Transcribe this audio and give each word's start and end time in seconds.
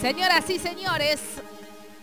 Señoras 0.00 0.48
y 0.48 0.58
señores. 0.58 1.20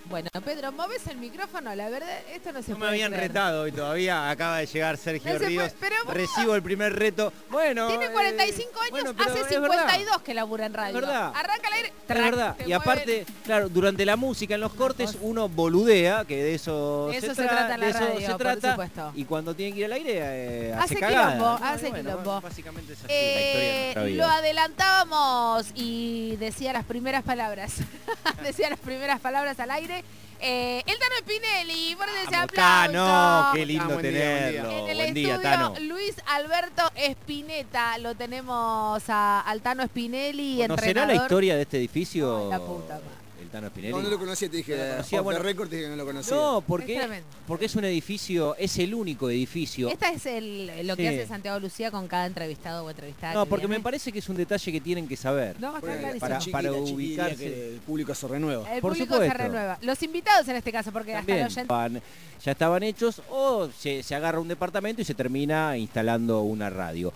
Bueno, 0.09 0.29
Pedro, 0.45 0.71
¿moves 0.71 1.05
el 1.07 1.17
micrófono? 1.17 1.75
La 1.75 1.89
verdad, 1.89 2.07
esto 2.33 2.51
no 2.53 2.61
se 2.61 2.71
No 2.71 2.77
me 2.77 2.79
puede 2.81 2.91
habían 2.91 3.11
creer. 3.11 3.27
retado 3.27 3.63
hoy 3.63 3.71
todavía. 3.73 4.29
Acaba 4.29 4.59
de 4.59 4.65
llegar 4.65 4.95
Sergio 4.97 5.33
No 5.33 5.39
se 5.39 5.45
Ríos. 5.45 5.73
puede- 5.73 5.77
pero 5.79 5.95
vos- 6.05 6.13
Recibo 6.13 6.55
el 6.55 6.63
primer 6.63 6.93
reto. 6.97 7.33
Bueno. 7.49 7.87
Tiene 7.87 8.05
eh, 8.05 8.11
45 8.11 8.79
años, 8.79 8.91
bueno, 8.91 9.13
pero 9.17 9.31
hace 9.31 9.41
es 9.41 9.61
verdad. 9.61 9.77
52 9.89 10.21
que 10.21 10.33
labura 10.33 10.65
en 10.65 10.73
radio. 10.73 10.95
Es 10.95 11.01
verdad. 11.01 11.33
Arranca 11.35 11.67
el 11.67 11.73
aire. 11.73 11.87
Es 11.89 12.07
trac, 12.07 12.21
verdad. 12.23 12.55
te 12.55 12.63
Y 12.63 12.67
mueve 12.67 12.75
aparte, 12.81 13.25
claro, 13.43 13.69
durante 13.69 14.05
la 14.05 14.15
música, 14.15 14.55
en 14.55 14.61
los 14.61 14.73
cortes, 14.73 15.17
uno 15.21 15.49
boludea, 15.49 16.23
que 16.25 16.37
de 16.41 16.55
eso, 16.55 17.09
De 17.11 17.17
eso 17.17 17.35
se, 17.35 17.43
tra- 17.43 17.49
trata 17.49 17.77
la 17.77 17.85
de 17.85 17.91
eso 17.91 17.99
radio, 17.99 18.19
se 18.21 18.27
por 18.31 18.37
trata. 18.37 18.69
supuesto. 18.71 19.11
Y 19.15 19.25
cuando 19.25 19.53
tiene 19.55 19.73
que 19.73 19.79
ir 19.79 19.85
al 19.85 19.91
aire, 19.93 20.11
eh, 20.21 20.73
Hace 20.73 20.83
hace 20.93 20.99
cagada. 20.99 21.33
quilombo, 21.33 21.65
hace 21.65 21.91
quilombo. 21.91 22.41
Básicamente 22.41 22.93
es 22.93 22.99
así 22.99 23.07
Eh, 23.09 23.13
la 23.13 23.41
historia 23.41 23.67
de 23.67 23.83
nuestra 23.83 24.01
lo 24.03 24.07
vida. 24.07 24.35
adelantábamos 24.37 25.67
y 25.75 26.35
decía 26.37 26.71
las 26.71 26.85
primeras 26.85 27.23
palabras. 27.23 27.73
decía 28.43 28.69
las 28.69 28.79
primeras 28.79 29.19
palabras 29.19 29.59
al 29.59 29.71
aire. 29.71 29.96
Eh, 30.39 30.83
el 30.85 30.99
Tano 30.99 31.15
Spinelli, 31.21 31.95
por 31.95 32.07
ese 32.09 32.25
Vamos, 32.25 32.43
aplauso. 32.43 32.91
Tano, 32.93 33.49
qué 33.55 33.65
lindo 33.65 33.83
Ah, 33.85 33.87
buen 33.87 34.01
día, 34.01 34.11
buen 34.11 34.13
día. 34.13 34.61
tenerlo. 34.61 34.69
En 34.71 34.89
el 34.89 34.97
Buen 34.97 35.13
día, 35.15 35.33
estudio, 35.35 35.41
Tano. 35.51 35.73
Luis 35.81 36.15
Alberto 36.27 36.83
Espineta, 36.95 37.97
lo 37.97 38.13
tenemos 38.15 39.03
a, 39.09 39.41
al 39.41 39.61
Tano 39.61 39.83
Spinelli, 39.85 40.57
¿Conocerá 40.61 40.67
la 40.67 41.13
entrenador. 41.13 41.15
historia 41.23 41.55
de 41.55 41.61
este 41.63 41.77
edificio? 41.77 42.43
Ay, 42.45 42.49
la 42.51 42.59
puta 42.59 42.93
madre. 42.93 43.16
El 43.47 43.51
Tano 43.51 43.67
Spinelli. 43.69 43.93
No, 43.93 44.01
no 44.01 44.09
lo 44.09 44.19
conocía, 44.19 44.49
te 44.49 44.57
dije. 44.57 44.75
No 44.75 44.83
lo 44.83 44.89
conocía, 44.91 45.21
bueno. 45.21 45.39
record 45.41 45.69
te 45.69 45.75
dije 45.77 45.85
que 45.87 45.91
no 45.91 45.95
lo 45.95 46.05
conocía. 46.05 46.35
No, 46.35 46.57
Es 46.59 46.63
porque, 46.65 47.21
porque 47.47 47.65
es 47.65 47.75
un 47.75 47.85
edificio, 47.85 48.55
es 48.57 48.77
el 48.77 48.93
único 48.93 49.29
edificio. 49.29 49.89
Esta 49.89 50.11
es 50.11 50.25
el, 50.25 50.85
lo 50.85 50.95
que 50.97 51.03
Sí. 51.03 51.07
hace 51.07 51.27
Santiago 51.27 51.59
Lucía 51.59 51.89
con 51.91 52.07
cada 52.07 52.25
entrevistado 52.25 52.83
o 52.85 52.89
entrevistada. 52.89 53.33
No, 53.33 53.45
que 53.45 53.49
porque 53.49 53.67
me 53.67 53.79
parece 53.79 54.11
que 54.11 54.19
es 54.19 54.27
un 54.29 54.35
detalle 54.35 54.71
que 54.71 54.81
tienen 54.81 55.07
que 55.07 55.15
saber. 55.15 55.55
No, 55.59 55.77
está 55.77 55.97
clarísimo. 55.97 56.51
para- 56.51 56.71
ubicarse. 56.73 57.35
que 57.37 57.73
el 57.75 57.79
público 57.79 58.13
se 58.13 58.27
renueva. 58.27 58.73
El 58.75 58.81
por 58.81 58.91
público 58.93 59.17
se 59.17 59.29
renueva. 59.33 59.77
Los 59.81 60.03
invitados 60.03 60.47
en 60.49 60.57
este 60.57 60.71
caso, 60.71 60.91
porque 60.91 61.13
También 61.13 61.43
hasta 61.43 61.63
van- 61.63 62.01
ya 62.43 62.51
estaban 62.51 62.83
hechos 62.83 63.21
o 63.29 63.69
se, 63.77 64.03
se 64.03 64.13
agarra 64.15 64.39
un 64.39 64.47
departamento 64.47 65.01
y 65.01 65.05
se 65.05 65.13
termina 65.13 65.77
instalando 65.77 66.41
una 66.41 66.69
radio. 66.69 67.13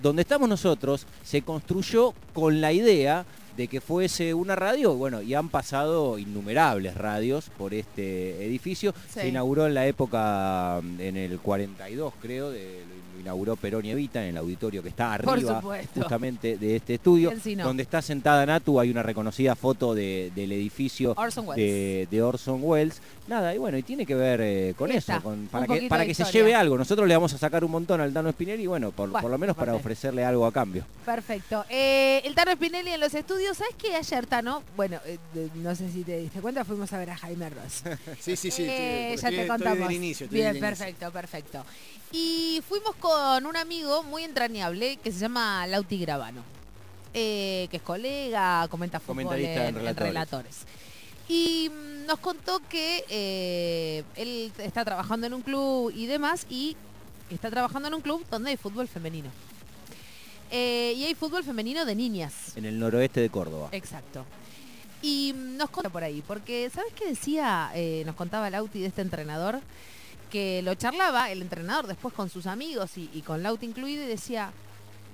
Donde 0.00 0.22
estamos 0.22 0.48
nosotros 0.48 1.06
se 1.24 1.42
construyó 1.42 2.14
con 2.32 2.60
la 2.60 2.72
idea 2.72 3.24
de 3.56 3.68
que 3.68 3.80
fuese 3.80 4.34
una 4.34 4.56
radio, 4.56 4.94
bueno, 4.94 5.22
y 5.22 5.34
han 5.34 5.48
pasado 5.48 6.18
innumerables 6.18 6.96
radios 6.96 7.50
por 7.56 7.72
este 7.74 8.44
edificio. 8.44 8.92
Sí. 9.08 9.20
Se 9.20 9.28
inauguró 9.28 9.66
en 9.66 9.74
la 9.74 9.86
época, 9.86 10.80
mm, 10.82 11.00
en 11.00 11.16
el 11.16 11.38
42 11.38 12.12
creo, 12.20 12.50
de- 12.50 12.82
lo 13.14 13.20
inauguró 13.20 13.54
Perón 13.54 13.86
y 13.86 13.90
Evita 13.92 14.22
en 14.24 14.30
el 14.30 14.36
auditorio 14.38 14.82
que 14.82 14.88
está 14.88 15.14
arriba 15.14 15.32
justamente 15.94 16.58
de 16.58 16.76
este 16.76 16.94
estudio, 16.94 17.30
donde 17.62 17.82
está 17.84 18.02
sentada 18.02 18.44
Natu, 18.44 18.80
hay 18.80 18.90
una 18.90 19.02
reconocida 19.04 19.54
foto 19.54 19.94
de- 19.94 20.32
del 20.34 20.50
edificio 20.50 21.14
Orson 21.16 21.46
de, 21.54 22.08
de 22.10 22.22
Orson 22.22 22.58
Welles. 22.62 23.00
Nada, 23.28 23.54
y 23.54 23.58
bueno, 23.58 23.78
y 23.78 23.82
tiene 23.82 24.04
que 24.04 24.14
ver 24.16 24.40
eh, 24.42 24.74
con 24.76 24.90
eso, 24.90 25.12
con- 25.22 25.46
para 25.46 25.66
que, 25.66 25.88
para 25.88 26.04
que 26.04 26.12
se 26.12 26.24
lleve 26.24 26.54
algo. 26.54 26.76
Nosotros 26.76 27.06
le 27.08 27.14
vamos 27.14 27.32
a 27.34 27.38
sacar 27.38 27.64
un 27.64 27.70
montón 27.70 28.00
al 28.00 28.12
Tano 28.12 28.30
Spinelli, 28.32 28.64
y 28.64 28.66
bueno, 28.66 28.90
por, 28.90 29.08
Bueno, 29.08 29.22
por 29.22 29.30
lo 29.30 29.38
menos 29.38 29.56
para 29.56 29.74
ofrecerle 29.74 30.24
algo 30.24 30.44
a 30.44 30.52
cambio. 30.52 30.84
Perfecto. 31.06 31.64
Eh, 31.70 32.20
el 32.24 32.34
Tano 32.34 32.52
Spinelli 32.52 32.90
en 32.90 33.00
los 33.00 33.14
estudios. 33.14 33.43
¿Sabes 33.52 33.74
qué? 33.76 33.94
Ayer, 33.96 34.26
Tano, 34.26 34.62
bueno, 34.76 34.98
eh, 35.04 35.18
no 35.56 35.74
sé 35.74 35.90
si 35.90 36.02
te 36.04 36.18
diste 36.18 36.40
cuenta, 36.40 36.64
fuimos 36.64 36.92
a 36.92 36.98
ver 36.98 37.10
a 37.10 37.16
Jaime 37.16 37.50
Ross. 37.50 37.82
Sí, 38.20 38.36
sí, 38.36 38.50
sí. 38.50 38.64
Eh, 38.66 39.16
ya 39.20 39.28
te 39.28 39.46
contamos. 39.46 39.92
Inicio. 39.92 40.28
Bien, 40.28 40.58
perfecto, 40.58 41.10
perfecto. 41.12 41.64
Y 42.12 42.62
fuimos 42.68 42.94
con 42.96 43.44
un 43.44 43.56
amigo 43.56 44.02
muy 44.04 44.22
entrañable 44.22 44.96
que 44.96 45.10
se 45.12 45.18
llama 45.18 45.66
Lauti 45.66 45.98
Gravano, 45.98 46.42
eh, 47.12 47.66
que 47.70 47.78
es 47.78 47.82
colega, 47.82 48.66
comenta 48.70 49.00
fútbol 49.00 49.34
en, 49.40 49.44
en 49.46 49.58
en 49.68 49.74
Relatores. 49.74 50.08
relatores. 50.08 50.56
Y 51.28 51.70
mm, 51.70 52.06
nos 52.06 52.18
contó 52.20 52.60
que 52.68 53.04
eh, 53.08 54.04
él 54.16 54.52
está 54.58 54.84
trabajando 54.84 55.26
en 55.26 55.34
un 55.34 55.42
club 55.42 55.92
y 55.94 56.06
demás, 56.06 56.46
y 56.48 56.76
está 57.30 57.50
trabajando 57.50 57.88
en 57.88 57.94
un 57.94 58.00
club 58.00 58.24
donde 58.30 58.50
hay 58.50 58.56
fútbol 58.56 58.86
femenino. 58.88 59.30
Eh, 60.56 60.94
y 60.96 61.04
hay 61.04 61.16
fútbol 61.16 61.42
femenino 61.42 61.84
de 61.84 61.96
niñas. 61.96 62.56
En 62.56 62.64
el 62.64 62.78
noroeste 62.78 63.20
de 63.20 63.28
Córdoba. 63.28 63.70
Exacto. 63.72 64.24
Y 65.02 65.34
nos 65.34 65.68
contó 65.68 65.90
por 65.90 66.04
ahí, 66.04 66.22
porque 66.24 66.70
¿sabes 66.72 66.92
qué 66.92 67.08
decía? 67.08 67.72
Eh, 67.74 68.04
nos 68.06 68.14
contaba 68.14 68.48
Lauti 68.50 68.78
de 68.78 68.86
este 68.86 69.02
entrenador, 69.02 69.60
que 70.30 70.62
lo 70.62 70.76
charlaba 70.76 71.32
el 71.32 71.42
entrenador 71.42 71.88
después 71.88 72.14
con 72.14 72.30
sus 72.30 72.46
amigos 72.46 72.96
y, 72.96 73.10
y 73.12 73.22
con 73.22 73.42
Lauti 73.42 73.66
incluido 73.66 74.04
y 74.04 74.06
decía, 74.06 74.52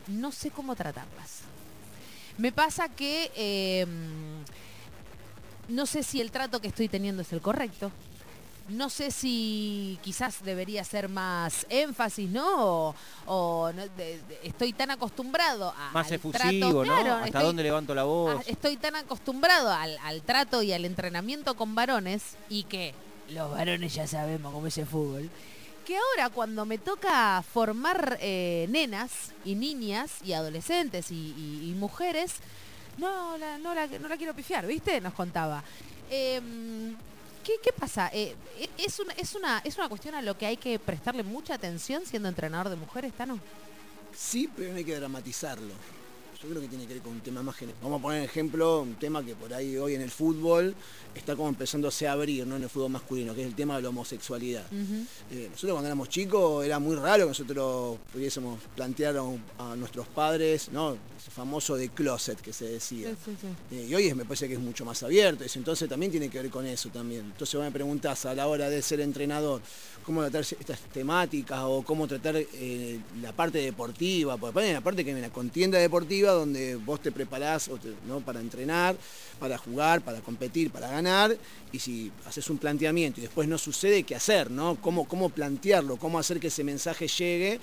no 0.09 0.31
sé 0.31 0.50
cómo 0.50 0.77
tratarlas. 0.77 1.41
Me 2.37 2.53
pasa 2.53 2.91
que 2.91 3.31
eh, 3.34 3.87
no 5.69 5.87
sé 5.87 6.03
si 6.03 6.21
el 6.21 6.31
trato 6.31 6.61
que 6.61 6.69
estoy 6.69 6.89
teniendo 6.89 7.23
es 7.23 7.33
el 7.33 7.41
correcto. 7.41 7.91
No 8.70 8.88
sé 8.88 9.10
si 9.10 9.98
quizás 10.03 10.42
debería 10.42 10.84
ser 10.84 11.08
más 11.08 11.66
énfasis, 11.69 12.28
¿no? 12.31 12.44
O, 12.88 12.94
o 13.26 13.72
no- 13.72 13.82
de- 13.88 14.20
de- 14.22 14.41
estoy 14.44 14.72
tan 14.72 14.91
acostumbrado 14.91 15.75
a, 15.76 15.91
Más 15.92 16.06
al 16.08 16.14
efusivo, 16.14 16.38
trato, 16.41 16.72
¿no? 16.72 16.82
claro, 16.82 17.14
¿Hasta 17.14 17.26
estoy- 17.26 17.42
dónde 17.44 17.62
levanto 17.62 17.94
la 17.94 18.04
voz? 18.04 18.47
Estoy 18.47 18.76
tan 18.76 18.97
acostumbrado 18.97 19.72
al, 19.72 19.98
al 20.04 20.22
trato 20.22 20.62
y 20.62 20.72
al 20.72 20.84
entrenamiento 20.84 21.54
con 21.56 21.75
varones 21.75 22.36
y 22.48 22.64
que 22.64 22.94
los 23.31 23.50
varones 23.50 23.94
ya 23.94 24.06
sabemos 24.06 24.53
cómo 24.53 24.66
es 24.66 24.78
el 24.78 24.87
fútbol. 24.87 25.28
Que 25.87 25.97
ahora 25.97 26.31
cuando 26.31 26.64
me 26.66 26.78
toca 26.78 27.42
formar 27.42 28.19
eh, 28.20 28.66
nenas 28.70 29.32
y 29.44 29.54
niñas 29.56 30.10
y 30.25 30.32
adolescentes 30.34 31.10
y, 31.10 31.14
y- 31.37 31.70
y 31.70 31.75
mujeres, 31.75 32.34
no 32.98 33.37
la, 33.38 33.58
no, 33.58 33.75
la, 33.75 33.87
no 33.87 34.06
la 34.08 34.16
quiero 34.16 34.34
pifiar, 34.34 34.66
¿viste? 34.66 35.00
Nos 35.00 35.14
contaba. 35.14 35.64
Em, 36.10 36.94
¿qué, 37.62 37.72
pasa? 37.72 38.11
Eh, 38.12 38.34
¿es, 38.78 38.99
una, 39.00 39.12
es, 39.15 39.34
una, 39.34 39.59
¿Es 39.65 39.77
una 39.77 39.88
cuestión 39.88 40.15
a 40.15 40.22
lo 40.22 40.37
que 40.37 40.47
hay 40.47 40.56
que 40.56 40.78
prestarle 40.78 41.22
mucha 41.22 41.55
atención 41.55 42.05
siendo 42.06 42.28
entrenador 42.28 42.69
de 42.69 42.77
mujeres, 42.77 43.12
Tano? 43.12 43.38
Sí, 44.16 44.50
pero 44.55 44.75
hay 44.75 44.84
que 44.84 44.97
dramatizarlo. 44.97 45.72
Yo 46.43 46.49
creo 46.49 46.62
que 46.62 46.69
tiene 46.69 46.87
que 46.87 46.95
ver 46.95 47.03
con 47.03 47.12
un 47.12 47.21
tema 47.21 47.43
más 47.43 47.55
general. 47.55 47.78
Vamos 47.83 47.99
a 47.99 48.03
poner 48.03 48.23
ejemplo, 48.25 48.81
un 48.81 48.95
tema 48.95 49.23
que 49.23 49.34
por 49.34 49.53
ahí 49.53 49.77
hoy 49.77 49.95
en 49.95 50.01
el 50.01 50.11
fútbol 50.11 50.75
está 51.15 51.37
como 51.37 51.51
empezándose 51.51 52.09
a 52.09 52.12
abrir, 52.12 52.47
¿no? 52.47 52.56
En 52.56 52.62
el 52.62 52.71
fútbol 52.71 52.91
masculino, 52.93 53.34
que 53.34 53.43
es 53.43 53.47
el 53.47 53.55
tema 53.55 53.77
de 53.77 53.83
la 53.83 53.91
homosexualidad. 53.91 54.65
Eh, 54.73 55.49
nosotros 55.50 55.73
cuando 55.73 55.89
éramos 55.89 56.09
chicos 56.09 56.65
era 56.65 56.79
muy 56.79 56.97
raro 56.97 57.25
que 57.25 57.29
nosotros 57.29 57.99
pudiésemos 58.11 58.59
plantear 58.75 59.17
a, 59.59 59.77
nuestros 59.77 60.09
padres, 60.09 60.71
¿no? 60.73 60.97
Ese 61.19 61.31
famoso 61.31 61.77
de 61.77 61.91
closet 61.91 62.41
que 62.41 62.55
se 62.55 62.65
decía. 62.65 63.11
Sí, 63.11 63.17
sí, 63.27 63.37
sí. 63.39 63.77
Eh, 63.77 63.87
y 63.91 63.95
hoy 63.95 64.06
es- 64.06 64.17
me 64.17 64.25
parece 64.25 64.49
que 64.49 64.55
es 64.55 64.61
mucho 64.61 64.87
más 64.87 65.03
abierto, 65.03 65.45
eso, 65.45 65.59
entonces 65.59 65.91
también 65.91 66.11
tiene 66.11 66.31
que 66.31 66.41
ver 66.41 66.50
con 66.50 66.65
eso 66.65 66.89
también. 66.89 67.27
Entonces 67.27 67.55
vos 67.55 67.65
me 67.65 67.71
preguntás 67.71 68.25
a 68.25 68.34
la 68.34 68.47
hora 68.47 68.71
de 68.71 68.81
ser 68.81 69.00
entrenador, 69.00 69.61
cómo 70.05 70.23
tratar 70.23 70.41
estas 70.41 70.81
temáticas 70.93 71.61
o 71.65 71.83
cómo 71.83 72.09
tratar 72.09 72.37
eh, 72.37 72.99
la 73.21 73.33
parte 73.33 73.59
deportiva, 73.59 74.39
porque 74.39 74.71
una 74.71 74.81
parte 74.81 75.05
que 75.05 75.11
es 75.11 75.21
la 75.21 75.29
contienda 75.31 75.79
deportiva 75.79 76.30
donde 76.31 76.77
vos 76.77 77.01
te 77.01 77.13
preparás 77.13 77.71
¿no? 78.07 78.21
para 78.21 78.41
entrenar, 78.41 78.97
para 79.39 79.57
jugar, 79.59 80.01
para 80.03 80.21
competir, 80.21 80.71
para 80.71 80.89
ganar, 80.89 81.37
y 81.73 81.79
si 81.79 82.11
haces 82.27 82.49
un 82.51 82.59
planteamiento 82.59 83.21
y 83.21 83.23
después 83.23 83.49
no 83.49 83.59
sucede, 83.59 84.03
¿qué 84.03 84.15
hacer? 84.15 84.51
¿no? 84.51 84.77
¿Cómo, 84.81 85.07
cómo 85.09 85.29
plantearlo? 85.31 85.97
¿Cómo 85.97 86.19
hacer 86.19 86.41
que 86.41 86.49
ese 86.49 86.65
mensaje 86.65 87.07
llegue 87.09 87.61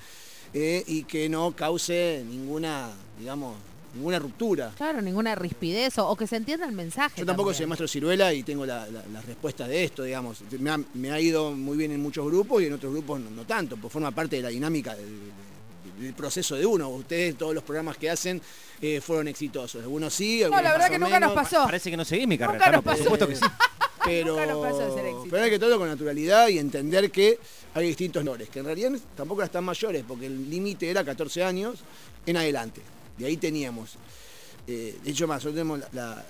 eh, 0.54 0.84
y 0.88 1.04
que 1.04 1.28
no 1.30 1.52
cause 1.56 2.24
ninguna, 2.28 2.90
digamos, 3.20 3.56
ninguna 3.94 4.20
ruptura? 4.20 4.72
Claro, 4.78 5.02
ninguna 5.02 5.36
rispidez 5.36 5.98
o, 5.98 6.08
o 6.08 6.16
que 6.16 6.28
se 6.28 6.36
entienda 6.38 6.66
el 6.66 6.72
mensaje. 6.72 7.20
Yo 7.22 7.26
tampoco 7.26 7.50
también. 7.50 7.58
soy 7.58 7.66
maestro 7.68 7.88
ciruela 7.88 8.34
y 8.34 8.44
tengo 8.44 8.66
la, 8.66 8.86
la- 8.88 9.04
la 9.12 9.22
respuesta 9.22 9.68
de 9.68 9.84
esto, 9.84 10.04
digamos. 10.04 10.40
Me 10.60 10.70
ha, 10.70 10.80
me 10.94 11.12
ha 11.12 11.20
ido 11.20 11.52
muy 11.52 11.78
bien 11.78 11.92
en 11.92 12.02
muchos 12.02 12.26
grupos 12.26 12.62
y 12.62 12.68
en 12.68 12.74
otros 12.74 12.92
grupos 12.94 13.20
no, 13.20 13.30
no 13.32 13.46
tanto, 13.46 13.76
porque 13.76 13.94
forma 13.94 14.12
parte 14.12 14.36
de 14.38 14.42
la 14.44 14.50
dinámica 14.50 14.96
del, 14.96 15.06
del 16.00 16.14
proceso 16.14 16.56
de 16.56 16.66
uno. 16.66 16.90
Ustedes, 16.90 17.38
todos 17.38 17.53
los 17.56 17.64
programas 17.64 17.98
que 17.98 18.09
hacen, 18.09 18.42
eh, 18.81 19.02
fueron 19.02 19.28
exitosos. 19.28 19.81
Algunos 19.81 20.14
sí, 20.14 20.40
No, 20.40 20.46
algunos 20.46 20.64
la 20.64 20.72
verdad 20.74 20.90
que 20.90 21.00
nunca 21.00 21.20
nos 21.20 21.34
pasó. 21.34 21.64
Parece 21.66 21.90
que 21.92 21.98
no 21.98 22.06
seguís 22.06 22.28
mi 22.28 22.38
carrera, 22.38 22.54
Nunca 22.57 22.66
Tano, 22.66 22.78
nos 22.78 22.84
por 22.84 22.94
pasó. 22.94 23.04
supuesto 23.04 23.28
que 23.28 23.36
sí. 23.36 23.45
Pero, 24.06 24.34
Nunca 24.38 24.45
nos 24.45 24.66
pasó 24.66 24.80
de 24.88 24.94
ser 24.94 25.06
éxito. 25.07 25.28
pero 25.31 25.44
hay 25.44 25.50
que 25.50 25.60
todo 25.60 25.78
con 25.78 25.88
naturalidad 25.88 26.48
y 26.50 26.60
entender 26.60 27.12
que 27.12 27.39
hay 27.74 27.88
distintos 27.88 28.24
menores, 28.24 28.50
que 28.50 28.60
en 28.60 28.66
realidad 28.66 28.92
tampoco 29.16 29.42
eran 29.42 29.51
tan 29.51 29.63
mayores, 29.63 30.04
porque 30.07 30.25
el 30.28 30.50
límite 30.50 30.89
era 30.89 31.04
14 31.04 31.44
años 31.44 31.80
en 32.25 32.38
adelante. 32.38 32.81
De 33.18 33.25
ahí 33.25 33.38
teníamos. 33.38 33.95
eh, 34.68 34.98
de 35.04 35.12
hecho, 35.12 35.28
más, 35.28 35.38
nosotros, 35.38 35.54
tenemos 35.56 35.80
la- 35.80 35.88
la- 36.16 36.25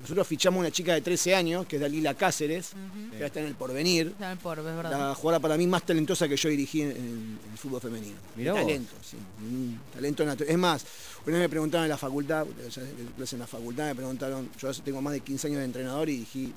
nosotros 0.00 0.26
fichamos 0.26 0.60
una 0.60 0.70
chica 0.70 0.94
de 0.94 1.00
13 1.00 1.34
años, 1.34 1.66
que 1.66 1.76
es 1.76 1.82
Dalila 1.82 2.14
Cáceres, 2.14 2.70
que 3.10 3.18
ya 3.18 3.26
está 3.26 3.40
en 3.40 3.46
el 3.46 3.54
porvenir. 3.54 4.08
Está 4.08 4.26
en 4.26 4.32
el 4.32 4.38
porbe, 4.38 4.70
es 4.70 4.76
verdad. 4.76 4.90
La 4.90 5.14
jugadora 5.14 5.40
para 5.40 5.56
mí 5.56 5.66
más 5.66 5.84
talentosa 5.84 6.28
que 6.28 6.36
yo 6.36 6.48
dirigí 6.48 6.82
en, 6.82 6.90
en 6.90 7.38
el 7.50 7.58
fútbol 7.58 7.80
femenino. 7.80 8.16
Mirá 8.36 8.52
vos. 8.52 8.62
talento, 8.62 8.94
sí. 9.02 9.16
Un 9.40 9.80
talento 9.92 10.24
natural. 10.24 10.50
Es 10.50 10.58
más, 10.58 10.86
una 11.26 11.36
vez 11.36 11.44
me 11.44 11.48
preguntaron 11.48 11.84
en 11.84 11.90
la 11.90 11.98
facultad, 11.98 12.46
en 12.46 13.38
la 13.38 13.46
facultad 13.46 13.86
me 13.86 13.94
preguntaron, 13.94 14.50
yo 14.60 14.72
tengo 14.74 15.02
más 15.02 15.12
de 15.12 15.20
15 15.20 15.46
años 15.48 15.58
de 15.58 15.64
entrenador 15.64 16.08
y 16.08 16.12
dirigí 16.12 16.52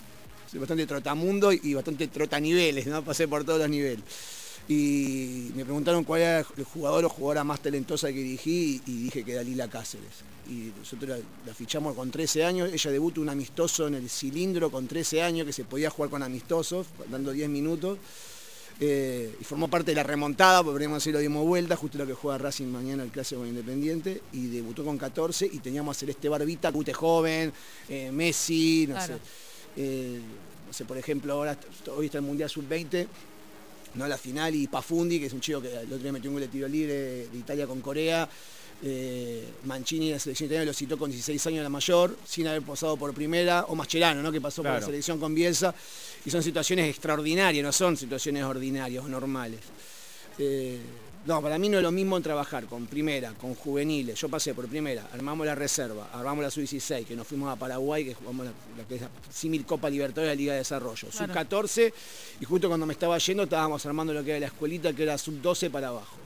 soy 0.50 0.60
bastante 0.60 0.86
trotamundo 0.86 1.54
y 1.54 1.74
bastante 1.74 2.10
trotaniveles, 2.10 2.86
¿no? 2.86 3.02
Pasé 3.04 3.26
por 3.26 3.46
todos 3.46 3.60
los 3.60 3.70
niveles. 3.70 4.04
Y 4.68 5.52
me 5.56 5.64
preguntaron 5.66 6.04
cuál 6.04 6.22
era 6.22 6.40
el 6.40 6.64
jugador 6.64 7.06
o 7.06 7.10
jugadora 7.10 7.44
más 7.44 7.60
talentosa 7.62 8.08
que 8.08 8.20
dirigí 8.20 8.82
y 8.86 9.04
dije 9.04 9.24
que 9.24 9.34
era 9.34 9.44
Lila 9.44 9.68
Cáceres. 9.70 10.24
Y 10.50 10.72
nosotros 10.78 11.10
la, 11.10 11.18
la 11.46 11.54
fichamos 11.54 11.96
con 11.96 12.10
13 12.12 12.46
años, 12.46 12.70
ella 12.72 12.92
debutó 12.92 13.22
un 13.22 13.30
amistoso 13.30 13.88
en 13.88 13.96
el 13.96 14.10
cilindro 14.10 14.72
con 14.72 14.88
13 14.88 15.22
años, 15.22 15.46
que 15.46 15.54
se 15.54 15.64
podía 15.66 15.90
jugar 15.90 16.10
con 16.10 16.24
amistosos, 16.24 16.88
dando 17.10 17.32
10 17.32 17.50
minutos. 17.50 17.98
Eh, 18.84 19.36
y 19.40 19.44
formó 19.44 19.68
parte 19.68 19.92
de 19.92 19.96
la 19.96 20.02
remontada, 20.04 20.64
podríamos 20.64 20.98
decir, 20.98 21.14
lo 21.14 21.20
dimos 21.20 21.46
vuelta, 21.46 21.76
justo 21.76 22.00
lo 22.00 22.08
que 22.08 22.14
juega 22.14 22.40
Racing 22.40 22.66
mañana 22.66 23.04
el 23.04 23.12
clásico 23.12 23.46
Independiente, 23.46 24.24
y 24.34 24.48
debutó 24.48 24.84
con 24.84 24.98
14 24.98 25.46
y 25.46 25.60
teníamos 25.60 25.96
a 25.96 26.00
Celeste 26.00 26.28
Barbita, 26.30 26.72
Cute 26.72 26.92
Joven, 26.94 27.54
eh, 27.90 28.10
Messi, 28.12 28.88
no 28.88 28.96
Claro. 28.96 29.16
sé. 29.16 29.20
Eh, 29.78 30.20
no 30.66 30.74
sé, 30.74 30.86
por 30.86 30.98
ejemplo, 30.98 31.34
ahora 31.34 31.58
hoy 31.96 32.08
está 32.08 32.18
el 32.18 32.24
Mundial 32.24 32.50
Sub-20, 32.50 33.08
no 33.96 34.08
la 34.08 34.18
final, 34.18 34.56
y 34.56 34.68
Pafundi, 34.68 35.20
que 35.20 35.26
es 35.26 35.34
un 35.34 35.42
chico 35.42 35.62
que 35.62 35.70
el 35.70 35.86
otro 35.86 35.98
día 35.98 36.12
metió 36.12 36.30
un 36.30 36.36
gol 36.36 36.42
de 36.42 36.48
tiro 36.48 36.68
libre 36.68 36.94
de 37.28 37.38
Italia 37.38 37.68
con 37.68 37.82
Corea. 37.82 38.28
Eh, 38.84 39.48
Mancini 39.66 40.08
de 40.08 40.14
la 40.14 40.20
selección 40.20 40.48
italiana 40.48 40.66
lo 40.66 40.74
citó 40.74 40.98
con 40.98 41.12
16 41.12 41.46
años 41.48 41.64
la 41.64 41.70
mayor, 41.70 42.18
sin 42.26 42.48
haber 42.48 42.64
pasado 42.64 42.98
por 42.98 43.14
primera, 43.14 43.66
o 43.68 43.76
Mascherano, 43.76 44.24
¿no? 44.24 44.32
que 44.32 44.42
pasó 44.42 44.64
por 44.64 44.72
la 44.72 44.82
selección 44.82 45.20
con 45.20 45.36
Bielsa, 45.36 45.74
y 46.26 46.32
son 46.32 46.42
situaciones 46.42 46.90
extraordinarias, 46.90 47.64
no 47.64 47.72
son 47.72 47.96
situaciones 47.96 48.44
ordinarias 48.44 49.04
o 49.04 49.08
normales. 49.08 49.60
Eh, 50.40 50.80
no, 51.26 51.40
para 51.40 51.60
mí 51.60 51.70
no 51.70 51.78
es 51.78 51.84
lo 51.84 51.92
mismo 51.92 52.20
trabajar 52.20 52.66
con 52.66 52.88
primera, 52.88 53.34
con 53.34 53.54
juveniles. 53.54 54.20
Yo 54.20 54.28
pasé 54.28 54.56
por 54.56 54.68
primera, 54.68 55.08
armamos 55.14 55.46
la 55.46 55.54
reserva, 55.54 56.10
armamos 56.14 56.44
la 56.44 56.50
sub-16, 56.50 57.06
que 57.06 57.16
nos 57.16 57.28
fuimos 57.28 57.52
a 57.52 57.56
Paraguay, 57.56 58.06
que 58.06 58.16
jugamos 58.16 58.48
la, 58.48 58.52
la 58.78 58.88
que 58.88 58.96
es 58.96 59.02
la 59.02 59.66
Copa 59.66 59.90
Libertadores 59.90 60.32
de 60.32 60.36
la 60.36 60.40
Liga 60.40 60.54
de 60.54 60.60
Desarrollo. 60.60 61.08
Claro. 61.10 61.34
Sub-14, 61.34 61.94
y 62.40 62.46
justo 62.46 62.68
cuando 62.68 62.88
me 62.88 62.94
estaba 62.94 63.18
yendo 63.20 63.44
estábamos 63.44 63.86
armando 63.86 64.14
lo 64.14 64.24
que 64.24 64.32
era 64.32 64.40
la 64.40 64.48
escuelita, 64.48 64.94
que 64.94 65.04
era 65.04 65.18
sub-12 65.18 65.70
para 65.70 65.90
abajo. 65.90 66.18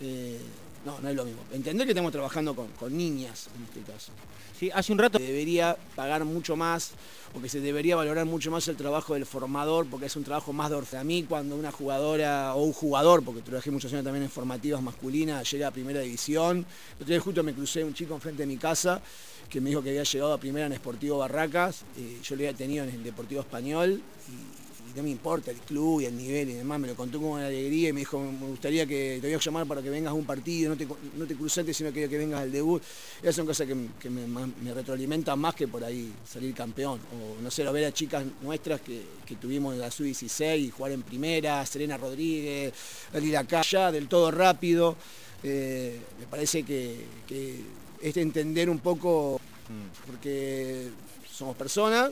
Eh, 0.00 0.38
no, 0.84 0.98
no 1.00 1.08
es 1.08 1.14
lo 1.16 1.24
mismo. 1.24 1.42
Entender 1.52 1.86
que 1.86 1.92
estamos 1.92 2.12
trabajando 2.12 2.54
con, 2.54 2.68
con 2.68 2.96
niñas 2.96 3.48
en 3.56 3.64
este 3.64 3.80
caso. 3.92 4.12
Sí, 4.58 4.70
hace 4.72 4.92
un 4.92 4.98
rato 4.98 5.18
Se 5.18 5.24
debería 5.24 5.76
pagar 5.96 6.24
mucho 6.24 6.54
más 6.56 6.92
o 7.34 7.40
que 7.40 7.48
se 7.48 7.60
debería 7.60 7.96
valorar 7.96 8.26
mucho 8.26 8.50
más 8.50 8.68
el 8.68 8.76
trabajo 8.76 9.14
del 9.14 9.26
formador 9.26 9.86
porque 9.86 10.06
es 10.06 10.14
un 10.16 10.22
trabajo 10.22 10.52
más 10.52 10.70
de 10.70 10.76
orfe- 10.76 10.98
A 10.98 11.04
mí 11.04 11.24
cuando 11.28 11.56
una 11.56 11.72
jugadora 11.72 12.54
o 12.54 12.62
un 12.62 12.72
jugador, 12.72 13.24
porque 13.24 13.40
trabajé 13.42 13.70
muchos 13.70 13.92
años 13.92 14.04
también 14.04 14.22
en 14.24 14.30
formativas 14.30 14.80
masculinas, 14.82 15.50
llega 15.50 15.66
a 15.68 15.70
primera 15.72 16.00
división. 16.00 16.58
El 16.58 16.94
otro 16.94 17.06
día 17.06 17.20
justo 17.20 17.42
me 17.42 17.54
crucé 17.54 17.82
un 17.82 17.94
chico 17.94 18.14
enfrente 18.14 18.42
de 18.42 18.46
mi 18.46 18.56
casa 18.56 19.00
que 19.48 19.60
me 19.60 19.70
dijo 19.70 19.82
que 19.82 19.90
había 19.90 20.04
llegado 20.04 20.32
a 20.32 20.38
primera 20.38 20.66
en 20.66 20.74
Sportivo 20.74 21.18
Barracas, 21.18 21.82
eh, 21.98 22.18
yo 22.22 22.36
lo 22.36 22.40
había 22.42 22.54
tenido 22.54 22.84
en 22.84 22.90
el 22.90 23.02
Deportivo 23.02 23.40
Español 23.40 24.00
y 24.28 24.71
no 24.96 25.02
me 25.02 25.10
importa 25.10 25.50
el 25.50 25.58
club 25.58 26.00
y 26.00 26.06
el 26.06 26.16
nivel 26.16 26.50
y 26.50 26.54
demás, 26.54 26.78
me 26.80 26.88
lo 26.88 26.94
contó 26.94 27.20
con 27.20 27.30
una 27.30 27.46
alegría 27.46 27.90
y 27.90 27.92
me 27.92 28.00
dijo, 28.00 28.18
me 28.18 28.46
gustaría 28.46 28.86
que 28.86 29.18
te 29.20 29.26
voy 29.28 29.34
a 29.34 29.38
llamar 29.38 29.66
para 29.66 29.82
que 29.82 29.90
vengas 29.90 30.10
a 30.10 30.14
un 30.14 30.24
partido, 30.24 30.70
no 30.70 30.76
te, 30.76 30.86
no 31.16 31.26
te 31.26 31.34
cruzaste, 31.34 31.72
sino 31.72 31.92
que, 31.92 32.08
que 32.08 32.18
vengas 32.18 32.40
al 32.40 32.52
debut. 32.52 32.82
Esas 33.20 33.36
son 33.36 33.46
cosas 33.46 33.66
que, 33.66 33.76
que 34.00 34.10
me, 34.10 34.26
me 34.26 34.74
retroalimentan 34.74 35.38
más 35.38 35.54
que 35.54 35.68
por 35.68 35.84
ahí 35.84 36.12
salir 36.28 36.54
campeón. 36.54 37.00
O 37.12 37.42
no 37.42 37.50
sé, 37.50 37.64
lo 37.64 37.72
ver 37.72 37.86
a 37.86 37.92
chicas 37.92 38.24
nuestras 38.42 38.80
que, 38.80 39.02
que 39.26 39.36
tuvimos 39.36 39.74
en 39.74 39.80
la 39.80 39.90
sub-16 39.90 40.58
y 40.58 40.70
jugar 40.70 40.92
en 40.92 41.02
primera, 41.02 41.64
Serena 41.66 41.96
Rodríguez, 41.96 42.72
Lila 43.14 43.44
Calla, 43.44 43.92
del 43.92 44.08
todo 44.08 44.30
rápido. 44.30 44.96
Eh, 45.42 45.98
me 46.20 46.26
parece 46.26 46.62
que, 46.62 47.04
que 47.26 47.60
es 48.00 48.14
de 48.14 48.22
entender 48.22 48.68
un 48.68 48.78
poco, 48.78 49.40
porque 50.06 50.88
somos 51.30 51.56
personas, 51.56 52.10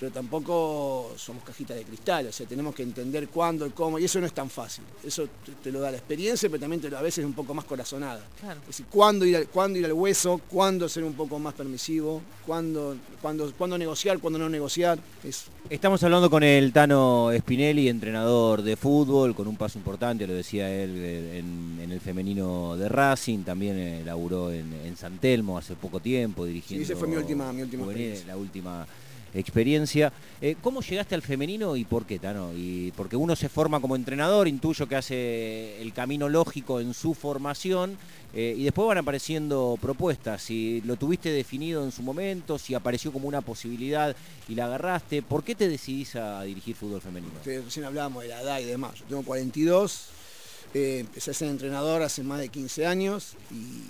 pero 0.00 0.10
tampoco 0.12 1.12
somos 1.18 1.44
cajitas 1.44 1.76
de 1.76 1.84
cristal, 1.84 2.26
o 2.28 2.32
sea, 2.32 2.46
tenemos 2.46 2.74
que 2.74 2.82
entender 2.82 3.28
cuándo 3.28 3.66
y 3.66 3.70
cómo, 3.70 3.98
y 3.98 4.04
eso 4.06 4.18
no 4.18 4.24
es 4.26 4.32
tan 4.32 4.48
fácil. 4.48 4.82
Eso 5.04 5.28
te, 5.62 5.70
lo 5.70 5.78
da 5.80 5.90
la 5.90 5.98
experiencia, 5.98 6.48
pero 6.48 6.58
también 6.58 6.80
te 6.80 6.88
lo, 6.88 6.96
a 6.96 7.02
veces 7.02 7.18
es 7.18 7.26
un 7.26 7.34
poco 7.34 7.52
más 7.52 7.66
corazonada. 7.66 8.24
Claro. 8.40 8.60
Es 8.62 8.68
decir, 8.68 8.86
cuándo 8.90 9.26
ir, 9.26 9.36
al, 9.36 9.48
cuándo 9.48 9.78
ir 9.78 9.84
al 9.84 9.92
hueso, 9.92 10.40
cuándo 10.48 10.88
ser 10.88 11.04
un 11.04 11.12
poco 11.12 11.38
más 11.38 11.52
permisivo, 11.52 12.22
cuándo, 12.46 12.96
cuándo, 13.20 13.52
cuándo 13.58 13.76
negociar, 13.76 14.18
cuándo 14.20 14.38
no 14.38 14.48
negociar. 14.48 14.98
Es, 15.22 15.44
Estamos 15.68 16.02
hablando 16.02 16.30
con 16.30 16.42
el 16.42 16.72
Tano 16.72 17.30
Spinelli, 17.38 17.88
entrenador 17.90 18.62
de 18.62 18.76
fútbol, 18.76 19.34
con 19.34 19.46
un 19.48 19.56
paso 19.56 19.78
importante, 19.78 20.26
lo 20.26 20.32
decía 20.32 20.70
él, 20.72 20.92
eh, 20.96 21.38
en, 21.40 21.78
en 21.82 21.92
el 21.92 22.00
femenino 22.00 22.74
de 22.78 22.88
Racing, 22.88 23.40
también 23.44 23.78
eh, 23.78 24.02
laburó 24.02 24.50
en, 24.50 24.72
en 24.72 24.96
San 24.96 25.18
Telmo 25.18 25.58
hace 25.58 25.74
poco 25.74 26.00
tiempo, 26.00 26.46
dirigiendo... 26.46 26.84
esa 26.84 26.96
fue 26.96 27.06
mi 27.06 27.16
última- 27.16 27.52
mi 27.52 27.60
última 27.62 27.82
juveniles, 27.84 28.20
experiencia. 28.20 28.26
La 28.34 28.36
última 28.40 28.86
experiencia. 29.34 30.12
Eh, 30.40 30.56
¿Cómo 30.62 30.80
llegaste 30.80 31.14
al 31.14 31.22
femenino 31.22 31.76
y 31.76 31.84
por 31.84 32.06
qué, 32.06 32.18
Tano? 32.18 32.52
Y 32.54 32.92
porque 32.96 33.16
uno 33.16 33.36
se 33.36 33.48
forma 33.48 33.80
como 33.80 33.96
entrenador, 33.96 34.48
intuyo 34.48 34.88
que 34.88 34.96
hace 34.96 35.80
el 35.80 35.92
camino 35.92 36.28
lógico 36.28 36.80
en 36.80 36.94
su 36.94 37.14
formación, 37.14 37.96
eh, 38.32 38.54
y 38.56 38.64
después 38.64 38.86
van 38.86 38.98
apareciendo 38.98 39.76
propuestas. 39.80 40.42
Si 40.42 40.80
lo 40.82 40.96
tuviste 40.96 41.30
definido 41.30 41.84
en 41.84 41.92
su 41.92 42.02
momento, 42.02 42.58
si 42.58 42.74
apareció 42.74 43.12
como 43.12 43.26
una 43.26 43.40
posibilidad 43.40 44.14
y 44.48 44.54
la 44.54 44.66
agarraste, 44.66 45.22
¿por 45.22 45.42
qué 45.42 45.54
te 45.54 45.68
decidís 45.68 46.16
a 46.16 46.42
dirigir 46.42 46.76
fútbol 46.76 47.00
femenino? 47.00 47.32
que 47.42 47.60
recién 47.60 47.84
hablábamos 47.84 48.22
de 48.22 48.28
la 48.28 48.40
edad 48.40 48.60
y 48.60 48.64
demás. 48.64 48.94
Yo 49.00 49.04
tengo 49.06 49.22
42, 49.22 50.06
eh, 50.74 50.98
empecé 51.00 51.32
a 51.32 51.34
ser 51.34 51.48
entrenador 51.48 52.02
hace 52.02 52.22
más 52.22 52.38
de 52.38 52.48
15 52.48 52.86
años 52.86 53.34
y 53.50 53.82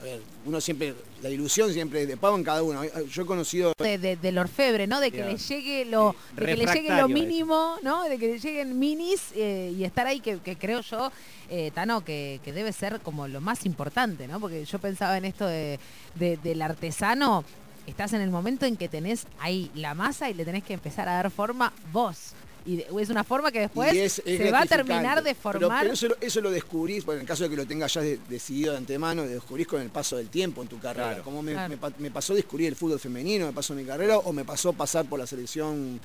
a 0.00 0.02
ver, 0.04 0.20
uno 0.44 0.60
siempre, 0.60 0.94
la 1.22 1.30
ilusión 1.30 1.72
siempre 1.72 2.02
es 2.02 2.08
de 2.08 2.16
pago 2.16 2.36
en 2.36 2.44
cada 2.44 2.62
uno. 2.62 2.82
Yo 2.84 3.22
he 3.22 3.26
conocido 3.26 3.72
de, 3.78 3.98
de- 3.98 4.16
del 4.16 4.38
orfebre, 4.38 4.86
¿no? 4.86 5.00
De 5.00 5.10
que 5.10 5.24
le 5.24 5.36
llegue 5.36 5.84
lo, 5.84 6.14
de 6.34 6.46
que 6.46 6.56
le 6.56 6.66
llegue 6.74 6.88
lo 6.88 7.08
mínimo, 7.08 7.76
¿no? 7.82 8.04
De 8.04 8.18
que 8.18 8.26
le 8.28 8.38
lleguen 8.38 8.78
minis 8.78 9.22
eh, 9.34 9.72
y 9.76 9.84
estar 9.84 10.06
ahí, 10.06 10.20
que, 10.20 10.38
que 10.38 10.56
creo 10.56 10.80
yo, 10.82 11.10
eh, 11.50 11.70
Tano, 11.74 12.04
que, 12.04 12.40
que 12.44 12.52
debe 12.52 12.72
ser 12.72 13.00
como 13.00 13.26
lo 13.28 13.40
más 13.40 13.64
importante, 13.66 14.28
¿no? 14.28 14.38
Porque 14.40 14.64
yo 14.64 14.78
pensaba 14.78 15.16
en 15.18 15.24
esto 15.24 15.46
de, 15.46 15.78
de- 16.14 16.36
del 16.38 16.62
artesano, 16.62 17.44
estás 17.86 18.12
en 18.12 18.20
el 18.20 18.30
momento 18.30 18.66
en 18.66 18.76
que 18.76 18.88
tenés 18.88 19.26
ahí 19.38 19.70
la 19.74 19.94
masa 19.94 20.28
y 20.30 20.34
le 20.34 20.44
tenés 20.44 20.64
que 20.64 20.74
empezar 20.74 21.08
a 21.08 21.14
dar 21.14 21.30
forma 21.30 21.72
vos. 21.92 22.32
Y 22.66 22.78
de- 22.78 22.86
es 23.00 23.10
una 23.10 23.22
forma 23.22 23.52
que 23.52 23.60
después 23.60 23.94
y 23.94 24.00
es- 24.00 24.20
es 24.24 24.38
se 24.38 24.50
va 24.50 24.62
a 24.62 24.66
terminar 24.66 25.22
de 25.22 25.34
formar. 25.36 25.82
Pero, 25.82 25.92
eso, 25.94 26.08
lo- 26.08 26.16
eso 26.20 26.40
lo 26.40 26.50
descubrís, 26.50 27.04
bueno, 27.04 27.18
en 27.20 27.22
el 27.22 27.28
caso 27.28 27.44
de 27.44 27.50
que 27.50 27.56
lo 27.56 27.64
tengas 27.64 27.94
ya 27.94 28.00
de- 28.00 28.18
decidido 28.28 28.72
de 28.72 28.78
antemano, 28.78 29.22
lo 29.22 29.28
descubrís 29.28 29.68
con 29.68 29.80
el 29.80 29.88
paso 29.90 30.16
del 30.16 30.28
tiempo 30.28 30.62
en 30.62 30.68
tu 30.68 30.80
carrera. 30.80 31.08
Claro. 31.10 31.22
Como 31.22 31.42
me, 31.42 31.52
Claro. 31.52 31.68
me 31.68 31.76
pa- 31.76 31.92
me 31.98 32.10
pasó 32.10 32.34
descubrir 32.34 32.66
el 32.66 32.74
fútbol 32.74 32.98
femenino, 32.98 33.46
me 33.46 33.52
pasó 33.52 33.72
mi 33.74 33.84
carrera, 33.84 34.18
o 34.18 34.32
me 34.32 34.44
pasó 34.44 34.72
pasar 34.72 35.04
por 35.08 35.18
la 35.20 35.26
selección 35.28 36.00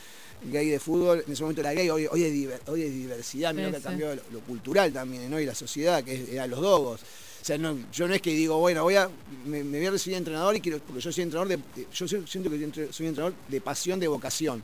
gay 0.51 0.69
de 0.69 0.79
fútbol. 0.79 1.23
En 1.25 1.33
ese 1.33 1.41
momento 1.41 1.61
era 1.61 1.73
gay, 1.73 1.89
hoy, 1.89 2.07
hoy, 2.11 2.23
es, 2.23 2.31
diver- 2.31 2.61
hoy 2.67 2.83
es 2.83 2.91
diversidad, 2.93 3.53
mira 3.55 3.67
Sí, 3.69 3.73
que 3.73 3.79
sí. 3.79 3.83
cambiado 3.83 4.15
lo, 4.15 4.21
lo 4.31 4.39
cultural 4.41 4.93
también, 4.93 5.29
¿no? 5.31 5.39
Y 5.39 5.45
la 5.47 5.55
sociedad, 5.55 6.03
que 6.03 6.13
es- 6.13 6.29
eran 6.29 6.49
los 6.51 6.61
dogos. 6.61 7.01
O 7.01 7.43
sea, 7.43 7.57
no- 7.57 7.75
yo 7.91 8.07
no 8.07 8.13
es 8.13 8.21
que 8.21 8.29
digo, 8.35 8.59
bueno, 8.59 8.83
voy 8.83 8.95
a, 8.97 9.09
me, 9.45 9.63
me 9.63 9.79
voy 9.79 9.87
a 9.87 9.91
recibir 9.91 10.13
de 10.13 10.19
entrenador 10.19 10.55
y 10.55 10.61
quiero, 10.61 10.77
porque 10.77 11.01
yo 11.01 11.11
soy 11.11 11.23
entrenador 11.23 11.47
de, 11.57 11.85
yo 11.91 12.07
soy- 12.07 12.23
siento 12.27 12.51
que 12.51 12.59
soy 12.93 13.07
entrenador 13.07 13.33
de 13.47 13.61
pasión, 13.61 13.99
de 13.99 14.07
vocación. 14.07 14.61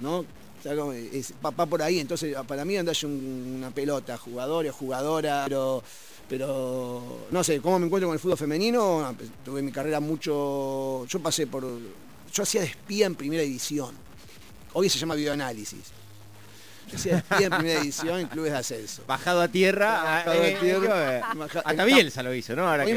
¿no? 0.00 0.24
Es, 1.12 1.32
va, 1.44 1.50
va 1.50 1.66
por 1.66 1.82
ahí, 1.82 1.98
entonces 2.00 2.34
para 2.46 2.64
mí 2.64 2.76
andar 2.76 2.96
un- 3.04 3.54
una 3.58 3.70
pelota, 3.70 4.16
jugador 4.18 4.66
o 4.66 4.72
jugadora, 4.72 5.44
pero, 5.46 5.82
pero 6.28 7.26
no 7.30 7.44
sé, 7.44 7.60
¿cómo 7.60 7.78
me 7.78 7.86
encuentro 7.86 8.08
con 8.08 8.14
el 8.14 8.20
fútbol 8.20 8.36
femenino? 8.38 9.00
Ah, 9.04 9.14
pues, 9.16 9.30
Tuve 9.44 9.62
mi 9.62 9.72
carrera 9.72 10.00
mucho, 10.00 11.06
yo 11.06 11.20
pasé 11.20 11.46
por, 11.46 11.64
yo 12.32 12.42
hacía 12.42 12.60
de 12.62 12.66
espía 12.68 13.06
en 13.06 13.14
primera 13.14 13.42
división, 13.42 13.94
hoy 14.72 14.88
se 14.88 14.98
llama 14.98 15.14
videoanálisis. 15.14 15.92
En 17.40 17.50
primera 17.50 17.80
división 17.80 18.20
en 18.20 18.26
clubes 18.28 18.52
de 18.52 18.58
ascenso. 18.58 19.02
Bajado 19.06 19.40
a 19.42 19.48
tierra, 19.48 19.90
Bajado 20.02 20.42
a 20.42 20.48
eh, 20.48 20.56
tierra. 20.60 21.18
eh, 21.18 21.22
Baja- 21.36 21.62
hasta 21.64 21.84
Bielsa 21.84 22.22
lo 22.22 22.34
hizo, 22.34 22.54
¿no? 22.56 22.68
Ahora 22.68 22.84
Vos 22.84 22.92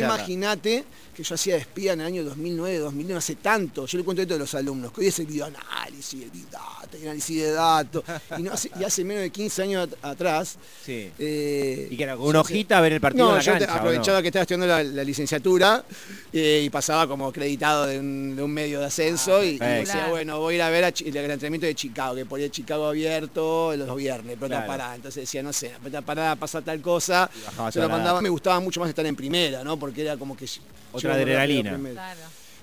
imaginate, 0.00 0.84
que 1.14 1.22
yo 1.24 1.34
hacía 1.34 1.54
de 1.54 1.60
espía 1.62 1.92
en 1.94 2.00
el 2.00 2.06
año 2.06 2.24
2009, 2.24 2.78
2009, 2.78 3.18
hace 3.18 3.34
tanto. 3.36 3.86
Yo 3.86 3.98
le 3.98 4.04
cuento 4.04 4.22
esto 4.22 4.34
a 4.34 4.38
los 4.38 4.54
alumnos, 4.54 4.92
que 4.92 5.00
hoy 5.00 5.06
es 5.08 5.18
el 5.18 5.26
videoanálisis, 5.26 6.22
el 6.22 6.30
big 6.30 6.48
data, 6.50 6.88
el 6.96 7.02
análisis 7.02 7.42
de 7.42 7.50
datos. 7.52 8.04
Y, 8.38 8.42
no 8.42 8.52
hace, 8.52 8.70
y 8.78 8.84
hace 8.84 9.04
menos 9.04 9.22
de 9.22 9.30
15 9.30 9.62
años 9.62 9.88
at- 10.00 10.04
atrás. 10.12 10.56
Sí. 10.84 11.10
eh, 11.18 11.88
Y 11.90 11.96
que 11.96 12.02
era 12.04 12.16
con 12.16 12.26
una 12.28 12.40
hojita 12.40 12.78
a 12.78 12.80
ver 12.80 12.92
el 12.92 13.00
partido 13.00 13.24
no, 13.26 13.30
en 13.40 13.44
la 13.44 13.58
yo 13.58 13.72
aprovechaba 13.72 14.22
que 14.22 14.28
estaba 14.28 14.42
estudiando 14.42 14.66
la, 14.68 14.82
la 14.84 15.02
licenciatura 15.04 15.84
eh, 16.32 16.62
y 16.64 16.70
pasaba 16.70 17.08
como 17.08 17.26
acreditado 17.28 17.86
de 17.86 17.98
un, 17.98 18.36
de 18.36 18.42
un 18.42 18.52
medio 18.52 18.78
de 18.80 18.86
ascenso 18.86 19.42
y, 19.42 19.48
y 19.48 19.58
decía, 19.58 20.06
bueno, 20.10 20.38
voy 20.38 20.54
a 20.54 20.56
ir 20.56 20.62
a 20.62 20.70
ver 20.70 20.84
a 20.84 20.88
el 20.88 21.16
entrenamiento 21.16 21.66
de 21.66 21.74
Chicago, 21.74 22.14
que 22.14 22.26
ponía 22.26 22.48
Chicago 22.48 22.86
abierto 23.08 23.74
los 23.76 23.96
viernes, 23.96 24.36
pelota 24.36 24.56
Claro. 24.56 24.66
parada. 24.66 24.94
Entonces 24.96 25.22
decía, 25.22 25.42
no 25.42 25.52
sé, 25.52 25.70
pelota 25.82 26.02
parada 26.02 26.36
pasa 26.36 26.60
tal 26.62 26.80
cosa. 26.80 27.28
Se 27.72 27.80
lo 27.80 27.88
mandaba, 27.88 28.20
me 28.20 28.28
gustaba 28.28 28.60
mucho 28.60 28.80
más 28.80 28.88
estar 28.88 29.04
en 29.06 29.16
primera, 29.16 29.64
¿no? 29.64 29.78
Porque 29.78 30.02
era 30.02 30.16
como 30.16 30.36
que... 30.36 30.46
Otra 30.92 31.14
adrenalina. 31.14 31.72
primero. 31.72 31.94
Claro. 31.94 32.20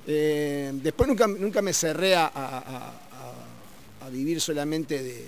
Eh, 0.08 0.72
después 0.76 1.08
nunca, 1.10 1.28
nunca 1.28 1.62
me 1.62 1.74
cerré 1.74 2.16
a, 2.16 2.26
a- 2.26 2.58
a- 2.60 2.90
a- 2.90 4.06
a 4.06 4.10
vivir 4.10 4.40
solamente 4.42 5.02
de- 5.02 5.28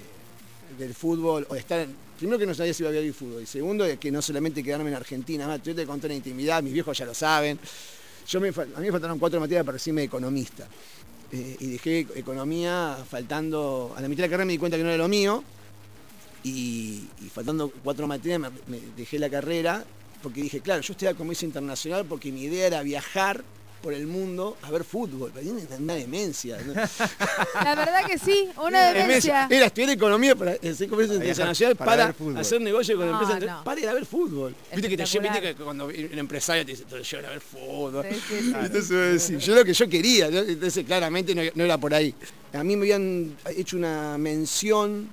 del 0.78 0.94
fútbol 0.94 1.46
o 1.50 1.54
de 1.54 1.60
estar 1.60 1.80
en- 1.80 2.08
Primero 2.18 2.40
que 2.40 2.48
no 2.48 2.54
sabía 2.56 2.74
si 2.74 2.82
iba 2.82 2.90
a 2.90 2.94
vivir 2.94 3.14
fútbol 3.14 3.44
y 3.44 3.46
segundo 3.46 3.86
que 4.00 4.10
no 4.12 4.24
solamente 4.24 4.64
quedarme 4.64 4.90
en 4.90 4.96
Argentina, 4.96 5.46
más, 5.48 5.62
yo 5.62 5.76
te 5.76 5.86
conté 5.86 6.08
la 6.08 6.16
intimidad, 6.16 6.64
mis 6.64 6.74
viejos 6.74 6.98
ya 6.98 7.06
lo 7.06 7.14
saben. 7.14 7.60
Yo 8.28 8.42
me, 8.42 8.50
a 8.50 8.80
mí 8.80 8.86
me 8.88 8.92
faltaron 8.92 9.20
cuatro 9.20 9.40
materias 9.40 9.64
para 9.64 9.74
recibirme 9.74 10.02
de 10.02 10.08
economista. 10.08 10.68
Eh, 11.32 11.58
y 11.60 11.68
dejé 11.68 12.08
economía 12.16 12.98
faltando, 13.10 13.94
a 13.98 14.02
la 14.02 14.08
mitad 14.08 14.24
de 14.24 14.28
la 14.28 14.32
carrera 14.32 14.46
me 14.46 14.54
di 14.54 14.60
cuenta 14.60 14.78
que 14.78 14.84
no 14.84 14.90
era 14.90 14.98
lo 14.98 15.08
mío. 15.08 15.44
y, 16.44 17.08
faltando 17.34 17.70
cuatro 17.84 18.08
materias 18.08 18.40
me, 18.68 18.80
dejé 18.96 19.20
la 19.20 19.30
carrera 19.30 19.84
porque 20.24 20.42
dije, 20.42 20.62
claro, 20.62 20.82
yo 20.82 21.08
al 21.08 21.16
comercio 21.16 21.46
internacional 21.46 22.06
porque 22.06 22.32
mi 22.32 22.44
idea 22.44 22.68
era 22.68 22.82
viajar 22.82 23.44
por 23.82 23.94
el 23.94 24.08
mundo 24.08 24.58
a 24.62 24.72
ver 24.72 24.84
fútbol. 24.84 25.32
Pero 25.34 25.50
Una, 25.52 25.62
una 25.78 25.94
demencia. 25.96 26.58
¿no? 26.66 26.74
La 27.64 27.76
verdad 27.76 28.06
que 28.06 28.18
sí, 28.18 28.50
una 28.58 28.92
demencia. 28.92 29.48
Era 29.50 29.68
estudiar 29.68 29.92
economía 29.92 30.36
para 30.36 30.52
hacer 30.52 30.88
comercio 30.90 31.16
Para 31.16 31.26
viajar, 31.26 31.30
internacional 31.30 31.76
para 31.76 31.92
para, 31.92 32.06
ver 32.08 32.14
fútbol. 32.16 32.38
hacer 32.38 32.62
negocio 32.62 32.98
con 32.98 33.06
No, 33.10 33.20
empresas 33.22 33.44
no. 33.50 33.64
para 33.64 33.80
ir 33.80 33.90
a 33.90 33.94
ver 33.94 34.06
fútbol. 34.06 34.56
Viste 34.74 34.90
que, 34.90 34.98
te, 34.98 35.20
viste 35.20 35.42
que 35.42 35.56
cuando 35.56 35.86
un 35.86 36.18
empresario 36.20 36.66
te 36.66 36.72
dice, 36.72 36.84
te 36.86 37.02
llevan 37.04 37.26
a 37.26 37.30
ver 37.30 37.42
fútbol. 37.42 38.06
Sí, 38.10 38.16
sí, 38.28 38.42
sí. 38.42 38.54
Entonces, 38.60 38.90
voy 38.90 39.00
a 39.00 39.02
decir, 39.12 39.38
yo 39.40 39.56
lo 39.56 39.66
que 39.66 39.74
yo 39.74 39.90
quería, 39.90 40.30
¿no? 40.30 40.40
entonces 40.40 40.86
claramente 40.86 41.34
no, 41.36 41.42
no 41.54 41.64
era 41.64 41.78
por 41.78 41.94
ahí. 41.94 42.14
A 42.54 42.64
mí 42.64 42.76
me 42.76 42.84
habían 42.84 43.36
hecho 43.56 43.78
una 43.78 44.18
mención, 44.18 45.10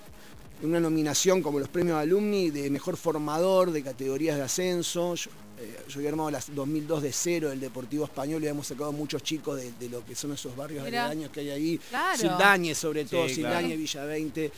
una 0.63 0.81
nominación 0.81 1.43
como 1.43 1.59
los 1.59 1.69
premios 1.69 1.99
alumni 1.99 2.51
de 2.51 2.71
mejor 2.71 2.97
formador 2.97 3.71
de 3.73 3.83
categorías 3.83 4.37
de 4.37 4.43
ascenso. 4.43 5.15
Yo, 5.17 5.31
eh, 5.61 5.77
yo 5.89 5.99
había 5.99 6.11
armado 6.11 6.31
las 6.31 6.55
2002 6.55 7.03
de 7.03 7.13
cero 7.13 7.51
del 7.51 7.61
Deportivo 7.61 8.05
Español 8.05 8.43
y 8.43 8.47
habíamos 8.47 8.67
sacado 8.67 8.93
muchos 8.93 9.23
chicos 9.23 9.57
de, 9.57 9.73
de 9.79 9.89
lo 9.89 10.05
que 10.05 10.15
son 10.15 10.33
esos 10.33 10.57
barrios 10.57 10.85
Mirá. 10.85 11.07
aledaños 11.07 11.31
que 11.31 11.41
hay 11.41 11.51
ahí. 11.51 11.81
Claro. 11.91 12.19
Sildañez 12.19 12.79
sobre 12.79 13.05
todo, 13.05 13.29
Sí, 13.29 13.37
Sildañez, 13.37 13.67
claro. 13.69 13.79
Villa 13.79 14.05
20. 14.05 14.53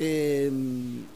eh, 0.00 0.50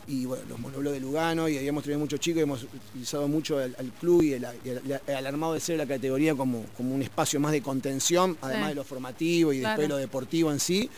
y 0.06 0.24
bueno, 0.24 0.44
los 0.48 0.58
monoblos 0.58 0.92
de 0.92 1.00
Lugano, 1.00 1.48
y 1.48 1.58
habíamos 1.58 1.82
tenido 1.82 1.98
muchos 2.00 2.20
chicos, 2.20 2.42
hemos 2.42 2.62
utilizado 2.62 3.26
mucho 3.28 3.58
al, 3.58 3.74
al 3.78 3.90
club 3.92 4.22
y 4.22 4.34
el, 4.34 4.46
y 4.64 4.68
el- 4.68 5.00
al 5.14 5.26
armado 5.26 5.54
de 5.54 5.60
cero 5.60 5.78
de 5.78 5.84
la 5.84 5.94
categoría 5.94 6.34
como, 6.34 6.64
como 6.76 6.94
un 6.94 7.02
espacio 7.02 7.40
más 7.40 7.52
de 7.52 7.60
contención, 7.62 8.36
además 8.40 8.64
Sí. 8.66 8.68
de 8.70 8.74
lo 8.76 8.84
formativo 8.84 9.52
y 9.52 9.60
Claro. 9.60 9.70
después 9.72 9.88
lo 9.88 9.96
deportivo 9.96 10.52
en 10.52 10.60
sí. 10.60 10.88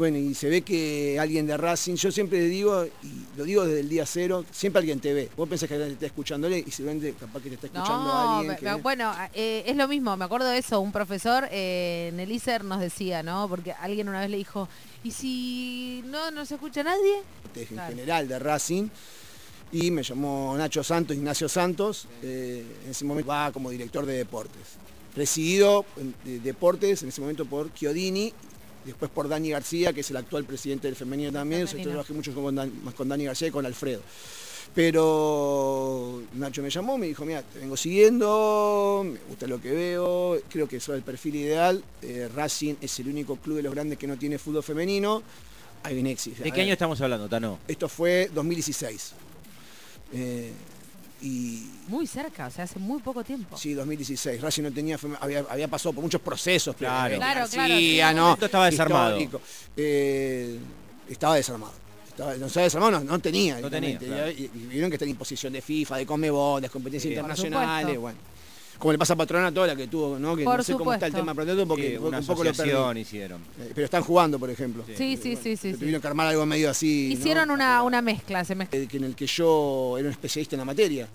Bueno, 0.00 0.16
y 0.16 0.32
se 0.34 0.48
ve 0.48 0.62
que 0.62 1.18
alguien 1.20 1.46
de 1.46 1.58
Racing, 1.58 1.94
yo 1.96 2.10
siempre 2.10 2.40
digo, 2.46 2.86
y 2.86 3.36
lo 3.36 3.44
digo 3.44 3.66
desde 3.66 3.80
el 3.80 3.88
día 3.90 4.06
cero, 4.06 4.46
siempre 4.50 4.78
alguien 4.78 4.98
te 4.98 5.12
ve. 5.12 5.28
Vos 5.36 5.46
pensás 5.46 5.68
que 5.68 5.74
alguien 5.74 5.90
te 5.90 5.94
está 5.96 6.06
escuchándole 6.06 6.64
y 6.66 6.70
seguramente 6.70 7.12
capaz 7.20 7.42
que 7.42 7.50
te 7.50 7.56
está 7.56 7.66
escuchando 7.66 8.04
No, 8.04 8.38
alguien. 8.38 8.56
que- 8.56 8.74
bueno, 8.76 9.12
eh, 9.34 9.62
es 9.66 9.76
lo 9.76 9.86
mismo, 9.88 10.16
me 10.16 10.24
acuerdo 10.24 10.46
de 10.48 10.56
eso, 10.56 10.80
un 10.80 10.90
profesor 10.90 11.46
eh, 11.50 12.08
en 12.14 12.18
el 12.18 12.32
ISER 12.32 12.64
nos 12.64 12.80
decía, 12.80 13.22
¿no? 13.22 13.46
Porque 13.46 13.72
alguien 13.72 14.08
una 14.08 14.20
vez 14.20 14.30
le 14.30 14.38
dijo, 14.38 14.70
¿y 15.04 15.10
si 15.10 16.02
no 16.06 16.30
nos 16.30 16.50
escucha 16.50 16.82
nadie? 16.82 17.16
en 17.54 17.66
Claro. 17.66 17.90
general 17.94 18.26
de 18.26 18.38
Racing. 18.38 18.88
Y 19.70 19.90
me 19.90 20.02
llamó 20.02 20.54
Nacho 20.56 20.82
Santos, 20.82 21.14
Ignacio 21.14 21.46
Santos, 21.46 22.08
eh, 22.22 22.64
en 22.86 22.90
ese 22.92 23.04
momento 23.04 23.28
va 23.28 23.52
como 23.52 23.68
director 23.68 24.06
de 24.06 24.14
deportes. 24.16 24.62
Presidido 25.14 25.84
en- 25.98 26.14
de 26.24 26.40
deportes 26.40 27.02
en 27.02 27.10
ese 27.10 27.20
momento 27.20 27.44
por 27.44 27.70
Chiodini, 27.74 28.32
después 28.90 29.10
por 29.10 29.28
Dani 29.28 29.50
García, 29.50 29.92
que 29.92 30.00
es 30.00 30.10
el 30.10 30.16
actual 30.16 30.44
presidente 30.44 30.86
del 30.86 30.96
femenino 30.96 31.32
también. 31.32 31.66
Femenino. 31.66 31.84
Yo 31.88 31.90
trabajé 31.92 32.12
mucho 32.12 32.34
con, 32.34 32.54
Dan- 32.54 32.72
más 32.84 32.94
con 32.94 33.08
Dani 33.08 33.24
García 33.24 33.48
y 33.48 33.50
con 33.50 33.64
Alfredo. 33.66 34.02
Pero 34.72 36.22
Nacho 36.34 36.62
me 36.62 36.70
llamó, 36.70 36.96
me 36.96 37.06
dijo, 37.06 37.24
mira, 37.24 37.42
te 37.42 37.58
vengo 37.58 37.76
siguiendo, 37.76 39.02
me 39.04 39.18
gusta 39.28 39.46
lo 39.46 39.60
que 39.60 39.72
veo, 39.72 40.38
creo 40.48 40.68
que 40.68 40.78
soy 40.80 40.96
el 40.96 41.02
perfil 41.02 41.36
ideal. 41.36 41.82
eh, 42.02 42.28
Racing 42.34 42.74
es 42.80 42.98
el 43.00 43.08
único 43.08 43.36
club 43.36 43.56
de 43.56 43.62
los 43.62 43.74
grandes 43.74 43.98
que 43.98 44.06
no 44.06 44.16
tiene 44.16 44.38
fútbol 44.38 44.62
femenino. 44.62 45.22
Hay 45.82 45.98
un 45.98 46.06
éxito. 46.06 46.42
¿De 46.42 46.52
qué 46.52 46.60
año 46.62 46.72
estamos 46.72 47.00
hablando, 47.00 47.28
Tano? 47.28 47.58
Esto 47.66 47.88
fue 47.88 48.30
2016. 48.34 49.12
Eh, 50.12 50.52
y 51.22 51.66
Muy 51.88 52.06
cerca, 52.06 52.46
o 52.46 52.50
sea, 52.50 52.64
hace 52.64 52.78
muy 52.78 53.00
poco 53.02 53.22
tiempo. 53.24 53.56
sí, 53.56 53.74
2016. 53.74 54.40
Racing 54.40 54.62
no 54.62 54.72
tenía, 54.72 54.98
había, 55.20 55.44
había 55.50 55.68
pasado 55.68 55.92
por 55.92 56.02
muchos 56.02 56.20
procesos. 56.20 56.74
pero 56.78 56.90
Claro. 56.90 57.16
Claro, 57.16 57.46
claro. 57.50 58.16
¿no? 58.16 58.32
Esto 58.34 58.46
estaba 58.46 58.66
desarmado. 58.70 59.18
Eh, 59.76 60.58
estaba 61.08 61.34
desarmado. 61.36 61.72
Estaba, 62.08 62.34
no 62.36 62.46
estaba 62.46 62.64
desarmado, 62.64 62.92
no, 62.92 63.00
no 63.04 63.18
tenía. 63.18 63.60
No 63.60 63.70
tenía, 63.70 63.98
directamente. 63.98 64.06
claro. 64.06 64.30
y, 64.30 64.42
y 64.64 64.66
vieron 64.68 64.90
que 64.90 64.96
está 64.96 65.04
en 65.04 65.10
imposición 65.12 65.52
de 65.52 65.62
FIFA, 65.62 65.96
de 65.98 66.06
Comebol, 66.06 66.60
de 66.60 66.66
las 66.66 66.70
competencias 66.72 67.02
Sí. 67.02 67.14
Internacionales. 67.14 67.98
Bueno. 67.98 68.18
Como 68.80 68.92
le 68.92 68.98
pasa 68.98 69.12
a 69.12 69.16
Patronato, 69.16 69.64
la 69.66 69.76
que 69.76 69.86
tuvo, 69.86 70.18
¿no? 70.18 70.34
Que 70.34 70.42
Por 70.42 70.56
no 70.56 70.64
sé 70.64 70.72
cómo 70.72 70.92
está 70.92 71.06
el 71.06 71.12
tema 71.12 71.34
Patronato 71.34 71.68
porque 71.68 71.98
una 71.98 72.18
un 72.18 72.26
poco 72.26 72.42
lo 72.42 72.50
perdí. 72.50 72.70
asociación 72.70 72.96
hicieron. 72.96 73.40
Eh, 73.60 73.70
Pero 73.74 73.84
están 73.84 74.02
jugando, 74.02 74.38
por 74.38 74.48
ejemplo. 74.50 74.82
Sí. 74.86 74.94
Sí, 74.96 75.16
sí, 75.22 75.36
sí, 75.36 75.56
sí. 75.56 75.74
Tuvieron 75.74 76.00
que 76.00 76.06
armar 76.08 76.26
algo 76.28 76.44
medio 76.46 76.70
así. 76.70 77.08
¿no? 77.12 77.20
Hicieron 77.20 77.50
una, 77.50 77.82
una 77.82 78.00
mezcla, 78.00 78.42
se 78.44 78.54
mezcló. 78.54 78.78
eh, 78.80 78.86
que 78.88 78.96
en 78.96 79.04
el 79.04 79.14
que 79.14 79.26
yo 79.26 79.96
era 79.98 80.08
un 80.08 80.12
especialista 80.12 80.56
en 80.56 80.60
la 80.60 80.64
materia. 80.64 81.06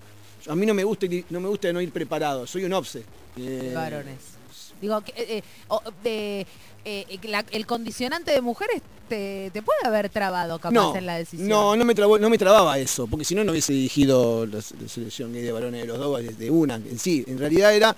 A 0.48 0.54
mí 0.54 0.64
no 0.64 0.74
me 0.74 0.84
gusta 0.84 1.06
no 1.28 1.40
me 1.40 1.48
gusta 1.48 1.72
no 1.72 1.80
ir 1.80 1.90
preparado, 1.90 2.46
soy 2.46 2.64
un 2.64 2.72
obse. 2.72 3.02
Eh, 3.36 3.72
varones. 3.74 4.35
Digo, 4.80 5.00
que, 5.02 5.12
eh, 5.16 5.42
eh, 6.04 6.44
eh, 6.84 7.04
eh, 7.08 7.18
la- 7.28 7.44
el 7.50 7.66
condicionante 7.66 8.30
de 8.32 8.40
mujeres 8.40 8.82
te, 9.08 9.50
te 9.52 9.62
puede 9.62 9.78
haber 9.84 10.08
trabado 10.10 10.58
capaz 10.58 10.72
No, 10.74 10.96
en 10.96 11.06
la 11.06 11.16
decisión. 11.16 11.48
no, 11.48 11.76
no 11.76 11.84
me, 11.84 11.94
trabó- 11.94 12.18
no 12.18 12.28
me 12.30 12.38
trababa 12.38 12.78
eso, 12.78 13.06
porque 13.06 13.24
si 13.24 13.34
no, 13.34 13.44
no 13.44 13.52
hubiese 13.52 13.72
dirigido 13.72 14.46
la, 14.46 14.58
la 14.58 14.88
selección 14.88 15.32
gay 15.32 15.42
de 15.42 15.52
varones 15.52 15.80
de 15.82 15.86
los 15.86 15.98
dos 15.98 16.20
de, 16.22 16.28
de 16.34 16.50
una. 16.50 16.74
En 16.76 16.98
sí, 16.98 17.24
en 17.26 17.38
realidad 17.38 17.74
era. 17.74 17.96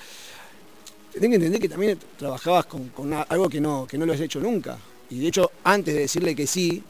Tenés 1.13 1.31
que 1.31 1.35
entender 1.37 1.61
que 1.61 1.69
también 1.69 1.99
trabajabas 2.19 2.67
con, 2.67 2.89
con 2.91 3.07
una- 3.09 3.23
algo 3.23 3.49
que 3.49 3.61
no, 3.61 3.87
que 3.87 3.99
no 3.99 4.07
lo 4.07 4.13
has 4.13 4.21
hecho 4.21 4.41
nunca. 4.41 4.79
Y 5.11 5.19
de 5.21 5.29
hecho, 5.29 5.51
antes 5.65 5.95
de 5.95 6.01
decirle 6.03 6.35
que 6.37 6.47
sí, 6.47 6.83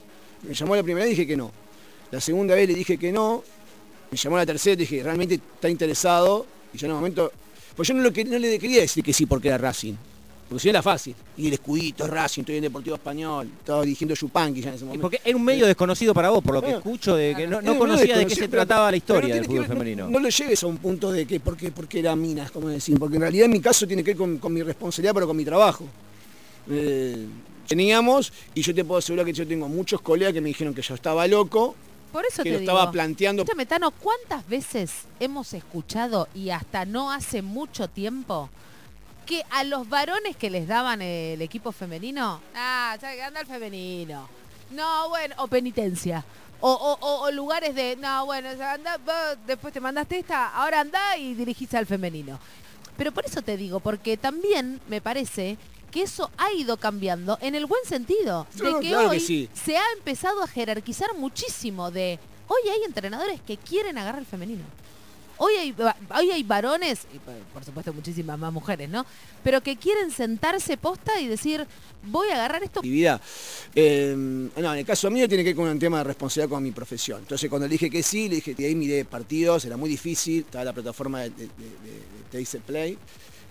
me 0.42 0.52
llamó 0.54 0.75
la 0.76 0.83
primera 0.83 1.04
vez 1.07 1.14
y 1.14 1.16
dije 1.16 1.26
que 1.28 1.37
no. 1.37 1.50
La 2.11 2.21
segunda 2.21 2.54
vez 2.54 2.68
le 2.68 2.75
dije 2.75 2.99
que 2.99 3.12
no. 3.12 3.42
Me 4.11 4.16
llamó 4.16 4.37
la 4.37 4.45
tercera 4.47 4.73
y 4.75 4.76
dije, 4.76 5.02
realmente 5.02 5.37
está 5.37 5.68
interesado. 5.68 6.47
Y 6.73 6.78
yo 6.78 6.87
en 6.87 6.92
un 6.92 6.99
momento. 6.99 7.33
Pues 7.78 7.87
yo 7.87 7.94
no, 7.94 8.02
lo 8.02 8.12
que, 8.12 8.25
no 8.25 8.37
le 8.40 8.58
quería 8.58 8.80
decir 8.80 9.04
que 9.04 9.12
sí 9.12 9.25
porque 9.25 9.47
era 9.47 9.56
Racing. 9.56 9.94
Porque 10.49 10.62
si 10.62 10.66
no 10.66 10.70
era 10.70 10.82
fácil. 10.82 11.14
Y 11.37 11.47
el 11.47 11.52
escudito, 11.52 12.08
Racing, 12.08 12.40
estoy 12.40 12.56
en 12.56 12.62
Deportivo 12.62 12.97
Español. 12.97 13.49
Estaba 13.61 13.82
dirigiendo 13.82 14.16
Yupanqui 14.16 14.62
ya 14.62 14.70
en 14.70 14.75
ese 14.75 14.85
momento. 14.85 15.02
porque 15.02 15.20
era 15.25 15.37
un 15.37 15.44
medio 15.44 15.64
desconocido 15.64 16.12
para 16.12 16.30
vos, 16.30 16.42
por 16.42 16.54
lo 16.54 16.61
que 16.61 16.66
Bueno, 16.66 16.78
escucho, 16.78 17.14
de 17.14 17.37
que 17.37 17.47
no, 17.47 17.62
no 17.62 17.75
Eh, 17.75 17.78
conocía 17.78 18.18
de 18.18 18.26
qué 18.26 18.35
se 18.35 18.40
pero- 18.49 18.64
trataba 18.66 18.90
la 18.90 18.97
historia 18.97 19.32
del 19.32 19.44
fútbol 19.44 19.62
que 19.62 19.68
femenino. 19.68 20.04
No, 20.06 20.11
no 20.11 20.18
lo 20.18 20.28
lleves 20.28 20.61
a 20.64 20.66
un 20.66 20.78
punto 20.78 21.12
de 21.12 21.25
que 21.25 21.38
porque, 21.38 21.70
porque 21.70 22.00
era 22.00 22.16
minas, 22.16 22.50
como 22.50 22.66
decir, 22.68 22.99
porque 22.99 23.14
en 23.14 23.23
realidad 23.23 23.44
en 23.44 23.52
mi 23.52 23.61
caso 23.61 23.87
tiene 23.87 24.02
que 24.02 24.11
ver 24.11 24.16
con, 24.18 24.38
con 24.38 24.52
mi 24.52 24.62
responsabilidad, 24.62 25.14
pero 25.14 25.28
con 25.28 25.37
mi 25.37 25.44
trabajo. 25.44 25.85
Eh, 26.70 27.26
teníamos, 27.68 28.32
y 28.54 28.62
yo 28.62 28.75
te 28.75 28.85
puedo 28.85 28.99
asegurar 28.99 29.25
que 29.25 29.32
yo 29.32 29.47
tengo 29.47 29.68
muchos 29.68 30.00
colegas 30.00 30.32
que 30.32 30.40
me 30.40 30.49
dijeron 30.49 30.75
que 30.75 30.82
yo 30.82 30.94
estaba 30.94 31.26
loco, 31.28 31.76
Por 32.12 32.25
eso 32.25 32.43
que 32.43 32.50
te 32.50 32.55
lo 32.55 32.59
digo. 32.61 32.73
estaba 32.73 32.91
planteando. 32.91 33.43
Escúchame, 33.43 33.67
Tano, 33.67 33.91
¿cuántas 33.91 34.47
veces 34.49 34.93
hemos 35.21 35.53
escuchado, 35.53 36.29
y 36.35 36.50
hasta 36.50 36.85
no 36.85 37.11
hace 37.12 37.43
mucho 37.43 37.88
tiempo, 37.88 38.49
que 39.27 39.43
a 39.50 39.62
los 39.65 39.88
varones 39.88 40.37
que 40.37 40.49
les 40.49 40.67
daban 40.67 41.03
el 41.03 41.43
equipo 41.43 41.71
femenino, 41.71 42.41
ah, 42.55 42.97
ya 43.00 43.12
que 43.15 43.23
anda 43.23 43.41
el 43.41 43.47
femenino. 43.47 44.27
No, 44.71 45.09
bueno, 45.11 45.35
o 45.38 45.47
penitencia. 45.49 46.25
O, 46.61 46.73
o- 46.73 46.99
o- 47.07 47.21
o 47.27 47.31
lugares 47.31 47.75
de, 47.75 47.97
no, 47.97 48.25
bueno, 48.27 48.49
anda, 48.49 48.97
vos 48.99 49.15
después 49.47 49.73
te 49.73 49.81
mandaste 49.81 50.19
esta, 50.19 50.49
ahora 50.49 50.81
anda 50.81 51.17
y 51.17 51.35
dirigís 51.35 51.73
al 51.75 51.87
femenino. 51.87 52.38
Pero 52.97 53.12
por 53.12 53.25
eso 53.27 53.43
te 53.43 53.57
digo, 53.57 53.79
porque 53.81 54.17
también 54.17 54.81
me 54.88 55.00
parece 55.00 55.57
que 55.90 56.02
eso 56.02 56.30
ha 56.37 56.52
ido 56.52 56.76
cambiando 56.76 57.38
en 57.40 57.54
el 57.54 57.66
buen 57.66 57.85
sentido. 57.85 58.47
De 58.54 58.62
que 58.80 58.88
claro 58.88 59.11
que 59.11 59.16
hoy 59.16 59.21
sí. 59.21 59.49
se 59.54 59.76
ha 59.76 59.85
empezado 59.97 60.42
a 60.42 60.47
jerarquizar 60.49 61.14
muchísimo 61.16 61.90
de, 61.90 62.18
hoy 62.47 62.68
hay 62.71 62.83
entrenadores 62.85 63.40
que 63.42 63.57
quieren 63.57 63.99
agarrar 63.99 64.21
el 64.21 64.26
femenino. 64.26 64.64
Hoy 65.40 65.52
hay, 65.54 65.73
hoy 66.16 66.30
hay 66.33 66.42
varones, 66.42 67.07
y 67.14 67.18
por- 67.21 67.64
supuesto 67.64 67.92
muchísimas 67.92 68.37
más 68.37 68.52
mujeres, 68.52 68.88
¿no? 68.88 69.07
Pero 69.45 69.61
que 69.61 69.76
quieren 69.76 70.11
sentarse 70.11 70.76
posta 70.76 71.21
y 71.21 71.28
decir, 71.28 71.64
voy 72.02 72.28
a 72.30 72.35
agarrar 72.35 72.64
esto. 72.64 72.80
actividad. 72.80 73.21
Eh, 73.73 74.14
no, 74.16 74.73
en 74.73 74.78
el 74.80 74.85
caso 74.85 75.09
mío 75.12 75.28
tiene 75.28 75.45
que 75.45 75.50
ver 75.50 75.57
con 75.57 75.68
un 75.68 75.78
tema 75.78 75.99
de 75.99 76.04
responsabilidad 76.04 76.50
con 76.52 76.62
mi 76.64 76.73
profesión. 76.73 77.21
Entonces 77.21 77.49
cuando 77.49 77.68
le 77.68 77.73
dije 77.73 77.88
que 77.88 78.02
sí, 78.02 78.28
le 78.28 78.35
dije 78.37 78.57
que 78.57 78.66
ahí 78.66 78.75
miré 78.75 79.04
partidos, 79.04 79.64
era 79.64 79.76
muy 79.76 79.88
difícil, 79.88 80.40
estaba 80.40 80.64
la 80.64 80.73
plataforma 80.73 81.21
de, 81.21 81.30
de, 81.30 81.47
de- 81.47 81.49
de 81.49 82.45
Taste 82.45 82.59
Play, 82.59 82.99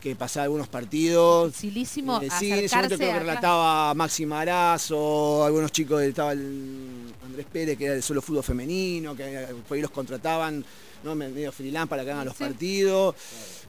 que 0.10 0.16
pasaba 0.16 0.46
algunos 0.46 0.68
partidos. 0.68 1.54
Facilísimo 1.54 2.22
Eh, 2.22 2.30
sí, 2.40 2.52
en 2.52 2.66
ese 2.66 2.76
momento 2.76 2.98
creo 2.98 3.14
que 3.14 3.20
relataba 3.20 3.94
Maxi 3.94 4.26
Marazo, 4.26 5.44
algunos 5.44 5.72
chicos, 5.72 6.02
estaba 6.02 6.32
el 6.34 7.14
Andrés 7.26 7.46
Pérez, 7.52 7.78
que 7.78 7.86
era 7.86 7.94
de 7.96 8.02
solo 8.02 8.22
fútbol 8.22 8.44
femenino, 8.44 9.16
que 9.16 9.48
por 9.68 9.76
ahí 9.76 9.82
los 9.82 9.92
contrataban, 9.92 10.64
¿no? 11.04 11.16
medio 11.16 11.52
freelance 11.52 11.90
para 11.90 12.04
que 12.04 12.12
hagan 12.12 12.26
los 12.26 12.36
Sí. 12.38 12.44
partidos. 12.44 13.16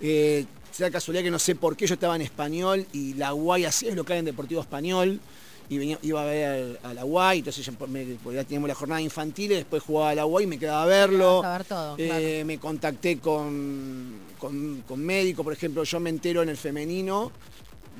Eh, 0.00 0.44
sea 0.70 0.90
casualidad 0.90 1.24
que 1.24 1.30
no 1.30 1.38
sé 1.38 1.54
por 1.56 1.76
qué 1.76 1.86
yo 1.86 1.94
estaba 1.94 2.14
en 2.14 2.22
español 2.22 2.86
y 2.92 3.14
la 3.14 3.34
UAI 3.34 3.64
hacía 3.64 3.94
local 3.94 4.18
en 4.18 4.26
Deportivo 4.26 4.60
Español 4.60 5.20
y 5.70 5.76
venía, 5.78 5.98
iba 6.02 6.22
a 6.22 6.24
ver 6.24 6.78
a 6.82 6.94
la 6.94 7.04
UAI, 7.04 7.38
entonces 7.38 7.64
ya, 7.66 7.72
me- 7.86 8.16
porque 8.22 8.36
ya 8.36 8.44
teníamos 8.44 8.68
la 8.68 8.74
jornada 8.74 9.00
infantil 9.02 9.52
y 9.52 9.56
después 9.56 9.82
jugaba 9.82 10.10
a 10.10 10.14
la 10.14 10.24
UAI 10.26 10.44
y 10.44 10.46
me 10.46 10.58
quedaba 10.58 10.82
a 10.82 10.86
verlo. 10.86 11.42
Vas 11.42 11.46
a 11.54 11.58
ver 11.58 11.66
todo, 11.66 11.94
Eh, 11.98 12.06
claro. 12.06 12.46
Me 12.46 12.58
contacté 12.58 13.18
con, 13.18 14.12
con, 14.38 14.82
con 14.86 15.00
médicos, 15.00 15.44
por 15.44 15.52
ejemplo, 15.52 15.84
yo 15.84 16.00
me 16.00 16.10
entero 16.10 16.42
en 16.42 16.48
el 16.48 16.56
femenino, 16.56 17.30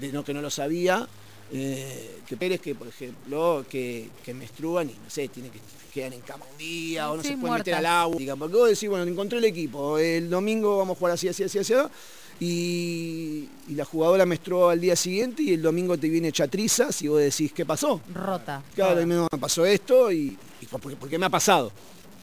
de 0.01 0.13
no 0.13 0.25
que 0.25 0.33
no 0.33 0.41
lo 0.41 0.49
sabía, 0.51 1.07
eh, 1.53 2.21
que 2.27 2.37
Pérez, 2.37 2.61
que 2.61 2.75
por 2.75 2.89
ejemplo, 2.89 3.65
que, 3.69 4.09
que 4.25 4.33
menstruan 4.35 4.89
y 4.91 4.93
no 4.93 5.11
sé, 5.11 5.29
tienen 5.29 5.51
que 5.53 5.61
quedan 5.93 6.13
en 6.13 6.21
cama 6.21 6.45
un 6.53 6.59
día 6.59 7.11
o 7.11 7.17
no 7.17 7.23
se 7.23 7.31
pueden 7.41 7.55
meter 7.61 7.75
al 7.75 7.87
agua. 7.87 8.17
Porque 8.37 8.57
vos 8.57 8.69
decís, 8.69 8.89
bueno, 8.89 9.05
encontré 9.11 9.39
el 9.39 9.45
equipo, 9.45 9.99
el 9.99 10.29
domingo 10.31 10.79
vamos 10.79 10.97
a 10.97 10.99
jugar 10.99 11.15
así, 11.15 11.29
así, 11.29 11.43
así, 11.45 11.59
así, 11.59 11.73
y, 12.41 13.49
y 13.69 13.75
la 13.75 13.85
jugadora 13.85 14.25
menstruó 14.27 14.71
al 14.71 14.81
día 14.81 14.97
siguiente 14.97 15.43
y 15.43 15.55
el 15.55 15.63
domingo 15.63 15.97
te 15.99 16.09
viene 16.09 16.33
chatrizas 16.33 17.01
y 17.03 17.09
vos 17.09 17.21
decís, 17.21 17.53
¿qué 17.53 17.65
pasó? 17.67 18.01
Rota. 18.15 18.63
Claro, 18.75 19.05
me 19.07 19.39
pasó 19.39 19.65
esto 19.67 20.11
y, 20.13 20.37
y 20.61 20.67
por, 20.67 20.81
por 20.97 21.09
qué 21.09 21.19
me 21.19 21.27
ha 21.27 21.31
pasado. 21.31 21.71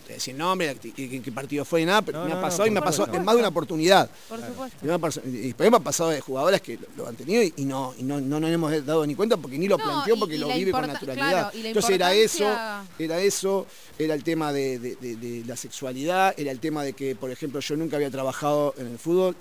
te 0.07 0.13
decía 0.13 0.31
el 0.33 0.37
nombre, 0.37 0.75
qué 0.75 1.21
qué 1.21 1.31
partido 1.31 1.65
fue 1.65 1.81
y 1.81 1.85
nada, 1.85 2.01
pero 2.03 2.19
No, 2.19 2.25
me 2.25 2.31
ha 2.31 2.35
no, 2.35 2.41
pasado 2.41 2.63
no, 2.63 2.67
y 2.67 2.71
me 2.71 2.79
ha 2.79 2.83
pasado 2.83 3.13
en 3.13 3.25
más 3.25 3.33
de 3.35 3.39
una 3.39 3.47
oportunidad. 3.49 4.09
Por 4.29 4.39
supuesto. 4.39 4.77
Y 4.83 4.87
me 4.87 4.93
ha 4.93 4.99
pas- 4.99 5.21
Y 5.25 5.29
después 5.47 5.71
me 5.71 5.77
ha 5.77 5.79
pasado 5.79 6.11
de 6.11 6.21
jugadoras 6.21 6.61
que 6.61 6.77
lo, 6.77 6.87
lo 6.95 7.07
han 7.09 7.15
tenido 7.15 7.41
y, 7.43 7.53
y 7.57 7.65
no, 7.65 7.93
y 7.97 8.03
no, 8.03 8.21
no 8.21 8.39
nos 8.39 8.51
hemos 8.51 8.85
dado 8.85 9.05
ni 9.05 9.15
cuenta 9.15 9.35
porque 9.35 9.57
ni 9.57 9.67
lo 9.67 9.77
No, 9.77 9.83
planteó 9.83 10.17
porque 10.19 10.35
y 10.35 10.37
lo 10.37 10.47
vive 10.49 10.71
con 10.71 10.85
naturalidad. 10.87 11.51
claro, 11.51 11.67
Entonces 11.67 11.91
era 11.91 12.13
eso, 12.13 12.45
era 12.99 13.19
eso, 13.19 13.65
era 13.97 14.13
el 14.13 14.23
tema 14.23 14.53
de, 14.53 14.77
de- 14.79 14.95
de- 14.95 15.15
de 15.15 15.43
la 15.45 15.55
sexualidad, 15.57 16.33
era 16.37 16.51
el 16.51 16.59
tema 16.59 16.83
de 16.83 16.93
que, 16.93 17.15
por 17.15 17.31
ejemplo, 17.31 17.59
yo 17.59 17.75
nunca 17.75 17.95
había 17.97 18.11
trabajado 18.11 18.73
en 18.77 18.87
el 18.87 18.99
fútbol 18.99 19.35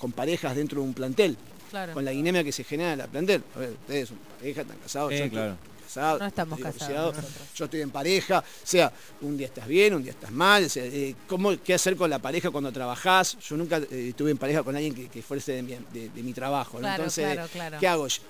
con 0.00 0.12
parejas 0.12 0.56
dentro 0.56 0.80
de 0.80 0.86
un 0.88 0.94
plantel, 0.94 1.36
Claro. 1.70 1.92
con 1.94 2.04
la 2.04 2.10
dinámica 2.10 2.42
que 2.42 2.52
se 2.52 2.64
genera 2.64 2.92
en 2.94 2.98
la 2.98 3.06
plantel. 3.06 3.42
A 3.54 3.58
ver, 3.60 3.70
ustedes 3.70 4.08
son 4.08 4.18
pareja, 4.38 4.60
están 4.62 4.78
casados, 4.78 5.10
Sí, 5.12 5.18
yo 5.18 5.24
estoy 5.24 5.36
claro. 5.38 5.56
casado, 5.86 6.18
No 6.18 6.26
estamos 6.26 6.58
estoy 6.58 6.72
casados 6.72 7.16
yo 7.54 7.64
estoy 7.66 7.80
en 7.82 7.90
pareja, 7.90 8.38
o 8.40 8.66
sea, 8.66 8.92
un 9.20 9.36
día 9.36 9.46
estás 9.46 9.68
bien, 9.68 9.94
un 9.94 10.02
día 10.02 10.12
estás 10.12 10.30
mal, 10.32 10.64
o 10.64 10.68
sea, 10.68 10.84
eh, 10.84 11.14
¿cómo, 11.28 11.52
¿qué 11.62 11.74
hacer 11.74 11.94
con 11.96 12.08
la 12.10 12.18
pareja 12.18 12.50
cuando 12.50 12.72
trabajás? 12.72 13.36
Yo 13.38 13.56
nunca 13.56 13.76
eh, 13.78 14.08
estuve 14.10 14.30
en 14.32 14.38
pareja 14.38 14.62
con 14.64 14.74
alguien 14.74 14.94
que, 14.94 15.08
que 15.08 15.22
fuese 15.22 15.52
de 15.52 15.62
mi, 15.62 15.76
de- 15.92 16.08
de 16.08 16.22
mi 16.22 16.32
trabajo, 16.32 16.74
¿no? 16.74 16.80
Claro, 16.80 17.02
entonces, 17.04 17.32
claro, 17.34 17.48
claro. 17.52 17.76
¿qué 17.78 17.86
hago 17.88 18.06
yo? 18.08 18.22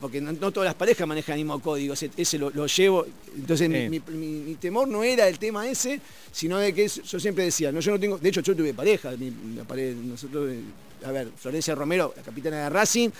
Porque 0.00 0.18
no, 0.20 0.32
no 0.32 0.50
todas 0.50 0.66
las 0.66 0.74
parejas 0.76 1.06
manejan 1.06 1.34
el 1.34 1.40
mismo 1.44 1.60
código, 1.60 1.92
ese, 1.94 2.10
ese 2.16 2.38
lo, 2.38 2.48
lo 2.50 2.66
llevo, 2.66 3.06
entonces 3.36 3.68
mi- 3.68 3.82
Sí. 3.82 3.88
mi, 3.90 4.16
mi- 4.16 4.40
mi 4.44 4.54
temor 4.54 4.88
no 4.88 5.02
era 5.04 5.28
el 5.28 5.38
tema 5.38 5.68
ese, 5.68 6.00
sino 6.32 6.58
de 6.58 6.72
que 6.72 6.88
yo 6.88 7.20
siempre 7.20 7.44
decía, 7.44 7.70
no, 7.70 7.80
yo 7.80 7.90
no 7.92 8.00
tengo, 8.00 8.18
de 8.18 8.28
hecho 8.28 8.40
yo 8.40 8.54
tuve 8.56 8.72
pareja, 8.72 9.10
mi- 9.12 9.54
la 9.56 9.64
pare- 9.64 9.94
nosotros, 9.94 10.50
eh, 10.50 10.60
a 11.04 11.12
ver, 11.12 11.30
Florencia 11.36 11.74
Romero, 11.74 12.12
la 12.16 12.22
capitana 12.22 12.64
de 12.64 12.70
Racing, 12.70 13.10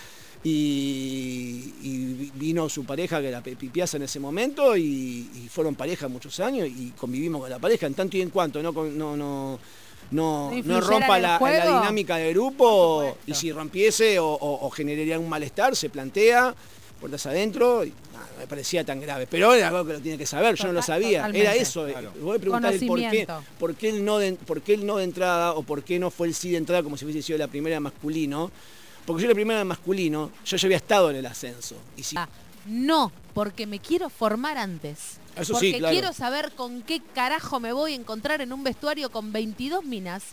y, 0.43 1.73
y 1.81 2.31
vino 2.35 2.69
su 2.69 2.83
pareja, 2.85 3.19
que 3.21 3.29
era 3.29 3.41
Pipiaza 3.41 3.97
en 3.97 4.03
ese 4.03 4.19
momento, 4.19 4.75
y, 4.77 5.29
y 5.35 5.47
fueron 5.49 5.75
pareja 5.75 6.07
muchos 6.07 6.39
años 6.39 6.67
y 6.67 6.91
convivimos 6.97 7.41
con 7.41 7.49
la 7.49 7.59
pareja, 7.59 7.87
en 7.87 7.93
tanto 7.93 8.17
y 8.17 8.21
en 8.21 8.29
cuanto 8.29 8.61
no, 8.61 8.71
no, 8.71 9.15
no, 9.17 9.59
no, 10.11 10.49
No 10.67 10.81
rompa 10.81 11.19
la, 11.19 11.39
dinámica 11.79 12.17
del 12.17 12.33
grupo, 12.33 13.17
y 13.25 13.33
si 13.33 13.51
rompiese 13.51 14.19
o, 14.19 14.27
o- 14.27 14.67
o 14.67 14.69
generaría 14.69 15.17
un 15.19 15.29
malestar, 15.29 15.75
se 15.75 15.89
plantea, 15.89 16.53
puertas 17.09 17.25
adentro, 17.27 17.83
y 17.85 17.93
nada, 18.13 18.27
me 18.37 18.47
parecía 18.47 18.83
tan 18.83 18.99
grave. 18.99 19.27
Pero 19.29 19.53
era 19.53 19.67
algo 19.69 19.85
que 19.85 19.93
lo 19.93 19.99
tiene 19.99 20.17
que 20.17 20.25
saber, 20.25 20.55
yo 20.55 20.67
no 20.67 20.73
lo 20.73 20.81
sabía. 20.81 21.19
totalmente. 21.19 21.41
Era 21.41 21.55
eso, 21.55 21.87
eh, 21.87 21.91
Claro. 21.91 22.11
voy 22.21 22.37
a 22.37 22.39
preguntar 22.39 22.73
el 22.73 22.85
por 22.87 22.99
qué, 22.99 23.27
por 23.59 23.75
qué 23.75 23.89
el 23.89 24.05
no 24.05 24.17
de, 24.17 24.33
por 24.33 24.61
qué 24.61 24.73
el 24.73 24.85
no 24.85 24.97
de 24.97 25.03
entrada 25.03 25.53
o 25.53 25.63
por 25.63 25.83
qué 25.83 25.99
no 25.99 26.11
fue 26.11 26.27
el 26.27 26.33
sí 26.35 26.51
de 26.51 26.57
entrada 26.57 26.83
como 26.83 26.97
si 26.97 27.05
hubiese 27.05 27.21
sido 27.21 27.37
la 27.39 27.47
primera 27.47 27.79
masculino. 27.79 28.51
Porque 29.05 29.21
yo 29.21 29.29
la 29.29 29.35
primera 29.35 29.63
masculino, 29.63 30.31
yo 30.45 30.57
ya 30.57 30.65
había 30.67 30.77
estado 30.77 31.11
en 31.11 31.17
el 31.17 31.25
ascenso. 31.27 31.75
Y 31.95 32.01
si, 32.03 32.15
Ah, 32.17 32.27
No, 32.67 33.11
porque 33.35 33.67
me 33.67 33.77
quiero 33.79 34.09
formar 34.09 34.57
antes. 34.57 35.17
Eso 35.35 35.53
porque 35.53 35.73
sí, 35.73 35.77
claro. 35.77 35.93
quiero 35.93 36.13
saber 36.13 36.51
con 36.53 36.81
qué 36.81 37.01
carajo 37.13 37.59
me 37.59 37.71
voy 37.71 37.91
a 37.91 37.95
encontrar 37.95 38.41
en 38.41 38.51
un 38.51 38.63
vestuario 38.63 39.11
con 39.11 39.31
22 39.31 39.83
minas. 39.85 40.23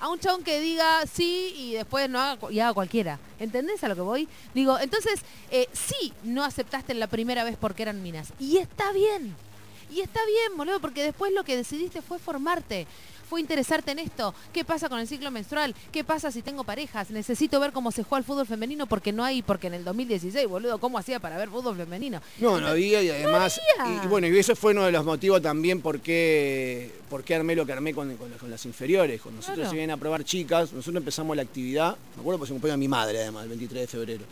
A 0.00 0.08
un 0.08 0.18
chabón 0.18 0.44
que 0.44 0.60
diga 0.60 1.04
sí 1.06 1.54
y 1.56 1.72
después 1.74 2.08
no 2.08 2.20
haga, 2.20 2.52
y 2.52 2.60
haga 2.60 2.72
cualquiera. 2.72 3.18
¿Entendés 3.38 3.82
a 3.82 3.88
lo 3.88 3.94
que 3.94 4.00
voy? 4.00 4.28
Digo, 4.54 4.78
entonces, 4.78 5.20
eh, 5.50 5.68
sí, 5.72 6.12
no 6.22 6.44
aceptaste 6.44 6.92
en 6.92 7.00
la 7.00 7.08
primera 7.08 7.44
vez 7.44 7.56
porque 7.60 7.82
eran 7.82 8.02
minas. 8.02 8.32
Y 8.38 8.58
está 8.58 8.92
bien. 8.92 9.34
Y 9.90 10.00
está 10.00 10.20
bien, 10.26 10.56
boludo, 10.56 10.80
porque 10.80 11.02
después 11.02 11.32
lo 11.32 11.44
que 11.44 11.56
decidiste 11.56 12.02
fue 12.02 12.18
formarte. 12.18 12.86
Fue 13.28 13.40
interesarte 13.40 13.92
en 13.92 13.98
esto. 13.98 14.34
¿Qué 14.52 14.64
pasa 14.64 14.88
con 14.88 14.98
el 14.98 15.06
ciclo 15.06 15.30
menstrual? 15.30 15.74
¿Qué 15.92 16.02
pasa 16.04 16.30
si 16.32 16.42
tengo 16.42 16.64
parejas? 16.64 17.10
Necesito 17.10 17.60
ver 17.60 17.72
cómo 17.72 17.92
se 17.92 18.02
juega 18.02 18.20
el 18.20 18.24
fútbol 18.24 18.46
femenino 18.46 18.86
porque 18.86 19.12
no 19.12 19.24
hay, 19.24 19.42
porque 19.42 19.66
en 19.66 19.74
el 19.74 19.84
2016, 19.84 20.46
boludo, 20.48 20.78
¿cómo 20.78 20.98
hacía 20.98 21.20
para 21.20 21.36
ver 21.36 21.48
fútbol 21.48 21.76
femenino? 21.76 22.20
No, 22.40 22.60
no 22.60 22.68
había 22.68 23.02
y 23.02 23.10
además, 23.10 23.60
había. 23.80 24.00
y, 24.02 24.04
y 24.04 24.08
bueno, 24.08 24.26
y 24.28 24.38
eso 24.38 24.56
fue 24.56 24.72
uno 24.72 24.84
de 24.84 24.92
los 24.92 25.04
motivos 25.04 25.42
también 25.42 25.80
por 25.82 26.00
qué, 26.00 26.90
por 27.10 27.22
qué 27.24 27.34
armé 27.34 27.54
lo 27.54 27.66
que 27.66 27.72
armé 27.72 27.92
con, 27.94 28.16
con- 28.16 28.30
con 28.32 28.50
las 28.50 28.64
inferiores. 28.66 29.20
Cuando 29.20 29.38
nosotros 29.40 29.56
Claro. 29.58 29.70
se 29.70 29.76
vienen 29.76 29.90
a 29.90 29.96
probar 29.96 30.24
chicas, 30.24 30.72
nosotros 30.72 30.96
empezamos 30.96 31.36
la 31.36 31.42
actividad, 31.42 31.96
me 32.16 32.20
acuerdo 32.20 32.38
porque 32.38 32.48
se 32.48 32.52
cumpleaños 32.54 32.78
mi 32.78 32.88
madre 32.88 33.18
además, 33.20 33.42
el 33.44 33.48
23 33.50 33.80
de 33.82 33.86
febrero. 33.86 34.24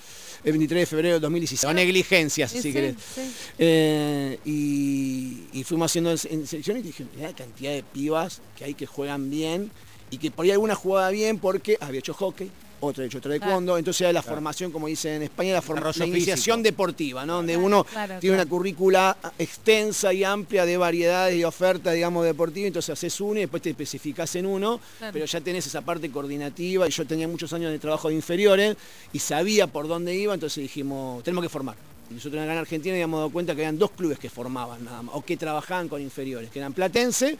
El 0.44 0.52
23 0.52 0.80
de 0.82 0.86
febrero 0.86 1.12
del 1.14 1.22
2016. 1.22 1.70
O 1.70 1.74
negligencias, 1.74 2.50
Sí, 2.50 2.58
si 2.58 2.62
sí, 2.68 2.72
querés. 2.72 2.94
sí. 3.14 3.20
Eh, 3.58 4.38
y, 4.44 5.44
y 5.52 5.64
fuimos 5.64 5.90
haciendo 5.90 6.10
en, 6.12 6.18
en 6.30 6.46
selección 6.46 6.76
y 6.78 6.82
dije, 6.82 7.04
mirá 7.16 7.28
la 7.30 7.34
cantidad 7.36 7.72
de 7.72 7.82
pibas 7.82 8.40
que 8.56 8.64
hay 8.64 8.74
que 8.74 8.85
juegan 8.86 9.30
bien 9.30 9.70
y 10.10 10.18
que 10.18 10.30
por 10.30 10.44
ahí 10.44 10.52
alguna 10.52 10.74
jugaba 10.74 11.10
bien 11.10 11.38
porque 11.38 11.76
había 11.80 11.98
hecho 12.00 12.14
hockey, 12.14 12.50
otra 12.78 13.04
hecho 13.06 13.20
taekwondo, 13.22 13.78
entonces 13.78 14.02
era 14.02 14.12
la 14.12 14.22
formación, 14.22 14.70
como 14.70 14.86
dicen 14.86 15.14
en 15.14 15.22
España, 15.22 15.54
la, 15.54 15.62
forma- 15.62 15.80
Desarrollo 15.80 15.98
la 16.12 16.16
iniciación 16.18 16.58
físico. 16.58 16.62
deportiva, 16.72 17.24
¿no? 17.26 17.36
Donde 17.36 17.54
Claro, 17.54 17.66
uno 17.66 17.84
claro, 17.84 18.20
tiene 18.20 18.36
claro. 18.36 18.42
una 18.42 18.50
currícula 18.50 19.16
extensa 19.38 20.12
y 20.12 20.24
amplia 20.24 20.66
de 20.66 20.76
variedades 20.76 21.36
y 21.38 21.42
ofertas, 21.44 21.94
digamos, 21.94 22.24
deportivas, 22.26 22.66
entonces 22.68 22.90
haces 22.90 23.18
uno 23.20 23.38
y 23.38 23.40
después 23.40 23.62
te 23.62 23.70
especificás 23.70 24.36
en 24.36 24.44
uno, 24.46 24.78
Claro. 24.98 25.12
pero 25.14 25.24
ya 25.24 25.40
tenés 25.40 25.66
esa 25.66 25.80
parte 25.80 26.10
coordinativa 26.10 26.86
y 26.86 26.90
yo 26.90 27.06
tenía 27.06 27.26
muchos 27.26 27.50
años 27.54 27.72
de 27.72 27.78
trabajo 27.78 28.08
de 28.08 28.14
inferiores 28.14 28.76
y 29.12 29.18
sabía 29.18 29.66
por 29.66 29.88
dónde 29.88 30.14
iba, 30.14 30.34
entonces 30.34 30.60
dijimos, 30.62 31.24
tenemos 31.24 31.42
que 31.42 31.48
formar. 31.48 31.76
Y 32.10 32.14
nosotros 32.14 32.40
acá 32.42 32.52
en 32.52 32.58
Argentina 32.58 32.94
habíamos 32.94 33.18
dado 33.18 33.30
cuenta 33.30 33.54
que 33.54 33.62
habían 33.62 33.78
dos 33.78 33.90
clubes 33.92 34.18
que 34.18 34.28
formaban 34.30 34.84
nada 34.84 35.00
más, 35.02 35.14
o 35.16 35.24
que 35.24 35.36
trabajaban 35.38 35.88
con 35.88 36.00
inferiores, 36.02 36.50
que 36.50 36.58
eran 36.60 36.72
Platense 36.74 37.38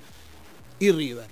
y 0.79 0.91
River. 0.93 1.27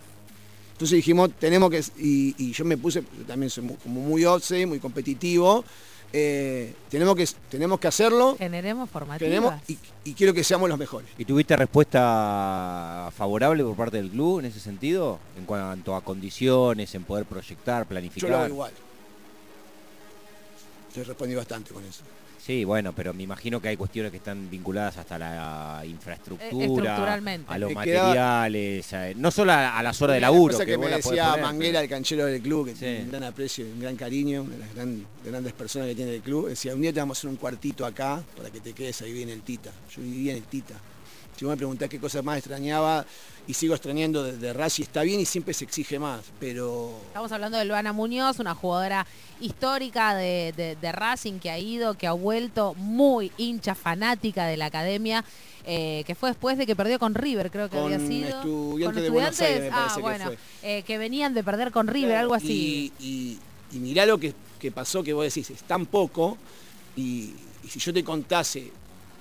Entonces 0.73 0.97
dijimos, 0.97 1.31
tenemos 1.39 1.71
que, 1.71 1.83
y, 1.99 2.35
y 2.37 2.53
yo 2.53 2.65
me 2.65 2.77
puse, 2.77 3.01
yo 3.03 3.25
también 3.27 3.49
soy 3.51 3.65
mu- 3.65 3.77
como 3.77 4.01
muy 4.01 4.25
obse, 4.25 4.67
muy 4.67 4.81
competitivo, 4.81 5.65
eh, 6.13 6.75
tenemos, 6.89 7.15
que, 7.17 7.27
tenemos 7.51 7.79
que 7.81 7.89
hacerlo, 7.89 8.37
Generemos 8.39 8.89
formativas. 8.91 9.61
y, 9.69 9.79
y 10.05 10.15
quiero 10.15 10.33
que 10.35 10.43
seamos 10.45 10.69
los 10.69 10.79
mejores. 10.79 11.09
¿Y 11.19 11.25
tuviste 11.25 11.57
respuesta 11.57 13.11
favorable 13.17 13.63
por 13.65 13.77
parte 13.77 13.97
del 13.99 14.11
club 14.11 14.41
en 14.41 14.47
ese 14.47 14.61
sentido? 14.61 15.19
En 15.39 15.45
cuanto 15.45 15.95
a 15.97 16.03
condiciones, 16.03 16.95
en 16.95 17.05
poder 17.05 17.25
proyectar, 17.27 17.83
Yo 17.85 17.89
planificar. 17.89 18.31
lo 18.31 18.37
hago 18.39 18.47
igual. 18.49 18.73
Yo 20.97 21.03
respondí 21.05 21.35
bastante 21.35 21.73
con 21.73 21.85
eso. 21.85 22.03
Sí, 22.45 22.63
bueno, 22.65 22.93
pero 22.95 23.15
me 23.15 23.23
imagino 23.23 23.59
que 23.59 23.69
hay 23.69 23.77
cuestiones 23.79 24.11
que 24.11 24.19
están 24.19 24.51
vinculadas 24.51 24.99
hasta 24.99 25.19
la 25.19 25.83
infraestructura, 25.87 26.65
estructuralmente. 26.67 27.51
a 27.51 27.57
los 27.57 27.73
materiales, 27.73 28.93
a- 28.93 29.15
no 29.15 29.31
solo 29.31 29.53
a, 29.53 29.79
a 29.79 29.83
las 29.83 30.03
horas 30.03 30.17
de 30.17 30.21
laburo. 30.21 30.53
cosa 30.53 30.67
que, 30.67 30.77
me 30.77 30.89
decía 30.89 31.31
poner, 31.31 31.43
Manguera, 31.43 31.81
el 31.81 31.89
canchero 31.89 32.27
del 32.27 32.43
club, 32.43 32.67
que 32.67 32.73
Sí. 32.73 32.81
tiene 32.81 33.01
un 33.05 33.11
gran 33.11 33.23
aprecio 33.25 33.67
y 33.67 33.71
un 33.73 33.81
gran 33.81 33.97
cariño, 33.97 34.43
una 34.43 34.53
de 34.53 34.59
las 34.59 34.75
gran- 34.75 35.07
grandes 35.25 35.53
personas 35.55 35.89
que 35.89 35.95
tiene 35.95 36.17
el 36.17 36.21
club, 36.21 36.49
decía, 36.49 36.75
un 36.75 36.83
día 36.83 36.93
te 36.93 37.01
vamos 37.01 37.17
a 37.17 37.21
hacer 37.21 37.31
un 37.31 37.37
cuartito 37.37 37.87
acá 37.87 38.23
para 38.37 38.51
que 38.51 38.61
te 38.61 38.75
quedes 38.75 39.01
ahí 39.01 39.13
bien 39.15 39.31
el 39.31 39.41
Tita. 39.41 39.71
Yo 39.97 40.03
vivía 40.03 40.33
en 40.33 40.39
el 40.39 40.45
Tita. 40.45 40.75
Si 41.37 41.45
vos 41.45 41.53
me 41.53 41.57
preguntás 41.57 41.89
qué 41.89 41.99
cosa 41.99 42.23
más 42.23 42.39
extrañaba, 42.39 43.05
y 43.47 43.53
sigo 43.55 43.75
extrañando 43.75 44.23
de, 44.23 44.37
de 44.39 44.53
Racing, 44.53 44.85
está 44.85 45.03
bien 45.03 45.21
y 45.21 45.27
siempre 45.27 45.53
se 45.53 45.65
exige 45.65 45.99
más, 45.99 46.23
pero 46.41 46.97
Estamos 47.09 47.31
hablando 47.33 47.59
de 47.59 47.65
Luana 47.67 47.93
Muñoz, 47.93 48.39
una 48.39 48.55
jugadora 48.55 49.07
histórica 49.41 50.15
de, 50.15 50.55
de- 50.57 50.77
de 50.77 50.93
Racing 50.93 51.39
que 51.41 51.51
ha 51.51 51.59
ido, 51.59 51.95
que 51.95 52.07
ha 52.07 52.13
vuelto, 52.13 52.75
muy 52.75 53.33
hincha 53.37 53.75
fanática 53.75 54.47
de 54.47 54.57
la 54.57 54.67
academia, 54.67 55.25
eh, 55.67 56.05
que 56.07 56.15
fue 56.15 56.31
después 56.31 56.57
de 56.57 56.67
que 56.67 56.75
perdió 56.77 56.99
con 56.99 57.15
River, 57.15 57.51
creo 57.51 57.69
que 57.69 57.77
Con 57.77 57.93
había 57.93 58.07
sido. 58.07 58.29
Estudiantes 58.39 59.03
de 59.03 59.11
Buenos 59.11 59.41
Aires, 59.41 59.61
me 59.63 59.69
ah, 59.73 59.93
que 59.95 60.01
bueno, 60.01 60.25
fue. 60.27 60.39
eh, 60.63 60.83
que 60.85 60.99
venían 60.99 61.35
de 61.35 61.43
perder 61.45 61.71
con 61.73 61.87
River, 61.89 62.17
algo 62.17 62.35
así. 62.35 62.93
Y, 63.01 63.05
y, 63.73 63.77
y 63.77 63.81
mirá 63.81 64.07
lo 64.07 64.19
que, 64.19 64.33
que 64.59 64.71
pasó, 64.71 65.03
que 65.03 65.13
vos 65.13 65.25
decís, 65.25 65.51
es 65.51 65.63
tan 65.65 65.85
poco, 65.87 66.39
y, 66.97 67.35
y 67.63 67.69
si 67.69 67.79
yo 67.81 67.93
te 67.93 68.03
contase 68.05 68.71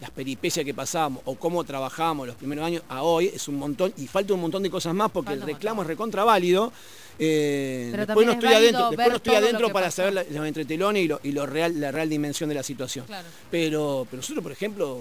las 0.03 0.11
peripecias 0.11 0.65
que 0.65 0.73
pasábamos 0.73 1.21
o 1.23 1.35
cómo 1.35 1.63
trabajábamos 1.63 2.27
los 2.27 2.35
primeros 2.35 2.65
años 2.65 2.83
a 2.89 3.03
hoy, 3.03 3.27
es 3.33 3.47
un 3.47 3.55
montón, 3.55 3.93
y 3.97 4.05
falta 4.05 4.33
un 4.33 4.41
montón 4.41 4.61
de 4.61 4.69
cosas 4.69 4.93
más 4.93 5.09
porque 5.09 5.29
Falta 5.31 5.45
el 5.45 5.53
reclamo 5.53 5.81
es 5.81 5.87
recontra 5.87 6.25
válido. 6.25 6.73
Eh, 7.17 7.87
Pero 7.91 8.05
después 8.05 8.25
no 8.25 8.31
es 8.33 8.37
estoy 8.39 8.53
adentro, 8.53 8.89
después 8.89 9.09
no 9.09 9.15
estoy 9.15 9.35
adentro 9.35 9.69
para 9.71 9.91
saber 9.91 10.27
los 10.29 10.45
entretelones 10.45 11.03
y, 11.03 11.07
lo, 11.07 11.19
y 11.23 11.31
lo 11.31 11.45
real, 11.45 11.79
la 11.79 11.91
real 11.91 12.09
dimensión 12.09 12.49
de 12.49 12.55
la 12.55 12.63
situación. 12.63 13.05
Claro. 13.05 13.27
Pero, 13.49 14.05
pero 14.09 14.17
nosotros, 14.17 14.43
por 14.43 14.51
ejemplo, 14.51 14.99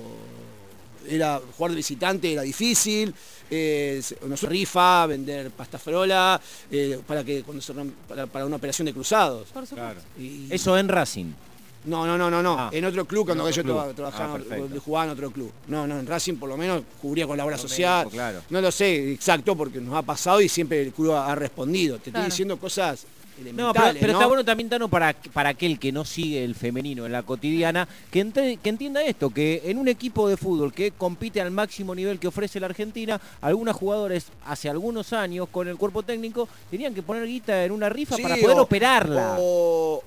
era 1.09 1.41
jugar 1.57 1.73
de 1.73 1.77
visitante 1.79 2.33
era 2.33 2.43
difícil, 2.43 3.13
eh, 3.51 4.01
nosotros 4.29 4.53
rifa, 4.53 5.05
vender 5.07 5.51
pasta 5.51 5.79
frola, 5.81 6.41
eh, 6.71 7.01
para 7.05 7.25
que 7.25 7.43
cuando 7.43 7.61
se 7.61 7.75
romp- 7.75 7.93
para, 8.07 8.27
para 8.29 8.47
una 8.47 8.55
operación 8.55 8.87
de 8.87 8.93
cruzados. 8.93 9.49
Por 9.49 9.67
supuesto. 9.67 9.75
Claro. 9.75 10.01
Y- 10.17 10.47
Eso 10.49 10.79
en 10.79 10.87
Racing. 10.89 11.33
No, 11.85 12.07
no, 12.07 12.17
no, 12.17 12.31
no, 12.31 12.43
no. 12.43 12.57
Ah. 12.59 12.71
en 12.73 12.85
otro 12.85 13.05
club 13.05 13.27
cuando 13.27 13.49
yo 13.51 13.63
club. 13.63 13.95
trabajaba, 13.95 14.35
Ah, 14.35 14.39
perfecto. 14.39 14.81
jugaba 14.81 15.05
en 15.07 15.11
otro 15.13 15.31
club. 15.31 15.51
No, 15.69 15.87
no, 15.87 15.99
en 15.99 16.07
Racing 16.07 16.37
por 16.37 16.49
lo 16.49 16.57
menos 16.57 16.83
cubría 17.01 17.27
con 17.27 17.37
la 17.37 17.45
obra 17.45 17.59
social. 17.59 18.09
claro. 18.11 18.41
No 18.51 18.61
lo 18.61 18.71
sé 18.71 19.13
exacto 19.13 19.57
porque 19.57 19.81
nos 19.81 19.95
ha 19.95 20.03
pasado 20.03 20.41
y 20.41 20.49
siempre 20.49 20.83
el 20.83 20.93
club 20.93 21.13
ha 21.13 21.33
ha 21.33 21.35
respondido. 21.35 21.97
Te 21.99 22.11
Claro. 22.11 22.19
estoy 22.27 22.31
diciendo 22.31 22.57
cosas 22.59 23.05
No, 23.55 23.73
pero, 23.73 23.87
pero 23.95 24.07
¿no? 24.09 24.19
está 24.19 24.27
bueno 24.27 24.45
también, 24.45 24.69
Tano, 24.69 24.89
para, 24.89 25.15
para 25.33 25.49
aquel 25.51 25.79
que 25.79 25.91
no 25.91 26.05
sigue 26.05 26.45
el 26.45 26.55
femenino 26.55 27.07
en 27.07 27.13
la 27.13 27.23
cotidiana, 27.23 27.89
que, 28.11 28.21
ente- 28.25 28.59
que 28.63 28.69
entienda 28.69 29.03
esto, 29.03 29.31
que 29.31 29.63
en 29.65 29.79
un 29.79 29.89
equipo 29.89 30.29
de 30.29 30.37
fútbol 30.37 30.73
que 30.73 30.93
compite 30.93 31.41
al 31.41 31.51
máximo 31.51 31.95
nivel 31.95 32.19
que 32.19 32.29
ofrece 32.29 32.61
la 32.61 32.67
Argentina, 32.67 33.21
algunos 33.41 33.75
jugadores 33.75 34.27
hace 34.45 34.69
algunos 34.69 35.13
años 35.13 35.49
con 35.51 35.67
el 35.67 35.77
cuerpo 35.77 36.03
técnico 36.03 36.49
tenían 36.71 36.95
que 36.95 37.03
poner 37.03 37.27
guita 37.27 37.65
en 37.65 37.73
una 37.73 37.89
rifa 37.89 38.17
Sí, 38.17 38.23
para 38.23 38.37
poder 38.37 38.59
o- 38.59 38.63
operarla. 38.63 39.37
O, 39.41 40.03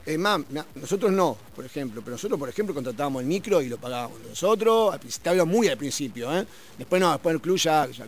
nosotros 0.76 1.12
no, 1.12 1.36
por 1.56 1.66
ejemplo, 1.66 2.02
pero 2.04 2.12
nosotros, 2.16 2.40
por 2.40 2.50
ejemplo, 2.50 2.74
contratábamos 2.76 3.22
el 3.22 3.28
micro 3.28 3.62
y 3.62 3.70
lo 3.70 3.78
pagábamos 3.78 4.20
nosotros, 4.28 4.94
al 4.94 5.00
principio, 5.00 5.24
te 5.24 5.30
hablo 5.30 5.46
muy 5.46 5.68
al 5.68 5.78
principio, 5.78 6.36
¿eh? 6.38 6.46
Después 6.78 7.02
no, 7.02 7.12
después 7.12 7.34
el 7.36 7.42
club 7.42 7.58
ya, 7.58 7.88
ya 7.90 8.06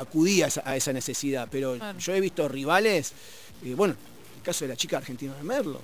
acudía 0.00 0.44
a 0.46 0.48
esa, 0.48 0.62
a 0.64 0.76
esa 0.76 0.92
necesidad, 0.92 1.48
pero 1.50 1.76
Claro. 1.76 1.98
yo 1.98 2.14
he 2.14 2.20
visto 2.20 2.48
rivales, 2.48 3.12
eh, 3.64 3.74
bueno, 3.74 3.94
el 4.38 4.44
caso 4.44 4.64
de 4.64 4.68
la 4.68 4.76
chica 4.76 4.96
argentina 4.98 5.34
de 5.34 5.42
Merlo. 5.42 5.80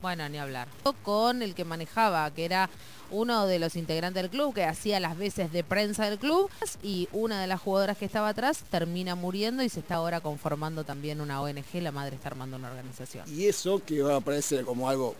Bueno, 0.00 0.28
ni 0.28 0.38
hablar. 0.38 0.66
Con 1.04 1.42
el 1.42 1.54
que 1.54 1.64
manejaba, 1.64 2.28
que 2.32 2.44
era 2.44 2.68
uno 3.12 3.46
de 3.46 3.58
los 3.60 3.76
integrantes 3.76 4.20
del 4.22 4.30
club, 4.30 4.52
que 4.54 4.64
hacía 4.64 4.98
las 4.98 5.16
veces 5.16 5.52
de 5.52 5.62
prensa 5.62 6.08
del 6.08 6.18
club, 6.18 6.50
y 6.82 7.08
una 7.12 7.40
de 7.40 7.46
las 7.46 7.60
jugadoras 7.60 7.96
que 7.98 8.04
estaba 8.06 8.30
atrás 8.30 8.64
termina 8.70 9.14
muriendo 9.14 9.62
y 9.62 9.68
se 9.68 9.78
está 9.80 9.96
ahora 9.96 10.20
conformando 10.20 10.82
también 10.82 11.20
una 11.20 11.40
ONG, 11.40 11.74
la 11.74 11.92
madre 11.92 12.16
está 12.16 12.28
armando 12.30 12.56
una 12.56 12.68
organización. 12.70 13.24
Y 13.32 13.46
eso 13.46 13.80
que 13.84 14.02
va 14.02 14.16
a 14.16 14.20
parecer 14.20 14.64
como 14.64 14.88
algo 14.88 15.14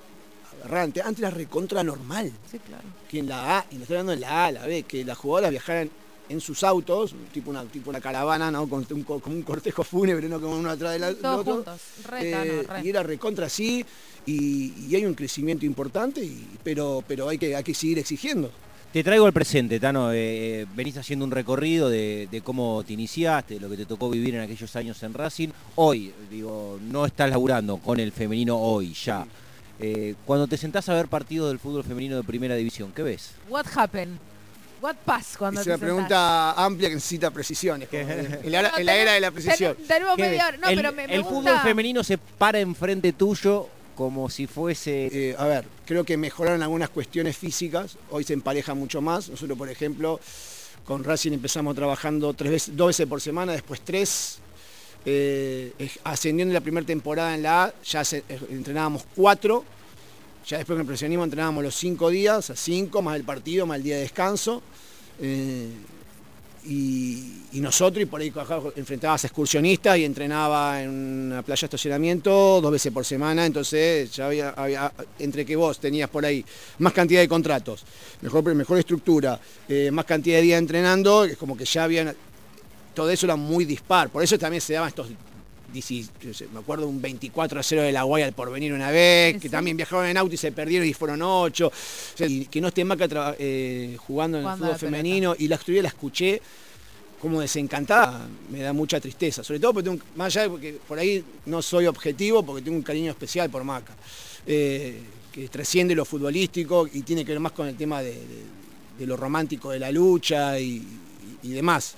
aberrante, 0.65 1.01
antes 1.03 1.21
era 1.21 1.31
recontra 1.31 1.85
normal, 1.85 2.33
Sí, 2.51 2.59
claro. 2.59 2.83
que 3.09 3.21
en 3.21 3.29
la 3.29 3.59
A, 3.59 3.67
y 3.71 3.77
le 3.77 3.83
estoy 3.83 3.97
hablando 3.99 4.13
en 4.15 4.21
la 4.21 4.47
A, 4.47 4.53
la 4.53 4.67
B, 4.67 4.83
que 4.83 5.05
las 5.05 5.17
jugadoras 5.19 5.51
viajaran 5.51 5.91
en 6.29 6.41
sus 6.41 6.63
autos, 6.65 7.15
tipo 7.33 7.51
una, 7.51 7.65
tipo 7.65 7.91
una 7.91 8.01
caravana, 8.01 8.51
¿no? 8.51 8.69
Con 8.69 8.87
un, 8.91 9.03
co- 9.03 9.21
como 9.21 9.37
un 9.37 9.43
cortejo 9.43 9.83
fúnebre, 9.85 10.29
no 10.29 10.41
como 10.41 10.57
uno 10.57 10.71
atrás 10.71 10.93
del 10.93 11.05
otro. 11.05 11.43
juntos. 11.55 11.81
Re, 12.09 12.19
Eh, 12.61 12.67
y 12.83 12.89
era 12.89 13.03
recontra 13.03 13.47
así, 13.47 13.85
y, 14.25 14.73
y 14.89 14.95
hay 14.97 15.05
un 15.05 15.15
crecimiento 15.15 15.67
importante, 15.67 16.25
y- 16.25 16.47
pero, 16.63 17.03
pero 17.07 17.29
hay, 17.29 17.39
que, 17.39 17.55
hay 17.57 17.63
que 17.65 17.75
seguir 17.75 17.99
exigiendo. 17.99 18.51
Te 18.93 19.03
traigo 19.03 19.25
al 19.25 19.33
presente, 19.33 19.81
Tano. 19.81 20.11
eh, 20.13 20.67
venís 20.77 20.97
haciendo 20.99 21.25
un 21.25 21.31
recorrido 21.31 21.89
de, 21.89 22.29
de 22.31 22.41
cómo 22.43 22.85
te 22.87 22.93
iniciaste, 22.93 23.59
lo 23.59 23.71
que 23.71 23.77
te 23.79 23.87
tocó 23.87 24.11
vivir 24.11 24.35
en 24.35 24.43
aquellos 24.43 24.77
años 24.77 25.03
en 25.03 25.15
Racing. 25.15 25.49
Hoy, 25.77 26.13
digo, 26.31 26.79
no 26.83 27.07
estás 27.07 27.31
laburando 27.31 27.79
con 27.79 27.99
el 28.01 28.13
femenino 28.13 28.57
hoy, 28.59 28.93
ya. 28.93 29.27
Eh, 29.81 30.15
cuando 30.27 30.47
te 30.47 30.59
sentás 30.59 30.89
a 30.91 30.95
ver 30.95 31.09
partidos 31.09 31.49
del 31.49 31.59
fútbol 31.59 31.85
femenino 31.85 32.17
de 32.17 32.23
primera 32.23 32.55
división, 32.55 32.93
¿qué 32.95 33.03
ves? 33.03 33.31
What 33.49 33.67
happened? 33.75 34.19
What 34.83 34.97
passed 35.07 35.39
cuando 35.39 35.61
Es 35.61 35.65
te 35.65 35.71
una 35.71 35.79
sentás? 35.79 35.87
pregunta 35.95 36.53
amplia 36.65 36.89
que 36.89 36.97
necesita 36.97 37.31
precisiones. 37.31 37.89
como 37.89 38.03
en, 38.03 38.53
la, 38.53 38.63
No, 38.63 38.79
en 38.79 38.87
la 38.87 38.97
era 38.97 39.13
de 39.13 39.21
la 39.21 39.31
precisión. 39.31 39.77
ten- 39.77 39.87
Tenemos 39.87 40.17
¿Qué 40.17 40.23
media 40.23 40.39
ves? 40.47 40.49
hora. 40.49 40.57
No, 40.59 40.69
el 40.69 40.77
pero 40.77 40.93
me, 40.93 41.07
me 41.07 41.15
el 41.15 41.23
gusta- 41.23 41.35
fútbol 41.53 41.59
femenino 41.63 42.03
se 42.05 42.19
para 42.19 42.59
enfrente 42.59 43.13
tuyo 43.13 43.69
como 43.95 44.29
si 44.29 44.47
fuese... 44.47 45.07
Eh, 45.31 45.37
a 45.39 45.45
ver, 45.47 45.65
creo 45.87 46.03
que 46.03 46.17
mejoraron 46.17 46.63
algunas 46.63 46.89
cuestiones 46.91 47.37
físicas, 47.37 47.97
hoy 48.11 48.25
se 48.25 48.33
empareja 48.33 48.75
mucho 48.75 49.01
más. 49.01 49.29
Nosotros, 49.29 49.57
por 49.57 49.69
ejemplo, 49.69 50.19
con 50.85 51.05
Racing 51.05 51.33
empezamos 51.33 51.75
trabajando 51.77 52.33
tres 52.35 52.51
veces, 52.51 52.77
dos 52.77 52.89
veces 52.89 53.07
por 53.07 53.21
semana, 53.21 53.53
después 53.53 53.81
tres. 53.83 54.39
Eh, 55.05 55.73
eh, 55.79 55.91
ascendiendo 56.05 56.51
en 56.53 56.55
la 56.55 56.61
primera 56.61 56.87
temporada 56.87 57.35
en 57.35 57.43
la 57.43 57.65
A, 57.65 57.75
ya 57.85 58.05
se- 58.05 58.25
eh, 58.29 58.41
entrenábamos 58.51 59.05
cuatro. 59.15 59.65
Ya 60.47 60.59
después 60.59 60.75
con 60.75 60.81
el 60.81 60.87
profesionismo 60.87 61.25
entrenábamos 61.25 61.63
los 61.63 61.75
cinco 61.75 62.11
días, 62.11 62.47
sea, 62.47 62.57
cinco, 62.57 63.01
más 63.01 63.17
el 63.17 63.25
partido, 63.25 63.67
más 63.67 63.79
el 63.79 63.85
día 63.85 63.97
de 63.97 64.03
descanso. 64.03 64.63
Eh, 65.21 65.69
y, 66.65 67.61
nosotros, 67.61 68.03
y 68.03 68.07
por 68.07 68.21
ahí 68.21 68.33
enfrentabas 68.77 69.25
a 69.25 69.27
excursionistas 69.27 69.99
y 69.99 70.05
entrenaba 70.05 70.83
en 70.83 70.91
una 70.91 71.43
playa 71.43 71.63
de 71.63 71.67
estacionamiento 71.67 72.61
dos 72.61 72.73
veces 72.73 72.93
por 72.93 73.05
semana, 73.05 73.45
entonces 73.45 74.15
ya 74.15 74.27
había, 74.27 74.93
entre 75.19 75.45
que 75.45 75.57
vos 75.57 75.79
tenías 75.79 76.09
por 76.09 76.25
ahí 76.25 76.45
más 76.79 76.93
cantidad 76.93 77.21
de 77.21 77.29
contratos, 77.29 77.85
mejor, 78.21 78.55
mejor 78.55 78.79
estructura, 78.79 79.41
eh, 79.69 79.91
más 79.91 80.05
cantidad 80.05 80.37
de 80.37 80.43
días 80.43 80.59
entrenando, 80.59 81.25
es 81.25 81.37
como 81.37 81.57
que 81.57 81.65
ya 81.65 81.85
habían, 81.85 82.15
todo 82.95 83.11
eso 83.11 83.27
era 83.27 83.37
muy 83.37 83.65
dispar, 83.65 84.09
por 84.09 84.23
eso 84.23 84.39
también 84.39 84.61
se 84.61 84.75
daban 84.75 84.89
estos, 84.89 85.09
10 85.09 85.19
yo 85.19 85.19
sé, 85.19 85.32
me 86.53 86.59
acuerdo 86.61 86.87
un 86.87 87.01
24 87.01 87.59
a 87.59 87.63
0 87.63 87.83
de 87.83 87.93
la 87.93 88.03
Guaya 88.03 88.27
al 88.27 88.33
porvenir 88.33 88.73
una 88.73 88.91
vez, 88.91 89.35
que 89.41 89.49
también 89.49 89.77
viajaron 89.77 90.07
en 90.07 90.17
auto 90.17 90.35
y 90.35 90.37
se 90.37 90.53
perdieron 90.53 90.87
y 90.87 90.93
fueron 90.95 91.23
ocho, 91.23 91.69
o 91.69 92.17
sea, 92.17 92.27
y 92.27 92.47
que 92.47 92.61
no 92.61 92.69
esté 92.69 92.85
Maca 92.85 93.35
eh, 93.39 93.97
jugando 93.99 94.39
en 94.39 94.45
el 94.45 94.51
fútbol 94.59 94.71
femenino 94.79 95.35
y 95.39 95.49
la 95.49 95.57
historia 95.57 95.83
la 95.83 95.89
escuché 95.89 96.41
como 97.21 97.41
desencantada, 97.41 98.27
me 98.51 98.61
da 98.61 98.73
mucha 98.73 98.99
tristeza. 99.01 99.45
Sobre 99.45 99.61
todo 99.61 99.75
porque 99.75 99.89
tengo, 99.91 100.03
más 100.17 100.27
allá 100.35 100.43
de 100.43 100.49
porque 100.51 100.79
por 100.89 100.99
ahí 100.99 101.25
no 101.47 101.63
soy 101.63 101.87
objetivo, 101.87 102.43
porque 102.43 102.63
tengo 102.63 102.77
un 102.77 102.83
cariño 102.83 103.11
especial 103.13 103.49
por 103.49 103.63
Maca, 103.65 103.95
eh, 104.47 105.01
que 105.33 105.49
trasciende 105.49 105.95
lo 105.95 106.05
futbolístico 106.05 106.89
y 106.93 107.03
tiene 107.03 107.25
que 107.25 107.31
ver 107.33 107.41
más 107.41 107.53
con 107.53 107.69
el 107.69 107.77
tema 107.77 108.03
de, 108.03 108.11
de- 108.13 108.63
de 108.99 109.07
lo 109.07 109.17
romántico 109.17 109.71
de 109.71 109.79
la 109.79 109.91
lucha 109.91 110.59
y, 110.61 110.83
y 111.45 111.49
demás. 111.51 111.95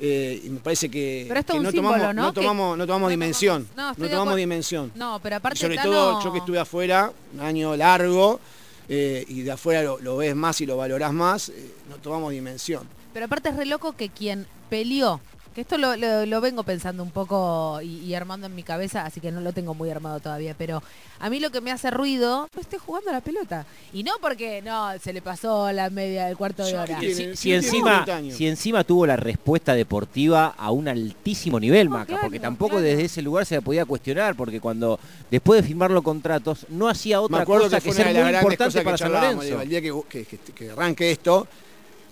Eh, 0.00 0.42
y 0.44 0.48
me 0.48 0.60
parece 0.60 0.90
que, 0.90 1.24
Pero 1.28 1.40
esto 1.40 1.52
que 1.52 1.56
es 1.58 1.60
un 1.60 1.64
no, 1.64 1.70
símbolo, 1.70 1.94
tomamos, 1.96 2.14
¿no? 2.14 2.32
tomamos, 2.32 2.78
no 2.78 2.86
tomamos 2.86 3.06
no 3.06 3.10
dimensión. 3.10 3.68
no, 3.76 3.94
tomamos 3.94 4.36
dimensión. 4.36 4.92
No, 4.94 5.20
pero 5.22 5.36
Y 5.36 5.38
aparte 5.38 5.60
sobre 5.60 5.78
todo 5.78 6.22
yo 6.22 6.32
que 6.32 6.38
estuve 6.38 6.58
afuera, 6.58 7.12
un 7.34 7.40
año 7.40 7.76
largo, 7.76 8.40
eh, 8.88 9.24
y 9.28 9.42
de 9.42 9.52
afuera 9.52 9.82
lo, 9.82 9.98
lo 10.00 10.16
ves 10.16 10.34
más 10.34 10.60
y 10.60 10.66
lo 10.66 10.76
valorás 10.76 11.12
más, 11.12 11.48
eh, 11.48 11.74
no 11.88 11.96
tomamos 11.96 12.32
dimensión. 12.32 12.86
Pero 13.12 13.26
aparte 13.26 13.50
es 13.50 13.56
re 13.56 13.66
loco 13.66 13.92
que 13.96 14.08
quien 14.08 14.46
peleó, 14.68 15.20
que 15.54 15.60
esto 15.60 15.78
lo, 15.78 15.96
lo- 15.96 16.26
lo 16.26 16.40
vengo 16.40 16.62
pensando 16.64 17.02
un 17.02 17.10
poco 17.10 17.80
y, 17.82 17.98
y 18.00 18.14
armando 18.14 18.46
en 18.46 18.54
mi 18.54 18.62
cabeza, 18.64 19.04
así 19.06 19.20
que 19.20 19.30
no 19.30 19.40
lo 19.40 19.52
tengo 19.52 19.72
muy 19.74 19.88
armado 19.90 20.18
todavía, 20.20 20.54
pero 20.58 20.82
a 21.20 21.30
mí 21.30 21.38
lo 21.38 21.50
que 21.50 21.60
me 21.60 21.70
hace 21.70 21.90
ruido, 21.90 22.48
pues 22.52 22.66
esté 22.66 22.78
jugando 22.78 23.10
a 23.10 23.12
la 23.14 23.20
pelota. 23.20 23.64
Y 23.92 24.02
no 24.02 24.12
porque 24.20 24.62
no, 24.62 24.90
se 24.98 25.12
le 25.12 25.22
pasó 25.22 25.70
la 25.72 25.90
media 25.90 26.26
del 26.26 26.36
cuarto 26.36 26.64
de 26.64 26.76
hora. 26.76 26.98
¿qué 26.98 27.34
Si, 27.36 27.52
encima, 27.52 28.04
40 28.04 28.16
años. 28.16 28.36
si 28.36 28.48
encima 28.48 28.82
tuvo 28.84 29.06
la 29.06 29.16
respuesta 29.16 29.74
deportiva 29.74 30.54
a 30.58 30.70
un 30.72 30.88
altísimo 30.88 31.60
nivel, 31.60 31.88
No, 31.88 31.98
Maca, 31.98 32.06
claro, 32.06 32.22
porque 32.22 32.40
tampoco 32.40 32.70
claro. 32.72 32.84
desde 32.86 33.04
ese 33.04 33.22
lugar 33.22 33.46
se 33.46 33.54
la 33.54 33.60
podía 33.60 33.84
cuestionar, 33.84 34.34
porque 34.34 34.60
cuando 34.60 34.98
después 35.30 35.62
de 35.62 35.68
firmar 35.68 35.90
los 35.92 36.02
contratos 36.02 36.66
no 36.68 36.88
hacía 36.88 37.20
otra 37.20 37.44
cosa 37.44 37.80
que 37.80 37.90
que, 37.90 37.92
ser 37.94 38.12
muy 38.12 38.34
importante 38.34 38.80
para 38.82 38.98
San 38.98 39.12
Lorenzo. 39.12 39.42
digo, 39.42 39.60
el 39.60 39.68
día 39.68 39.80
que- 39.80 40.02
que- 40.08 40.24
que 40.54 40.70
arranque 40.72 41.12
esto, 41.12 41.46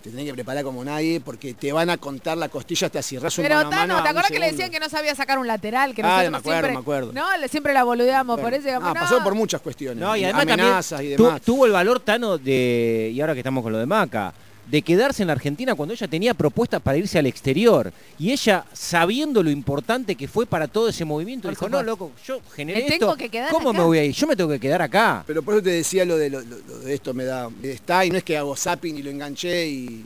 te 0.02 0.10
tenés 0.10 0.26
que 0.26 0.34
preparar 0.34 0.64
como 0.64 0.84
nadie, 0.84 1.20
porque 1.20 1.54
te 1.54 1.72
van 1.72 1.88
a 1.90 1.96
contar 1.96 2.36
la 2.36 2.48
costilla 2.48 2.86
hasta 2.88 3.00
si 3.02 3.16
un 3.16 3.22
Pero 3.36 3.54
mano 3.56 3.68
a 3.68 3.70
Tano, 3.70 3.76
mano 3.94 3.94
¿te 3.94 4.00
un 4.02 4.06
acuerdas 4.08 4.30
que 4.32 4.38
le 4.38 4.50
decían 4.50 4.70
que 4.70 4.80
no 4.80 4.88
sabía 4.88 5.14
sacar 5.14 5.38
un 5.38 5.46
lateral? 5.46 5.94
Que 5.94 6.02
Ah, 6.02 6.18
me 6.30 6.36
acuerdo, 6.36 6.42
siempre, 6.42 6.72
me 6.72 6.78
acuerdo. 6.78 7.12
No, 7.12 7.36
le- 7.38 7.48
siempre 7.48 7.72
la 7.72 7.84
boludeamos 7.84 8.34
por 8.36 8.42
Bueno, 8.42 8.56
eso. 8.56 8.66
digamos, 8.66 8.88
ah, 8.90 8.94
no. 8.94 9.00
pasó 9.00 9.22
por 9.22 9.34
muchas 9.34 9.60
cuestiones, 9.60 10.02
No, 10.02 10.16
y 10.16 10.24
además 10.24 10.42
amenazas 10.42 11.02
y 11.02 11.08
demás. 11.08 11.40
tuvo 11.42 11.66
el 11.66 11.72
valor 11.72 12.00
Tano 12.00 12.36
de, 12.38 13.10
y 13.14 13.20
ahora 13.20 13.32
que 13.34 13.40
estamos 13.40 13.62
con 13.62 13.72
lo 13.72 13.78
de 13.78 13.86
Maca, 13.86 14.34
de 14.70 14.80
quedarse 14.82 15.22
en 15.22 15.26
la 15.26 15.32
Argentina 15.34 15.74
cuando 15.74 15.92
ella 15.92 16.06
tenía 16.08 16.34
propuestas 16.34 16.80
para 16.80 16.96
irse 16.96 17.18
al 17.18 17.26
exterior. 17.26 17.92
Y 18.18 18.30
ella, 18.32 18.64
sabiendo 18.72 19.42
lo 19.42 19.50
importante 19.50 20.14
que 20.14 20.28
fue 20.28 20.46
para 20.46 20.68
todo 20.68 20.88
ese 20.88 21.04
movimiento, 21.04 21.42
Por 21.48 21.52
dijo, 21.52 21.66
supuesto. 21.66 21.82
no, 21.84 21.90
loco, 21.90 22.12
yo 22.26 22.40
generé 22.54 22.82
Me 22.84 22.88
tengo 22.90 23.06
esto, 23.12 23.16
que 23.18 23.28
quedar 23.28 23.50
¿cómo 23.50 23.70
acá". 23.70 23.78
me 23.80 23.84
voy 23.84 23.98
a 23.98 24.04
ir? 24.04 24.12
Yo 24.14 24.26
me 24.26 24.36
tengo 24.36 24.50
que 24.50 24.60
quedar 24.60 24.80
acá. 24.82 25.24
Pero 25.26 25.42
por 25.42 25.54
eso 25.54 25.62
te 25.64 25.70
decía 25.70 26.04
lo 26.04 26.16
de, 26.16 26.30
lo, 26.30 26.40
lo- 26.40 26.58
lo 26.66 26.78
de 26.78 26.94
esto 26.94 27.12
me 27.12 27.24
da. 27.24 27.50
Está 27.62 28.06
y 28.06 28.10
no 28.10 28.16
es 28.18 28.24
que 28.24 28.36
hago 28.38 28.56
zapping 28.56 28.96
y 28.96 29.02
lo 29.02 29.10
enganché 29.10 29.66
y. 29.68 30.04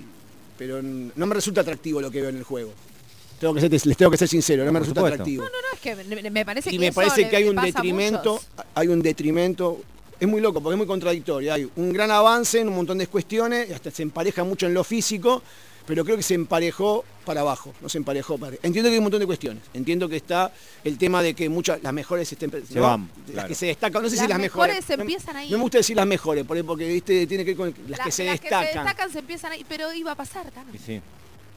Pero 0.59 0.81
no 0.83 1.27
me 1.27 1.35
resulta 1.35 1.61
atractivo 1.61 2.01
lo 2.01 2.11
que 2.11 2.23
veo 2.23 2.31
en 2.31 2.39
el 2.39 2.43
juego. 2.45 2.73
Tengo 3.39 3.53
que 3.53 3.61
ser, 3.61 3.71
les 3.71 3.97
tengo 3.99 4.11
que 4.11 4.17
ser 4.17 4.29
sincero, 4.29 4.65
no 4.65 4.73
me 4.73 4.79
resulta 4.81 5.03
atractivo. 5.03 5.43
No, 5.45 5.49
no, 5.51 5.55
es 5.75 5.81
que 5.81 6.31
me, 6.31 6.45
parece 6.47 6.71
y 6.71 6.73
que 6.73 6.79
me 6.79 6.87
eso 6.87 6.95
parece 6.95 7.21
le- 7.21 7.29
que 7.29 7.37
hay 7.37 7.45
un 7.45 7.57
detrimento, 7.57 8.41
hay 8.75 8.89
un 8.89 9.03
detrimento. 9.03 9.79
Es 10.19 10.27
muy 10.29 10.41
loco 10.41 10.61
porque 10.61 10.75
es 10.75 10.79
muy 10.79 10.87
contradictorio. 10.87 11.53
Hay 11.53 11.71
un 11.77 11.93
gran 11.93 12.11
avance 12.11 12.61
en 12.61 12.69
un 12.69 12.77
montón 12.77 12.99
de 12.99 13.07
cuestiones, 13.07 13.69
y 13.69 13.73
hasta 13.73 13.91
se 13.91 14.03
empareja 14.03 14.45
mucho 14.45 14.67
en 14.67 14.73
lo 14.75 14.83
físico, 14.83 15.43
pero 15.87 16.05
creo 16.05 16.17
que 16.17 16.23
se 16.23 16.35
emparejó 16.35 17.05
para 17.25 17.43
abajo, 17.43 17.73
no 17.81 17.89
se 17.89 17.99
emparejó 17.99 18.39
para 18.39 18.57
Entiendo 18.63 18.85
que 18.89 18.93
hay 18.95 18.99
un 18.99 19.05
montón 19.05 19.21
de 19.21 19.27
cuestiones. 19.27 19.63
Entiendo 19.75 20.09
que 20.09 20.17
está 20.17 20.53
el 20.85 20.97
tema 20.99 21.23
de 21.23 21.35
que 21.35 21.49
muchas, 21.49 21.83
las 21.83 21.93
mejores 21.93 22.31
estén, 22.33 22.51
Se 22.67 22.81
van, 22.81 23.09
Las 23.27 23.33
claro. 23.33 23.49
que 23.49 23.55
se 23.55 23.67
destacan, 23.67 24.03
no 24.03 24.09
sé 24.09 24.17
si 24.17 24.23
Las 24.23 24.31
las 24.31 24.39
mejores. 24.41 24.75
mejores 24.77 24.97
no- 24.99 25.03
empiezan 25.03 25.37
ahí. 25.37 25.51
No 25.51 25.59
me 25.59 25.63
gusta 25.63 25.79
decir 25.79 25.97
las 25.97 26.07
mejores, 26.07 26.45
porque 26.45 26.89
¿viste? 26.89 27.27
tiene 27.27 27.45
que 27.45 27.55
ver 27.55 27.57
con 27.57 27.75
las, 27.89 28.01
que 28.01 28.11
se 28.11 28.25
las 28.25 28.41
destacan. 28.41 28.65
que 28.67 28.73
se 28.73 28.79
destacan 28.79 29.13
se 29.13 29.19
empiezan 29.19 29.53
ahí, 29.53 29.65
pero 29.69 29.93
iba 29.93 30.13
a 30.13 30.15
pasar. 30.17 30.51
Y 30.73 30.79
sí. 30.79 31.01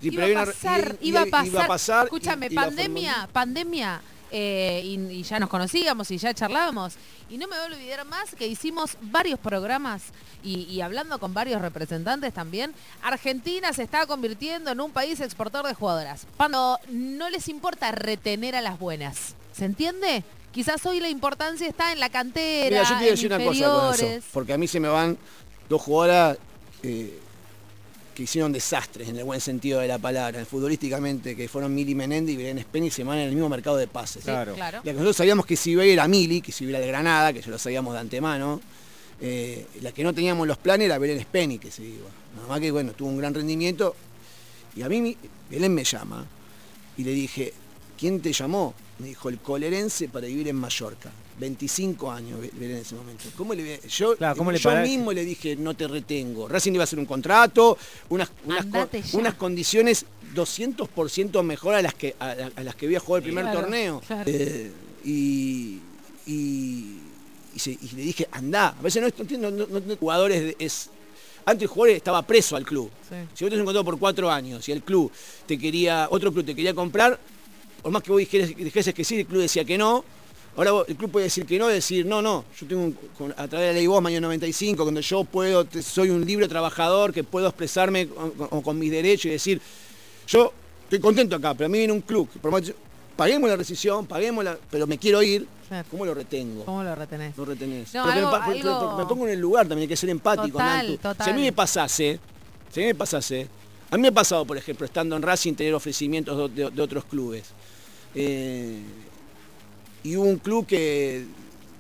Sí, 0.02 0.08
iba, 0.08 0.26
pero 0.26 0.40
a 0.40 0.46
pasar, 0.46 0.98
iba, 1.02 1.22
a 1.22 1.26
pasar, 1.26 1.48
iba 1.48 1.64
a 1.64 1.68
pasar. 1.68 2.04
y- 2.04 2.06
Escúchame, 2.06 2.52
pandemia, 2.52 3.30
pandemia, 3.34 4.02
eh, 4.32 4.82
y, 4.84 4.96
y 5.12 5.24
ya 5.24 5.40
nos 5.40 5.50
conocíamos 5.50 6.12
y 6.12 6.18
ya 6.18 6.34
charlábamos. 6.34 6.96
Y 7.30 7.38
no 7.38 7.48
me 7.48 7.56
voy 7.56 7.66
a 7.66 7.76
olvidar 7.76 8.06
más 8.06 8.34
que 8.36 8.48
hicimos 8.48 8.98
varios 9.02 9.40
programas 9.40 10.04
y, 10.44 10.64
y 10.64 10.82
hablando 10.82 11.20
con 11.20 11.34
varios 11.34 11.62
representantes 11.62 12.34
también. 12.34 12.74
Argentina 13.02 13.72
se 13.74 13.84
está 13.84 14.06
convirtiendo 14.06 14.72
en 14.72 14.82
un 14.82 14.92
país 14.92 15.20
exportador 15.20 15.68
de 15.68 15.74
jugadoras. 15.74 16.26
Cuando 16.38 16.80
no 16.90 17.30
les 17.30 17.48
importa 17.50 17.92
retener 17.92 18.56
a 18.56 18.62
las 18.62 18.80
buenas. 18.80 19.36
¿Se 19.54 19.66
entiende? 19.66 20.24
Quizás 20.52 20.84
hoy 20.86 21.00
la 21.00 21.10
importancia 21.10 21.68
está 21.68 21.92
en 21.92 22.00
la 22.00 22.10
cantera, 22.10 22.70
Mira, 22.70 22.84
yo 22.84 22.90
te 22.90 22.94
voy 22.96 23.04
a 23.04 23.08
en 23.08 23.12
decir 23.12 23.34
una 23.34 23.46
cosa 23.46 23.98
con 24.00 24.08
eso, 24.08 24.28
porque 24.34 24.54
a 24.54 24.58
mí 24.58 24.68
se 24.68 24.80
me 24.80 24.88
van 24.88 25.18
dos 25.68 25.82
jugadoras 25.82 26.38
eh, 26.82 27.20
que 28.20 28.24
hicieron 28.24 28.52
desastres 28.52 29.08
en 29.08 29.16
el 29.16 29.24
buen 29.24 29.40
sentido 29.40 29.80
de 29.80 29.88
la 29.88 29.98
palabra, 29.98 30.44
futbolísticamente, 30.44 31.38
que 31.38 31.48
fueron 31.48 31.74
Mili 31.74 31.96
Menéndez 31.96 32.34
y 32.34 32.38
Belén 32.38 32.60
Spenny, 32.60 32.92
se 32.92 33.06
van 33.06 33.18
en 33.18 33.30
el 33.30 33.34
mismo 33.34 33.48
mercado 33.48 33.78
de 33.78 33.88
pases. 33.88 34.26
Sí, 34.26 34.30
Claro. 34.30 34.56
claro. 34.56 34.80
La 34.80 34.84
que 34.84 34.92
nosotros 34.92 35.16
sabíamos 35.16 35.46
que 35.46 35.56
si 35.56 35.72
iba 35.72 35.84
a 35.84 35.86
ir 35.86 35.98
a 36.02 36.06
Mili, 36.10 36.42
que 36.42 36.52
si 36.52 36.66
iba 36.66 36.78
a 36.78 36.82
ir 36.82 36.84
al 36.84 36.90
Granada, 36.90 37.32
que 37.32 37.42
ya 37.42 37.48
lo 37.48 37.58
sabíamos 37.58 37.94
de 37.94 38.00
antemano, 38.02 38.60
eh, 39.22 39.66
la 39.82 39.94
que 39.94 40.04
no 40.04 40.14
teníamos 40.14 40.46
los 40.50 40.58
planes 40.58 40.84
era 40.88 40.98
Belén 40.98 41.22
Spenny, 41.22 41.60
que 41.60 41.72
se 41.72 41.86
iba. 41.86 42.10
Nada 42.36 42.50
más 42.50 42.60
que, 42.60 42.72
bueno, 42.72 42.92
tuvo 42.92 43.08
un 43.08 43.18
gran 43.20 43.34
rendimiento. 43.34 43.96
Y 44.76 44.82
a 44.82 44.90
mí 44.90 45.16
Belén 45.50 45.74
me 45.74 45.86
llama 45.86 46.26
y 46.98 47.06
le 47.06 47.12
dije, 47.12 47.54
¿quién 47.98 48.20
te 48.20 48.34
llamó? 48.34 48.74
Me 48.98 49.08
dijo, 49.08 49.30
el 49.30 49.38
colerense 49.40 50.10
para 50.10 50.28
vivir 50.28 50.50
en 50.50 50.58
Mallorca. 50.58 51.10
25 51.40 52.12
años 52.12 52.40
en 52.60 52.72
ese 52.72 52.96
momento. 52.96 53.24
¿Cómo 53.38 53.54
le, 53.54 53.80
yo 53.88 54.16
Claro, 54.18 54.36
¿cómo 54.38 54.52
le 54.52 54.60
yo 54.60 54.70
pará- 54.70 54.82
mismo 54.84 55.14
le 55.14 55.24
dije, 55.24 55.56
no 55.56 55.74
te 55.74 55.88
retengo. 55.88 56.48
Racing 56.50 56.74
iba 56.74 56.84
a 56.84 56.86
hacer 56.86 57.00
un 57.00 57.06
contrato, 57.06 57.78
unas, 58.10 58.30
unas, 58.46 58.66
co- 58.66 58.78
Andate 58.78 59.02
ya. 59.02 59.18
unas 59.18 59.34
condiciones 59.36 60.06
200% 60.36 61.42
mejor 61.44 61.76
a 61.76 61.82
las 61.82 61.94
que 61.94 62.16
a, 62.20 62.36
a- 62.56 62.64
las 62.64 62.76
que 62.76 62.86
había 62.88 63.00
jugado 63.00 63.18
el 63.18 63.24
primer 63.24 63.46
Claro, 63.46 63.62
torneo. 63.62 64.02
claro. 64.06 64.24
Eh, 64.30 64.72
y, 65.06 65.80
y, 66.28 66.98
y 67.56 67.60
se- 67.60 67.72
y 67.82 67.90
le 67.96 68.02
dije, 68.04 68.28
andá. 68.32 68.76
A 68.78 68.82
veces 68.82 69.02
no, 69.02 69.08
es- 69.08 69.40
no, 69.40 69.50
no- 69.52 69.66
no- 69.68 69.80
no- 69.80 69.96
jugadores 69.96 70.42
de- 70.42 70.56
es. 70.60 70.90
Antes 71.46 71.64
el 71.64 71.68
jugador 71.70 71.96
estaba 71.96 72.22
preso 72.22 72.58
al 72.58 72.66
club. 72.66 72.92
Sí. 73.10 73.16
Si 73.34 73.44
vos 73.46 73.50
te 73.50 73.56
has 73.56 73.62
encontrado 73.62 73.86
por 73.86 73.98
cuatro 73.98 74.30
años 74.30 74.68
y 74.68 74.72
el 74.74 74.84
club 74.84 75.10
te 75.48 75.58
quería, 75.58 76.08
otro 76.12 76.32
club 76.32 76.46
te 76.46 76.54
quería 76.54 76.74
comprar, 76.76 77.18
por 77.82 77.92
más 77.92 78.04
que 78.04 78.12
vos 78.12 78.20
dijeras, 78.20 78.50
dijeses 78.56 78.94
que 78.94 79.04
sí, 79.06 79.22
el 79.22 79.26
club 79.26 79.42
decía 79.42 79.64
que 79.64 79.78
no. 79.78 80.04
Ahora 80.60 80.84
el 80.90 80.96
club 80.98 81.10
puede 81.12 81.24
decir 81.28 81.46
que 81.46 81.58
no, 81.58 81.68
decir 81.68 82.06
no, 82.06 82.22
no. 82.22 82.44
Yo 82.60 82.68
tengo 82.68 82.82
un- 82.84 83.32
a 83.38 83.48
través 83.48 83.68
de 83.68 83.68
la 83.68 83.74
ley 83.74 83.88
vos, 83.88 84.04
año 84.06 84.20
95, 84.20 84.84
cuando 84.84 85.00
yo 85.00 85.24
puedo, 85.24 85.66
soy 85.82 86.10
un 86.10 86.26
libre 86.26 86.50
trabajador 86.50 87.14
que 87.14 87.24
puedo 87.24 87.48
expresarme 87.48 88.10
con, 88.10 88.32
con- 88.32 88.62
con 88.62 88.78
mis 88.78 88.92
derechos 88.92 89.28
y 89.28 89.30
decir, 89.30 89.62
yo 90.28 90.52
estoy 90.84 91.00
contento 91.00 91.38
acá, 91.38 91.54
pero 91.54 91.68
a 91.68 91.70
mí 91.70 91.78
viene 91.78 91.94
un 91.94 92.02
club, 92.02 92.28
que 92.30 92.46
más- 92.50 92.74
paguemos 93.16 93.50
la 93.50 93.56
rescisión, 93.56 94.06
paguemos 94.06 94.44
la, 94.44 94.58
pero 94.70 94.86
me 94.86 94.98
quiero 94.98 95.24
ir. 95.24 95.48
¿cómo 95.90 96.04
lo 96.06 96.14
retengo? 96.14 96.66
¿Cómo 96.66 96.84
lo 96.84 96.94
retenés? 96.94 97.38
No 97.38 97.46
retenés. 97.46 97.94
No, 97.94 98.04
algo- 98.04 98.32
me, 98.32 98.60
algo- 98.60 99.08
pongo 99.08 99.28
en 99.28 99.34
el 99.36 99.40
lugar 99.40 99.66
también, 99.66 99.84
hay 99.84 99.88
que 99.88 99.96
ser 99.96 100.10
empático, 100.10 100.58
Total. 100.58 101.00
Si 101.24 101.30
a 101.30 101.34
mí 101.34 101.42
me 101.44 101.54
pasase, 101.54 102.20
si 102.74 102.80
a 102.82 102.84
mí 102.84 102.88
me 102.88 102.96
pasase, 102.96 103.48
a 103.92 103.96
mí 103.96 104.02
me 104.02 104.08
ha 104.10 104.12
pasado, 104.12 104.44
por 104.46 104.58
ejemplo, 104.58 104.86
estando 104.86 105.16
en 105.16 105.22
Racing, 105.22 105.54
tener 105.54 105.74
ofrecimientos 105.74 106.54
de, 106.54 106.66
de- 106.66 106.72
de 106.72 106.82
otros 106.82 107.06
clubes. 107.06 107.46
Eh, 108.16 108.80
y 110.04 110.16
un 110.16 110.38
club 110.38 110.66
que, 110.66 111.26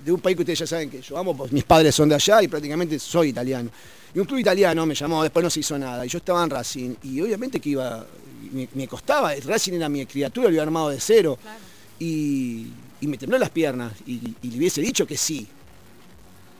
de 0.04 0.12
un 0.12 0.20
país 0.20 0.36
que 0.36 0.44
ustedes 0.44 0.60
ya 0.60 0.68
saben 0.68 0.90
que 0.90 1.02
yo 1.02 1.18
amo, 1.18 1.36
pues 1.36 1.52
mis 1.52 1.64
padres 1.64 1.96
son 1.96 2.10
de 2.10 2.16
allá 2.16 2.42
y 2.44 2.48
prácticamente 2.48 3.00
soy 3.00 3.30
italiano. 3.30 3.70
Y 4.14 4.20
un 4.20 4.26
club 4.26 4.40
italiano 4.40 4.86
me 4.86 4.96
llamó, 4.96 5.22
después 5.24 5.44
no 5.44 5.50
se 5.50 5.60
hizo 5.60 5.78
nada. 5.78 6.06
Y 6.06 6.10
yo 6.10 6.18
estaba 6.18 6.44
en 6.44 6.50
Racing 6.50 6.96
y 7.04 7.22
obviamente 7.22 7.60
que 7.60 7.70
iba, 7.70 8.06
me, 8.52 8.68
me 8.74 8.88
costaba, 8.88 9.34
Racing 9.36 9.74
era 9.74 9.90
mi 9.90 10.06
criatura, 10.06 10.46
lo 10.46 10.50
había 10.50 10.64
armado 10.64 10.90
de 10.90 11.00
cero. 11.00 11.38
Y, 12.00 12.68
y 13.02 13.08
me 13.08 13.18
tembló 13.18 13.38
las 13.38 13.50
piernas 13.50 13.94
y, 14.08 14.36
y 14.42 14.52
le 14.52 14.58
hubiese 14.58 14.82
dicho 14.82 15.06
que 15.06 15.18
sí. 15.18 15.48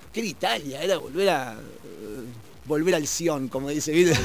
Porque 0.04 0.20
era 0.20 0.30
Italia, 0.30 0.82
era 0.84 0.98
volver 0.98 1.30
a... 1.30 1.54
eh, 1.54 2.49
volver 2.70 2.94
al 2.96 3.08
Sion, 3.08 3.48
como 3.50 3.70
dice, 3.70 3.92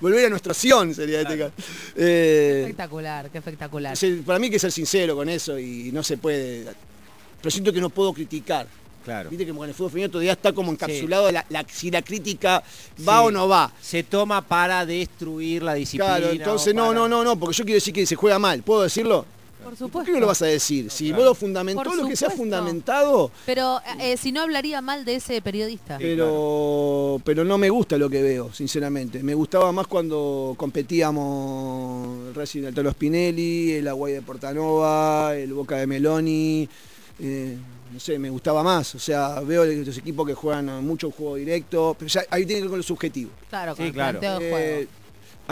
volver 0.00 0.26
a 0.26 0.30
nuestro 0.30 0.54
Sion 0.54 0.94
sería 0.94 1.20
este 1.20 1.38
caso. 1.38 1.52
Eh, 1.94 2.60
espectacular, 2.62 3.30
qué 3.30 3.38
espectacular. 3.38 3.96
para 4.26 4.38
mí 4.38 4.46
hay 4.46 4.50
que 4.50 4.58
ser 4.58 4.72
sincero 4.72 5.14
con 5.14 5.28
eso 5.28 5.58
y 5.58 5.90
no 5.92 6.02
se 6.02 6.16
puede. 6.16 6.66
Pero 7.40 7.50
siento 7.50 7.72
que 7.72 7.80
no 7.80 7.90
puedo 7.90 8.12
criticar. 8.12 8.66
Claro. 9.04 9.30
Viste 9.30 9.46
que 9.46 9.52
con 9.54 9.66
el 9.68 9.74
fútbol 9.74 9.90
femenino 9.92 10.10
todavía 10.10 10.32
está 10.32 10.52
como 10.52 10.70
encapsulado 10.72 11.30
la- 11.32 11.44
la- 11.48 11.64
si 11.70 11.90
la 11.90 12.02
crítica 12.02 12.62
va 13.08 13.20
Sí. 13.20 13.26
o 13.26 13.30
no 13.30 13.48
va. 13.48 13.72
Se 13.80 14.02
toma 14.02 14.42
para 14.46 14.84
destruir 14.84 15.62
la 15.62 15.72
disciplina. 15.74 16.16
Claro, 16.18 16.32
entonces 16.32 16.74
no, 16.74 16.88
para- 16.88 16.98
no, 17.00 17.08
no, 17.08 17.24
no, 17.24 17.38
porque 17.38 17.56
yo 17.56 17.64
quiero 17.64 17.76
decir 17.76 17.94
que 17.94 18.04
se 18.06 18.16
juega 18.16 18.38
mal. 18.38 18.62
¿Puedo 18.62 18.82
decirlo? 18.82 19.24
Por 19.62 19.70
¿Por 19.70 19.76
supuesto. 19.78 20.06
qué 20.06 20.12
no 20.12 20.20
lo 20.20 20.26
vas 20.26 20.42
a 20.42 20.46
decir? 20.46 20.90
Si 20.90 21.12
vos 21.12 21.24
lo 21.24 21.34
fundamentó, 21.34 21.82
Por 21.82 21.96
lo 21.96 22.06
que 22.08 22.16
sea 22.16 22.30
fundamentado, 22.30 23.30
Pero 23.46 23.80
eh, 24.00 24.16
si 24.16 24.32
no 24.32 24.40
hablaría 24.42 24.80
mal 24.80 25.04
de 25.04 25.16
ese 25.16 25.40
periodista. 25.42 25.98
pero, 25.98 27.20
pero 27.24 27.44
no 27.44 27.58
me 27.58 27.70
gusta 27.70 27.96
lo 27.98 28.08
que 28.10 28.22
veo, 28.22 28.52
sinceramente. 28.52 29.22
Me 29.22 29.34
gustaba 29.34 29.70
más 29.72 29.86
cuando 29.86 30.54
competíamos 30.56 32.28
el 32.28 32.34
Racing 32.34 32.62
del 32.62 32.74
Tolo 32.74 32.90
Spinelli, 32.92 33.72
el 33.72 33.88
Aguay 33.88 34.14
de 34.14 34.22
Portanova, 34.22 35.36
el 35.36 35.52
Boca 35.52 35.76
de 35.76 35.86
Meloni. 35.86 36.68
eh, 37.18 37.56
no 37.92 37.98
sé, 37.98 38.20
me 38.20 38.30
gustaba 38.30 38.62
más. 38.62 38.94
O 38.94 39.00
sea, 39.00 39.40
veo 39.40 39.64
los 39.64 39.98
equipos 39.98 40.24
que 40.24 40.32
juegan 40.34 40.84
mucho 40.86 41.10
juego 41.10 41.34
directo, 41.34 41.96
pero 41.98 42.08
ya 42.08 42.22
ahí 42.30 42.46
tiene 42.46 42.60
que 42.60 42.62
ver 42.62 42.70
con 42.70 42.78
lo 42.78 42.82
subjetivo. 42.84 43.30
Claro, 43.48 43.74
con 43.74 43.84
Sí, 43.84 43.88
el 43.88 43.92
claro. 43.92 44.20
planteo 44.20 44.38
de 44.38 44.46
Eh, 44.46 44.50
juego. 44.52 44.90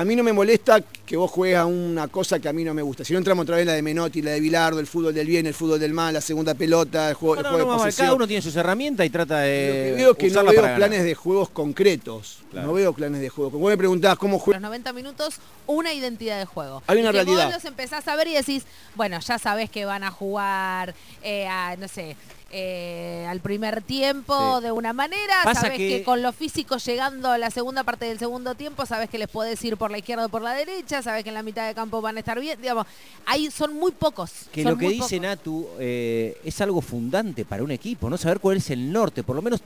A 0.01 0.05
mí 0.05 0.15
no 0.15 0.23
me 0.23 0.33
molesta 0.33 0.81
que 1.05 1.17
vos 1.17 1.31
juegues 1.31 1.59
a 1.59 1.67
una 1.67 2.07
cosa 2.09 2.39
que 2.39 2.49
a 2.49 2.53
mí 2.53 2.63
no 2.63 2.73
me 2.75 2.83
gusta. 2.83 3.05
Si 3.05 3.13
no 3.13 3.19
entramos 3.19 3.43
otra 3.43 3.57
vez 3.57 3.67
la 3.67 3.73
de 3.73 3.83
Menotti, 3.83 4.23
la 4.23 4.31
de 4.33 4.41
Bilardo, 4.41 4.79
el 4.79 4.87
fútbol 4.87 5.13
del 5.13 5.27
bien, 5.27 5.47
el 5.47 5.55
fútbol 5.55 5.81
del 5.81 5.93
mal, 5.93 6.15
la 6.15 6.21
segunda 6.21 6.55
pelota, 6.55 7.09
el 7.09 7.15
juego, 7.15 7.35
No, 7.37 7.41
el 7.41 7.45
no, 7.45 7.51
juego 7.51 7.67
no, 7.67 7.73
de 7.73 7.79
posesión. 7.79 8.07
cada 8.07 8.15
uno 8.17 8.27
tiene 8.29 8.43
sus 8.43 8.55
herramientas 8.55 9.05
y 9.07 9.11
trata 9.11 9.35
Lo 9.41 9.43
que 9.43 9.49
de. 9.49 9.93
veo 9.97 10.11
es 10.13 10.17
que 10.19 10.31
no 10.31 10.45
veo 10.45 10.63
ganar. 10.63 10.77
planes 10.77 11.03
de 11.05 11.15
juegos 11.15 11.49
concretos. 11.51 12.39
Claro. 12.51 12.69
No 12.69 12.73
veo 12.75 12.93
planes 12.93 13.21
de 13.21 13.29
juego. 13.29 13.51
Como 13.51 13.63
vos 13.63 13.71
me 13.71 13.77
preguntabas 13.79 14.19
cómo 14.19 14.35
Los 14.35 14.43
juega. 14.43 14.61
90 14.61 14.93
minutos, 14.93 15.37
una 15.67 15.93
identidad 15.93 16.39
de 16.39 16.45
juego. 16.45 16.83
Hay 16.87 17.01
una 17.01 17.11
Y 17.11 17.13
realidad. 17.13 17.45
Vos 17.47 17.55
los 17.55 17.65
empezás 17.65 18.07
a 18.07 18.15
ver 18.17 18.29
y 18.29 18.35
decís, 18.35 18.65
bueno, 18.95 19.19
ya 19.21 19.39
sabés 19.39 19.69
que 19.71 19.85
van 19.85 20.05
a 20.05 20.11
jugar, 20.11 20.95
eh, 21.23 21.47
a, 21.49 21.75
no 21.77 21.89
sé, 21.89 22.17
eh, 22.51 23.27
al 23.29 23.41
primer 23.41 23.83
tiempo 23.83 24.59
Sí. 24.59 24.65
de 24.65 24.73
una 24.73 24.93
manera, 24.93 25.35
Pasa 25.45 25.63
sabés 25.63 25.77
que... 25.77 25.89
que- 25.89 26.03
con 26.05 26.23
lo 26.23 26.33
físico 26.33 26.79
llegando 26.79 27.29
a 27.31 27.37
la 27.39 27.51
segunda 27.51 27.85
parte 27.85 28.07
del 28.07 28.19
segundo 28.19 28.55
tiempo, 28.55 28.87
sabés 28.87 29.11
que 29.11 29.19
les 29.19 29.29
podés 29.29 29.63
ir 29.65 29.77
por 29.77 29.91
la 29.91 29.99
izquierda 29.99 30.27
o 30.27 30.29
por 30.31 30.41
la 30.43 30.55
derecha, 30.55 31.03
sabés 31.03 31.25
que 31.25 31.29
en 31.29 31.35
la 31.35 31.43
mitad 31.43 31.67
de 31.67 31.75
campo 31.75 32.01
van 32.01 32.17
a 32.17 32.21
estar 32.21 32.41
bien, 32.41 32.61
digamos, 32.61 32.87
ahí 33.27 33.51
son 33.51 33.75
muy 33.75 33.93
pocos. 33.93 34.31
Que 34.51 34.65
lo 34.65 34.79
que 34.79 34.89
dice 34.89 35.17
pocos. 35.17 35.21
Natu 35.21 35.69
eh, 35.79 36.41
es 36.45 36.61
algo 36.61 36.81
fundante 36.81 37.45
para 37.45 37.63
un 37.63 37.71
equipo, 37.71 38.09
¿no? 38.09 38.17
Saber 38.17 38.41
cuál 38.41 38.57
es 38.57 38.71
el 38.71 38.91
norte, 38.93 39.23
por 39.23 39.37
lo 39.37 39.43
menos 39.43 39.61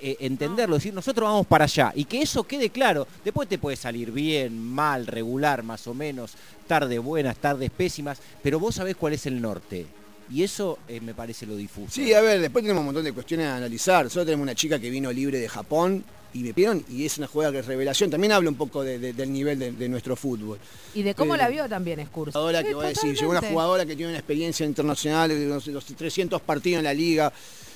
eh, 0.00 0.16
entenderlo, 0.20 0.76
decir, 0.76 0.94
nosotros 0.94 1.28
vamos 1.28 1.46
para 1.46 1.64
allá. 1.64 1.92
Y 1.94 2.04
que 2.04 2.22
eso 2.22 2.44
quede 2.44 2.70
claro. 2.70 3.06
Después 3.24 3.48
te 3.48 3.58
puede 3.58 3.76
salir 3.76 4.12
bien, 4.12 4.56
mal, 4.62 5.06
regular, 5.06 5.62
más 5.64 5.86
o 5.88 5.94
menos, 5.94 6.34
tarde 6.68 6.98
buenas, 6.98 7.36
tardes 7.38 7.70
pésimas, 7.70 8.20
pero 8.42 8.60
vos 8.60 8.76
sabés 8.76 8.94
cuál 8.96 9.14
es 9.14 9.26
el 9.26 9.40
norte. 9.40 9.86
Y 10.30 10.42
eso 10.42 10.78
eh, 10.88 11.00
me 11.00 11.14
parece 11.14 11.46
lo 11.46 11.56
difuso. 11.56 11.90
Sí, 11.92 12.12
a 12.12 12.20
ver, 12.20 12.40
después 12.40 12.62
tenemos 12.62 12.80
un 12.80 12.86
montón 12.86 13.04
de 13.04 13.12
cuestiones 13.12 13.46
a 13.46 13.56
analizar. 13.56 14.04
Nosotros 14.04 14.26
tenemos 14.26 14.42
una 14.42 14.54
chica 14.54 14.78
que 14.78 14.90
vino 14.90 15.10
libre 15.12 15.38
de 15.38 15.48
Japón 15.48 16.04
y 16.34 16.40
me 16.40 16.52
pidieron, 16.52 16.84
y 16.90 17.06
es 17.06 17.16
una 17.16 17.26
jugada 17.26 17.50
que 17.52 17.60
es 17.60 17.66
revelación. 17.66 18.10
También 18.10 18.32
habla 18.32 18.50
un 18.50 18.56
poco 18.56 18.82
de- 18.84 18.98
de- 18.98 19.14
del 19.14 19.32
nivel 19.32 19.58
de, 19.58 19.72
de 19.72 19.88
nuestro 19.88 20.14
fútbol. 20.16 20.58
Y 20.94 21.02
de 21.02 21.14
cómo 21.14 21.32
Pero- 21.32 21.44
la 21.44 21.48
vio 21.48 21.68
también 21.68 22.04
Scurso. 22.06 22.32
jugadora 22.32 22.62
que 22.62 22.68
Sí, 22.68 22.74
voy 22.74 22.84
a 22.84 22.88
decir, 22.88 23.14
llegó 23.16 23.30
una 23.30 23.40
jugadora 23.40 23.86
que 23.86 23.96
tiene 23.96 24.10
una 24.12 24.18
experiencia 24.18 24.66
internacional, 24.66 25.30
de 25.30 25.46
los, 25.46 25.66
los 25.68 25.84
300 25.86 26.42
partidos 26.42 26.80
en 26.80 26.84
la 26.84 26.92
liga, 26.92 27.32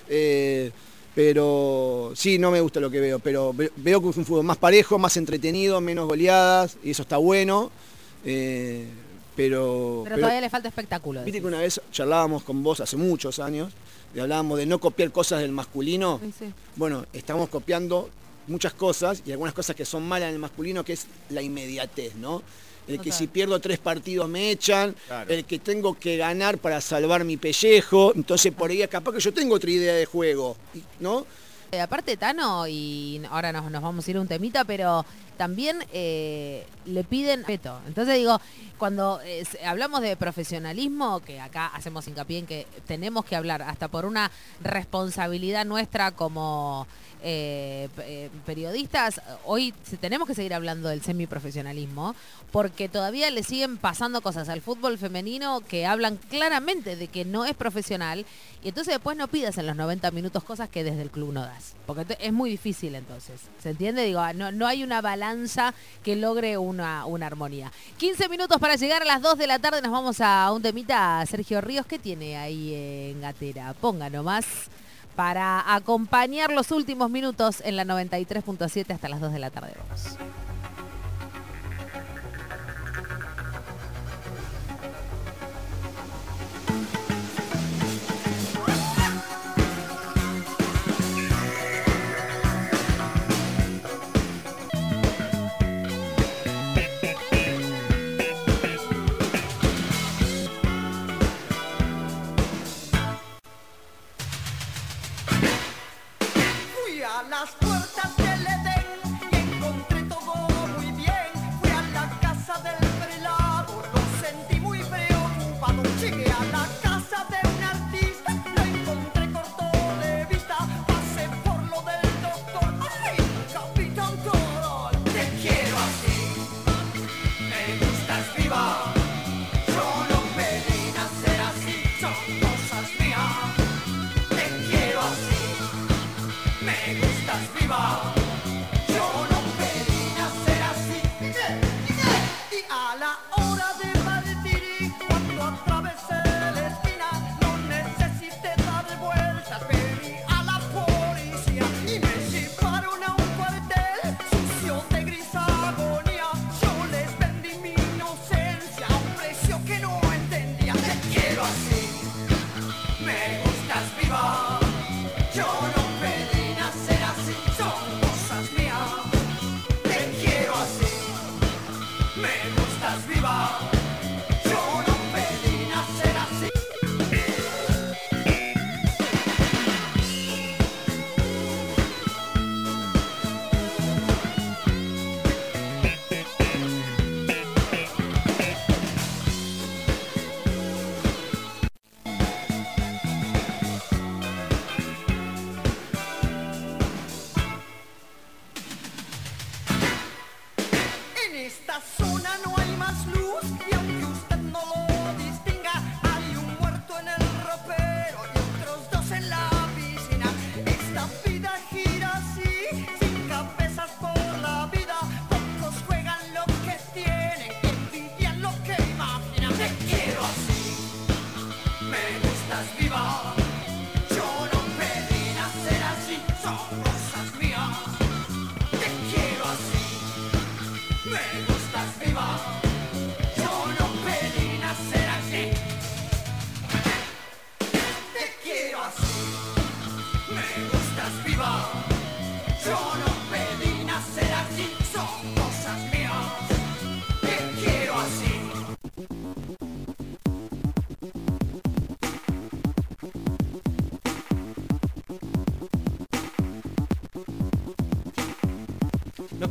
eh, 0.09 0.71
pero 1.15 2.13
sí, 2.15 2.39
no 2.39 2.51
me 2.51 2.61
gusta 2.61 2.81
lo 2.81 2.91
que 2.91 3.01
veo, 3.01 3.19
pero 3.19 3.55
ve- 3.55 3.73
veo 3.77 4.03
que 4.03 4.11
es 4.11 4.17
un 4.19 4.27
fútbol 4.27 4.45
más 4.45 4.59
parejo, 4.59 4.99
más 4.99 5.17
entretenido, 5.17 5.81
menos 5.81 6.07
goleadas, 6.07 6.77
y 6.85 6.91
eso 6.91 7.03
está 7.03 7.17
bueno, 7.17 7.71
eh, 8.27 8.87
pero... 9.37 10.01
Pero 10.05 10.15
pero- 10.15 10.17
todavía 10.19 10.41
le 10.41 10.51
falta 10.51 10.69
espectáculo. 10.69 11.21
Viste 11.21 11.33
decís. 11.33 11.43
que 11.43 11.47
una 11.49 11.61
vez 11.61 11.81
charlábamos 11.91 12.43
con 12.43 12.63
vos 12.63 12.81
hace 12.81 12.97
muchos 12.97 13.39
años, 13.39 13.73
y 14.15 14.21
hablábamos 14.21 14.59
de 14.59 14.67
no 14.67 14.79
copiar 14.79 15.11
cosas 15.11 15.41
del 15.41 15.53
masculino, 15.53 16.21
Sí, 16.23 16.33
sí. 16.39 16.53
bueno, 16.77 17.07
estamos 17.13 17.49
copiando 17.49 18.11
muchas 18.47 18.75
cosas 18.75 19.23
y 19.25 19.33
algunas 19.33 19.55
cosas 19.55 19.75
que 19.77 19.85
son 19.85 20.03
malas 20.07 20.29
en 20.29 20.35
el 20.35 20.41
masculino, 20.41 20.85
que 20.85 20.93
es 20.95 21.07
la 21.31 21.41
inmediatez, 21.43 22.15
¿no? 22.17 22.43
El 22.89 23.01
que 23.01 23.13
si 23.13 23.29
pierdo 23.29 23.61
tres 23.61 23.79
partidos 23.79 24.29
me 24.29 24.51
echan, 24.51 24.95
Claro. 25.07 25.33
el 25.33 25.45
que 25.45 25.61
tengo 25.61 25.97
que 25.97 26.17
ganar 26.17 26.59
para 26.59 26.81
salvar 26.81 27.25
mi 27.25 27.37
pellejo, 27.37 28.13
entonces 28.17 28.53
por 28.53 28.71
ahí 28.73 28.87
capaz 28.89 29.13
que 29.13 29.21
yo 29.21 29.33
tengo 29.33 29.55
otra 29.55 29.71
idea 29.71 29.95
de 29.95 30.05
juego, 30.05 30.57
¿no? 30.99 31.25
Eh, 31.75 31.81
aparte 31.81 32.19
Tano, 32.19 32.69
y 32.69 33.23
ahora 33.31 33.51
nos, 33.51 33.73
vamos 33.73 34.07
a 34.07 34.11
ir 34.11 34.19
a 34.19 34.21
un 34.21 34.29
temita, 34.29 34.63
pero 34.63 35.07
también 35.39 35.83
eh, 35.91 36.67
le 36.85 37.03
piden 37.03 37.39
respeto. 37.39 37.81
Entonces 37.87 38.19
digo, 38.19 38.39
cuando 38.77 39.23
eh, 39.25 39.43
hablamos 39.65 40.03
de 40.03 40.15
profesionalismo, 40.19 41.21
que 41.21 41.41
acá 41.41 41.69
hacemos 41.69 42.07
hincapié 42.07 42.41
en 42.41 42.47
que 42.47 42.67
tenemos 42.87 43.25
que 43.25 43.37
hablar 43.37 43.63
hasta 43.63 43.89
por 43.89 44.05
una 44.05 44.31
responsabilidad 44.61 45.65
nuestra 45.65 46.11
como 46.11 46.87
periodistas, 48.45 49.23
hoy 49.45 49.73
tenemos 50.01 50.27
que 50.27 50.35
seguir 50.35 50.53
hablando 50.55 50.89
del 50.89 51.03
semiprofesionalismo, 51.03 52.17
porque 52.51 52.89
todavía 52.89 53.31
le 53.31 53.45
siguen 53.45 53.79
pasando 53.79 54.23
cosas 54.23 54.49
al 54.49 54.61
fútbol 54.61 54.99
femenino 54.99 55.61
que 55.61 55.87
hablan 55.87 56.17
claramente 56.17 56.97
de 56.97 57.07
que 57.07 57.25
no 57.25 57.45
es 57.45 57.55
profesional, 57.55 58.27
y 58.63 58.69
entonces 58.69 58.95
después 58.95 59.17
no 59.17 59.29
pidas 59.29 59.59
en 59.59 59.67
los 59.67 59.77
90 59.77 60.11
minutos 60.13 60.45
cosas 60.45 60.69
que 60.69 60.85
desde 60.85 61.03
el 61.03 61.11
club 61.11 61.33
no 61.33 61.43
das, 61.43 61.75
porque 61.87 62.17
es 62.21 62.33
muy 62.33 62.51
difícil 62.51 62.95
entonces, 62.95 63.41
¿se 63.61 63.71
entiende? 63.71 64.05
Digo, 64.05 64.21
ah, 64.21 64.33
no, 64.33 64.53
no 64.53 64.67
hay 64.67 64.85
una 64.85 65.01
balanza 65.01 65.75
que 66.03 66.17
logre 66.17 66.59
una, 66.59 67.05
una 67.07 67.27
armonía. 67.27 67.73
15 67.99 68.29
minutos 68.29 68.59
para 68.59 68.77
llegar 68.77 69.03
a 69.03 69.05
las 69.05 69.23
2 69.23 69.39
de 69.39 69.47
la 69.47 69.59
tarde, 69.59 69.83
nos 69.83 69.93
vamos 69.93 70.21
a 70.21 70.51
un 70.53 70.63
temita, 70.63 71.25
Sergio 71.27 71.61
Ríos, 71.61 71.87
¿qué 71.87 71.99
tiene 71.99 72.37
ahí 72.37 72.75
en 72.75 73.21
Gatera? 73.21 73.75
Ponga 73.75 74.09
nomás 74.11 74.47
para 75.17 75.75
acompañar 75.75 76.53
los 76.53 76.71
últimos 76.71 77.11
minutos 77.11 77.63
en 77.65 77.77
la 77.77 77.85
93.7 77.85 78.95
hasta 78.95 79.09
las 79.09 79.21
2 79.21 79.33
de 79.33 79.39
la 79.39 79.51
tarde. 79.51 79.73
Vamos. 79.77 80.17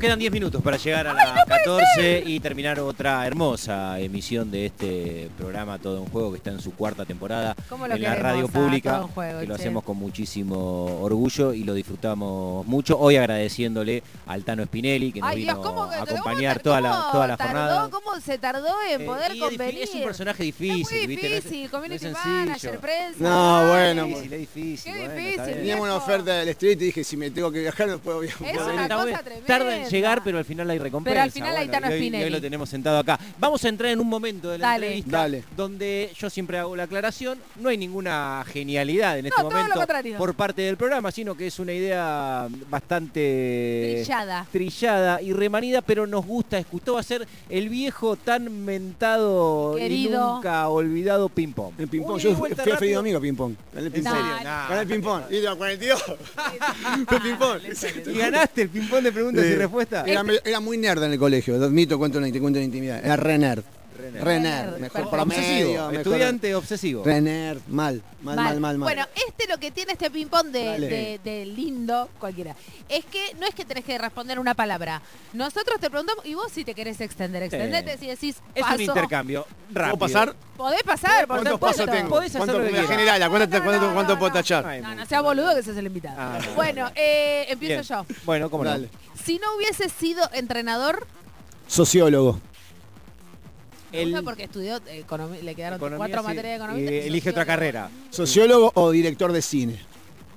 Quedan 0.01 0.17
10 0.19 0.31
minutos 0.31 0.61
para 0.63 0.77
llegar 0.77 1.07
a 1.07 1.13
las 1.13 1.45
14 1.45 2.23
y 2.25 2.39
terminar 2.39 2.79
otra 2.79 3.25
hermosa 3.27 3.99
emisión 3.99 4.49
de 4.49 4.65
este 4.65 5.29
programa 5.37 5.77
Todo 5.77 5.99
en 5.99 6.05
Juego 6.05 6.31
que 6.31 6.37
está 6.37 6.49
en 6.49 6.59
su 6.59 6.73
cuarta 6.73 7.05
temporada 7.05 7.55
¿Cómo 7.69 7.87
lo 7.87 7.93
en 7.95 8.01
la 8.01 8.15
radio 8.15 8.45
a 8.45 8.47
pública, 8.47 9.03
Juego, 9.13 9.39
que 9.41 9.45
lo 9.45 9.55
che? 9.55 9.61
hacemos 9.61 9.83
con 9.83 9.97
muchísimo 9.97 10.99
orgullo 11.01 11.53
y 11.53 11.63
lo 11.63 11.75
disfrutamos 11.75 12.65
mucho. 12.65 12.97
Hoy 12.99 13.15
agradeciéndole 13.17 14.01
al 14.25 14.43
Tano 14.43 14.63
Spinelli 14.65 15.11
que 15.11 15.19
nos 15.19 15.29
Ay 15.29 15.37
vino 15.37 15.53
Dios, 15.53 15.65
¿cómo, 15.65 15.83
a 15.83 16.01
acompañar 16.01 16.59
toda 16.61 16.81
la, 16.81 17.07
toda 17.11 17.27
la 17.27 17.37
tardó, 17.37 17.51
jornada. 17.59 17.89
¿Cómo 17.91 18.19
se 18.19 18.37
tardó 18.39 18.73
en 18.89 19.01
Eh, 19.01 19.05
poder 19.05 19.37
convenir? 19.37 19.83
Es 19.83 19.93
un 19.93 20.03
personaje 20.03 20.43
difícil, 20.43 20.81
Es 20.81 20.91
muy 20.91 21.07
¿viste? 21.07 21.29
No 21.29 21.35
es- 21.35 21.43
difícil, 21.43 21.69
no 21.71 21.83
es 21.85 22.03
manager, 22.25 22.79
prensa. 22.79 23.19
No, 23.19 23.67
bueno, 23.69 24.05
Es 24.05 24.07
difícil, 24.09 24.33
es 24.33 24.39
difícil. 24.39 24.93
Qué 24.93 24.99
bueno, 24.99 25.13
difícil. 25.15 25.53
Teníamos 25.53 25.83
una 25.85 25.95
oferta 25.95 26.33
del 26.37 26.49
street 26.49 26.81
y 26.81 26.85
dije, 26.85 27.03
si 27.03 27.17
me 27.17 27.29
tengo 27.29 27.51
que 27.51 27.59
viajar 27.59 27.87
no 27.87 27.99
puedo 27.99 28.19
viajar. 28.21 28.47
Es 28.47 28.61
una 28.61 28.83
está 28.83 28.95
cosa 28.95 29.05
bien. 29.05 29.19
tremenda. 29.23 29.47
Tarda 29.47 29.77
en 29.77 29.90
llegar, 29.91 30.21
pero 30.23 30.37
al 30.37 30.45
final 30.45 30.69
hay 30.69 30.79
recompensa. 30.79 31.13
Pero 31.13 31.23
al 31.23 31.31
final 31.31 31.55
hay 31.57 31.67
Bueno, 31.67 31.81
Tano 31.81 31.95
y 31.95 31.99
hoy- 31.99 32.23
y 32.23 32.29
lo 32.29 32.41
tenemos 32.41 32.69
sentado 32.69 32.97
acá. 32.99 33.19
Vamos 33.39 33.63
a 33.65 33.69
entrar 33.69 33.91
en 33.91 33.99
un 33.99 34.07
momento 34.07 34.49
de 34.49 34.57
la 34.57 34.67
Dale. 34.69 34.85
entrevista 34.87 35.17
Dale. 35.17 35.43
donde 35.55 36.11
yo 36.17 36.29
siempre 36.29 36.57
hago 36.57 36.75
la 36.75 36.83
aclaración. 36.83 37.37
No 37.59 37.69
hay 37.69 37.77
ninguna 37.77 38.43
genialidad 38.47 39.19
en 39.19 39.27
este 39.27 39.35
todo 39.41 39.49
lo 39.51 39.57
momento 39.57 39.75
contrario. 39.77 40.17
por 40.17 40.33
parte 40.33 40.61
del 40.63 40.77
programa, 40.77 41.11
sino 41.11 41.35
que 41.35 41.47
es 41.47 41.59
una 41.59 41.73
idea 41.73 42.47
bastante 42.69 43.93
Trillada. 44.03 44.45
trillada 44.51 45.21
y 45.21 45.33
remanida, 45.33 45.81
pero 45.81 46.07
nos 46.07 46.25
gusta 46.25 46.57
escuchar. 46.57 46.81
Va 46.95 46.99
a 46.99 47.03
ser 47.03 47.27
el 47.49 47.69
viejo 47.69 48.15
tan 48.15 48.65
mentado 48.65 49.77
y 49.77 49.81
Querido. 49.81 50.35
nunca 50.35 50.67
olvidado 50.67 51.29
ping 51.29 51.53
pong. 51.53 51.73
En 51.77 51.87
ping 51.87 52.01
pong, 52.01 52.13
Un 52.15 52.19
ida 52.19 52.23
yo 52.23 52.29
y 52.29 52.33
fui 52.33 52.39
vuelta 52.39 52.63
fui 52.63 52.71
a 52.71 52.75
rápido. 52.75 52.77
Freddy 52.79 52.93
Domingo 52.93 53.21
ping 53.21 53.35
pong. 53.35 53.55
Gané 53.73 53.85
el 53.85 53.91
ping 53.91 53.99
¿En 53.99 54.03
pong. 54.05 54.15
serio? 54.15 54.35
Gané 54.69 54.81
el 54.81 54.87
ping 54.87 55.01
pong. 55.01 55.21
Y 55.29 55.39
de 55.39 55.47
a 55.47 55.55
42. 55.55 56.03
Fue 57.07 57.19
ping 57.19 57.35
pong. 57.37 57.59
¿Y 58.13 58.17
ganaste 58.17 58.61
el 58.63 58.69
ping 58.69 58.87
pong 58.89 59.03
de 59.03 59.11
preguntas 59.11 59.45
y 59.45 59.47
Eh, 59.47 59.55
respuestas? 59.81 60.07
Era, 60.07 60.23
era 60.43 60.59
muy 60.59 60.77
nerd 60.77 61.03
en 61.03 61.11
el 61.13 61.19
colegio, 61.19 61.57
lo 61.57 61.65
admito, 61.65 61.97
cuento 61.97 62.19
te 62.21 62.39
cuento 62.39 62.59
en 62.59 62.63
la 62.63 62.65
intimidad. 62.65 63.03
Era 63.03 63.15
re 63.17 63.37
nerd. 63.37 63.63
Re 63.97 64.09
nerd. 64.09 64.23
Re 64.23 64.23
Re 64.23 64.39
nerd. 64.39 64.65
nerd, 64.71 64.79
Mejor 64.79 65.01
perfecto. 65.09 65.23
obsesivo, 65.23 65.47
promedio, 65.73 65.81
mejor- 65.91 65.95
estudiante 65.97 66.55
obsesivo. 66.55 67.03
Re 67.03 67.21
nerd, 67.21 67.59
mal, 67.67 68.01
mal, 68.23 68.35
mal, 68.35 68.59
mal, 68.59 68.77
mal. 68.79 68.79
Bueno, 68.79 69.05
este 69.27 69.47
lo 69.47 69.59
que 69.59 69.69
tiene 69.69 69.91
este 69.91 70.09
ping-pong 70.09 70.47
de, 70.47 70.79
de- 70.79 71.19
de 71.23 71.45
lindo, 71.45 72.09
cualquiera, 72.19 72.55
es 72.89 73.05
que 73.05 73.35
no 73.39 73.45
es 73.45 73.53
que 73.53 73.63
tenés 73.65 73.83
que 73.85 73.97
responder 73.99 74.39
una 74.39 74.55
palabra. 74.55 75.01
Nosotros 75.33 75.79
te 75.79 75.89
preguntamos, 75.89 76.25
y 76.25 76.33
vos 76.33 76.51
si 76.51 76.63
te 76.65 76.73
querés 76.73 76.99
extender, 77.01 77.43
extendete, 77.43 77.97
si 77.99 78.07
decís 78.07 78.37
Es 78.55 78.61
paso, 78.63 78.75
un 78.75 78.81
intercambio 78.81 79.45
rápido. 79.71 79.97
¿Puedo 79.97 80.13
pasar? 80.13 80.35
podés 80.57 80.83
pasar, 80.83 81.27
por 81.27 81.37
¿Cuántos 81.37 81.53
supuesto. 81.53 81.85
pasos 81.85 81.95
tengo? 81.95 82.09
Podés 82.09 82.29
hacer 82.29 82.39
¿Cuánto, 82.39 82.57
lo 82.59 82.63
que 82.65 82.69
quieras. 82.71 82.89
general, 82.89 83.29
¿cuánto, 83.29 83.57
No, 83.57 83.63
cuánto, 83.63 83.87
no, 83.87 83.93
cuánto 83.93 84.13
no, 84.13 84.19
puedo 84.19 84.29
no. 84.29 84.35
tachar? 84.39 84.81
No, 84.81 84.95
no 84.95 85.05
sea 85.05 85.21
boludo 85.21 85.55
que 85.55 85.63
sos 85.63 85.75
el 85.77 85.85
invitado. 85.87 86.15
Ah, 86.19 86.39
no. 86.43 86.53
Bueno, 86.55 86.91
eh, 86.95 87.45
empiezo 87.49 87.81
Bien. 87.95 88.05
yo. 88.07 88.15
Bueno, 88.25 88.49
cómo 88.49 88.63
Dale. 88.63 88.87
no. 88.91 89.10
Si 89.23 89.37
no 89.39 89.55
hubiese 89.55 89.89
sido 89.89 90.23
entrenador, 90.33 91.05
Sociólogo. 91.67 92.39
me 93.91 94.01
El- 94.01 94.09
gusta 94.11 94.23
porque 94.23 94.43
estudió 94.45 94.77
eh, 94.87 94.99
economía, 94.99 95.41
le 95.41 95.55
quedaron 95.55 95.77
economía, 95.77 95.97
cuatro 95.97 96.21
sí, 96.21 96.27
materias 96.27 96.51
de 96.51 96.55
economía. 96.65 96.91
y 96.91 97.07
elige 97.07 97.29
otra 97.29 97.45
carrera. 97.45 97.89
¿Sociólogo 98.09 98.71
o 98.75 98.91
director 98.91 99.31
de 99.31 99.41
cine? 99.41 99.79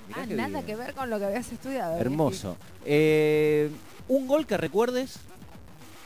Mirá 0.09 0.23
Ah, 0.23 0.27
qué 0.29 0.35
nada 0.35 0.49
bien. 0.49 0.67
que 0.67 0.77
ver 0.77 0.95
con 0.95 1.09
lo 1.11 1.19
que 1.19 1.25
habías 1.25 1.51
estudiado. 1.51 1.99
Hermoso. 1.99 2.57
Eh, 2.85 3.71
un 4.09 4.27
gol 4.27 4.47
que 4.47 4.57
recuerdes 4.57 5.17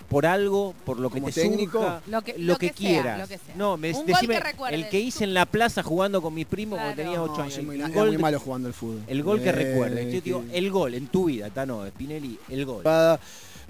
por 0.08 0.24
algo, 0.24 0.74
por 0.86 0.98
lo 0.98 1.10
que 1.10 1.20
Como 1.20 1.32
te 1.32 1.42
técnico. 1.42 1.80
surja, 1.80 2.00
Lo 2.06 2.22
que- 2.22 2.38
lo 2.38 2.56
que, 2.56 2.68
que 2.70 2.72
sea, 2.78 2.88
quieras. 3.02 3.18
lo 3.20 3.26
que 3.28 3.36
sea. 3.38 3.54
No, 3.56 3.76
me 3.76 3.88
Un 3.90 3.96
gol 3.98 4.06
decime 4.06 4.34
que 4.34 4.40
recuerdes. 4.40 4.80
el 4.80 4.88
que 4.88 5.00
hice 5.00 5.24
en 5.24 5.34
la 5.34 5.44
plaza 5.44 5.82
jugando 5.82 6.22
con 6.22 6.32
mis 6.34 6.46
primos 6.46 6.78
cuando 6.78 6.94
Claro. 6.94 7.10
tenía 7.10 7.22
8 7.22 7.36
No, 7.36 7.42
años. 7.44 7.64
muy, 7.64 7.80
el, 7.82 7.92
gol 7.92 8.08
muy 8.08 8.18
malo 8.18 8.40
jugando 8.40 8.68
al 8.68 8.74
fútbol. 8.74 9.02
el 9.06 9.22
gol 9.22 9.42
que 9.42 9.50
Eh, 9.50 9.52
recuerdes. 9.52 10.06
Yo 10.06 10.10
te 10.12 10.20
digo, 10.22 10.44
que- 10.50 10.56
el 10.58 10.70
gol 10.70 10.94
en 10.94 11.06
tu 11.08 11.26
vida, 11.26 11.50
Tano, 11.50 11.86
Spinelli, 11.88 12.38
el 12.48 12.64
gol. 12.64 12.78
Espada, 12.78 13.20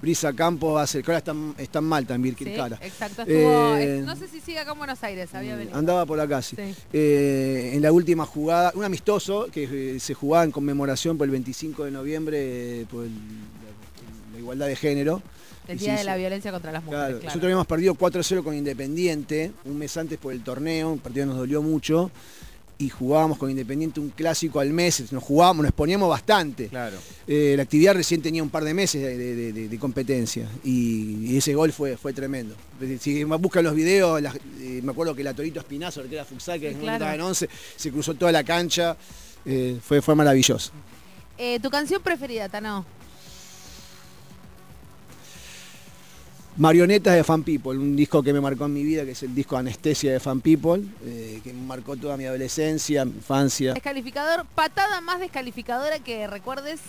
Brisa 0.01 0.31
Campos 0.31 0.79
hace, 0.81 1.03
que 1.03 1.11
ahora 1.11 1.17
están, 1.17 1.53
están 1.57 1.83
mal 1.83 2.07
también, 2.07 2.33
Sí, 2.37 2.45
Kirkara. 2.45 2.79
exacto. 2.81 3.23
Estuvo, 3.23 3.75
Eh, 3.75 3.97
eh, 3.97 4.01
no 4.05 4.15
sé 4.15 4.29
si 4.29 4.39
sigue 4.39 4.59
acá 4.59 4.71
en 4.71 4.77
Buenos 4.77 5.03
Aires, 5.03 5.35
había 5.35 5.57
venido. 5.57 5.77
Andaba 5.77 6.05
por 6.05 6.21
acá, 6.21 6.41
sí. 6.41 6.55
Sí. 6.55 6.73
Eh, 6.93 7.71
en 7.73 7.81
la 7.81 7.91
última 7.91 8.25
jugada, 8.25 8.71
un 8.75 8.85
amistoso 8.85 9.47
que 9.51 9.95
eh, 9.95 9.99
se 9.99 10.13
jugaba 10.13 10.45
en 10.45 10.51
conmemoración 10.51 11.17
por 11.17 11.25
el 11.25 11.31
25 11.31 11.83
de 11.83 11.91
noviembre, 11.91 12.37
eh, 12.81 12.85
por 12.89 13.03
el- 13.03 13.11
la, 13.11 14.31
la 14.33 14.39
igualdad 14.39 14.67
de 14.67 14.77
género. 14.77 15.21
El 15.69 15.77
día 15.77 15.93
sí, 15.93 15.97
de 15.99 16.03
la 16.03 16.13
sí. 16.13 16.19
violencia 16.19 16.51
contra 16.51 16.71
las 16.71 16.83
mujeres, 16.83 16.99
Claro, 17.05 17.13
claro. 17.19 17.25
Nosotros 17.27 17.43
habíamos 17.45 17.67
perdido 17.67 17.93
4-0 17.95 18.43
con 18.43 18.55
Independiente, 18.55 19.51
un 19.65 19.77
mes 19.77 19.95
antes 19.97 20.17
por 20.17 20.33
el 20.33 20.41
torneo, 20.43 20.89
un 20.91 20.99
partido 20.99 21.25
que 21.25 21.29
nos 21.29 21.37
dolió 21.37 21.61
mucho, 21.61 22.09
y 22.81 22.87
jugábamos 22.89 23.37
con 23.37 23.49
Independiente 23.51 23.99
un 23.99 24.09
clásico 24.09 24.59
al 24.61 24.71
mes, 24.71 25.11
nos 25.11 25.21
jugábamos, 25.21 25.63
nos 25.63 25.73
poníamos 25.73 26.07
bastante. 26.09 26.67
Claro. 26.69 26.95
Eh, 27.27 27.53
la 27.57 27.63
actividad 27.63 27.93
recién 27.93 28.21
tenía 28.21 28.41
un 28.41 28.49
par 28.49 28.63
de 28.63 28.73
meses 28.73 29.01
de, 29.01 29.17
de- 29.17 29.51
de- 29.53 29.67
de 29.67 29.77
competencia 29.79 30.47
y, 30.63 31.27
y 31.33 31.37
ese 31.37 31.53
gol 31.53 31.71
fue, 31.73 31.97
fue 31.97 32.13
tremendo. 32.13 32.55
Si 33.01 33.23
buscan 33.25 33.65
los 33.65 33.75
videos, 33.75 34.21
las- 34.21 34.35
eh, 34.61 34.79
me 34.81 34.91
acuerdo 34.91 35.13
que 35.13 35.23
la 35.25 35.33
Torito 35.33 35.59
Espinazo, 35.59 36.01
el 36.01 36.07
que 36.07 36.15
era 36.15 36.23
futsal, 36.25 36.59
que 36.59 36.67
Sí, 36.69 36.71
en 36.73 36.77
ese 36.77 36.81
claro. 36.83 36.99
momento 36.99 37.03
estaba 37.03 37.15
en 37.15 37.21
11, 37.21 37.49
se 37.75 37.91
cruzó 37.91 38.13
toda 38.15 38.31
la 38.31 38.43
cancha, 38.45 38.95
eh, 39.45 39.77
fue, 39.83 40.01
fue 40.01 40.15
maravilloso. 40.15 40.71
Eh, 41.37 41.59
¿Tu 41.61 41.69
canción 41.69 42.01
preferida, 42.01 42.47
Tano? 42.49 42.85
Marionetas 46.59 47.15
de 47.15 47.23
Fan 47.23 47.43
People, 47.43 47.77
un 47.77 47.95
disco 47.95 48.21
que 48.21 48.33
me 48.33 48.41
marcó 48.41 48.65
en 48.65 48.73
mi 48.73 48.83
vida, 48.83 49.05
que 49.05 49.11
es 49.11 49.23
el 49.23 49.33
disco 49.33 49.55
Anestesia 49.55 50.11
de 50.11 50.19
Fan 50.19 50.41
People, 50.41 50.83
eh, 51.05 51.39
que 51.41 51.53
me 51.53 51.61
marcó 51.61 51.95
toda 51.95 52.17
mi 52.17 52.25
adolescencia, 52.25 53.05
mi 53.05 53.13
infancia. 53.13 53.75
Descalificador, 53.75 54.45
patada 54.55 54.99
más 54.99 55.21
descalificadora 55.21 55.99
que 55.99 56.27
recuerdes, 56.27 56.81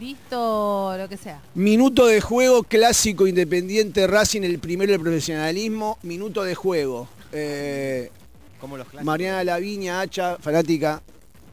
visto 0.00 0.96
lo 0.96 1.06
que 1.06 1.18
sea. 1.18 1.42
Minuto 1.54 2.06
de 2.06 2.22
juego 2.22 2.62
clásico 2.62 3.26
Independiente 3.26 4.06
Racing, 4.06 4.40
el 4.40 4.58
primero 4.58 4.90
del 4.90 5.02
profesionalismo, 5.02 5.98
minuto 6.02 6.42
de 6.42 6.54
juego. 6.54 7.08
Eh, 7.32 8.10
Como 8.58 8.78
los 8.78 8.86
clásicos. 8.86 9.04
Mariana 9.04 9.44
Laviña, 9.44 10.00
Hacha, 10.00 10.38
fanática 10.38 11.02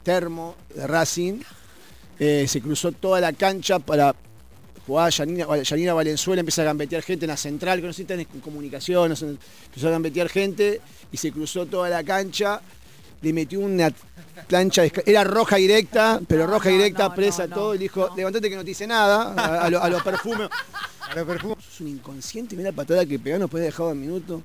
termo 0.04 0.56
de 0.74 0.88
Racing, 0.88 1.41
eh, 2.18 2.45
se 2.47 2.62
cruzó 2.62 2.93
toda 2.93 3.20
la 3.20 3.34
cancha 3.34 3.80
para 3.80 4.16
jugar 4.86 5.11
Yanina, 5.11 5.47
Yanina 5.63 5.93
Valenzuela, 5.93 6.39
empieza 6.41 6.61
a 6.61 6.65
gambetear 6.65 7.01
gente 7.03 7.25
en 7.25 7.29
la 7.29 7.38
central, 7.38 7.79
que 7.81 7.88
no 7.88 7.93
sé 7.93 7.97
si 7.97 8.01
están 8.03 8.19
en 8.19 8.25
comunicación, 8.41 9.09
no 9.09 9.15
sé, 9.15 9.27
empezó 9.65 9.88
a 9.88 9.91
gambetear 9.91 10.29
gente 10.29 10.81
y 11.11 11.17
se 11.17 11.31
cruzó 11.31 11.65
toda 11.65 11.89
la 11.89 12.03
cancha, 12.03 12.61
le 13.21 13.31
metió 13.34 13.59
una 13.61 13.89
plancha, 14.47 14.81
de 14.81 14.91
era 15.05 15.23
roja 15.23 15.55
directa, 15.55 16.19
pero 16.27 16.45
roja 16.47 16.69
no, 16.69 16.75
directa, 16.75 17.07
no, 17.09 17.15
presa, 17.15 17.47
no, 17.47 17.55
todo, 17.55 17.75
y 17.75 17.77
dijo, 17.77 18.09
no. 18.09 18.15
levantate 18.17 18.49
que 18.49 18.55
no 18.57 18.65
te 18.65 18.71
hice 18.71 18.86
nada, 18.86 19.34
a, 19.34 19.63
a 19.65 19.69
lo- 19.69 19.81
a 19.81 19.89
los 19.89 20.03
perfumes. 20.03 20.49
A 21.09 21.15
los 21.15 21.27
perfumes. 21.27 21.57
Sos 21.63 21.81
un 21.81 21.89
inconsciente, 21.89 22.55
mira 22.55 22.69
la 22.71 22.75
patada 22.75 23.05
que 23.05 23.19
pegó, 23.19 23.38
nos 23.38 23.49
puede 23.49 23.65
dejar 23.65 23.88
un 23.88 23.99
minuto. 23.99 24.41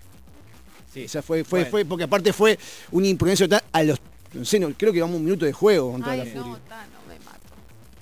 Sí. 0.92 1.04
O 1.04 1.08
sea, 1.08 1.22
fue, 1.22 1.44
fue, 1.44 1.60
Bueno. 1.60 1.70
fue, 1.70 1.84
porque 1.84 2.04
aparte 2.04 2.32
fue 2.32 2.58
una 2.90 3.06
imprudencia 3.06 3.46
total 3.46 3.62
a 3.72 3.82
los, 3.84 3.98
no 4.34 4.44
sé, 4.44 4.58
no, 4.58 4.68
creo 4.76 4.92
que 4.92 5.00
vamos 5.00 5.16
un 5.18 5.24
minuto 5.24 5.46
de 5.46 5.52
juego 5.52 5.92
con 5.92 6.00
toda 6.02 6.12
Ay, 6.12 6.18
la 6.18 6.24
no, 6.24 6.30
furia. 6.42 6.58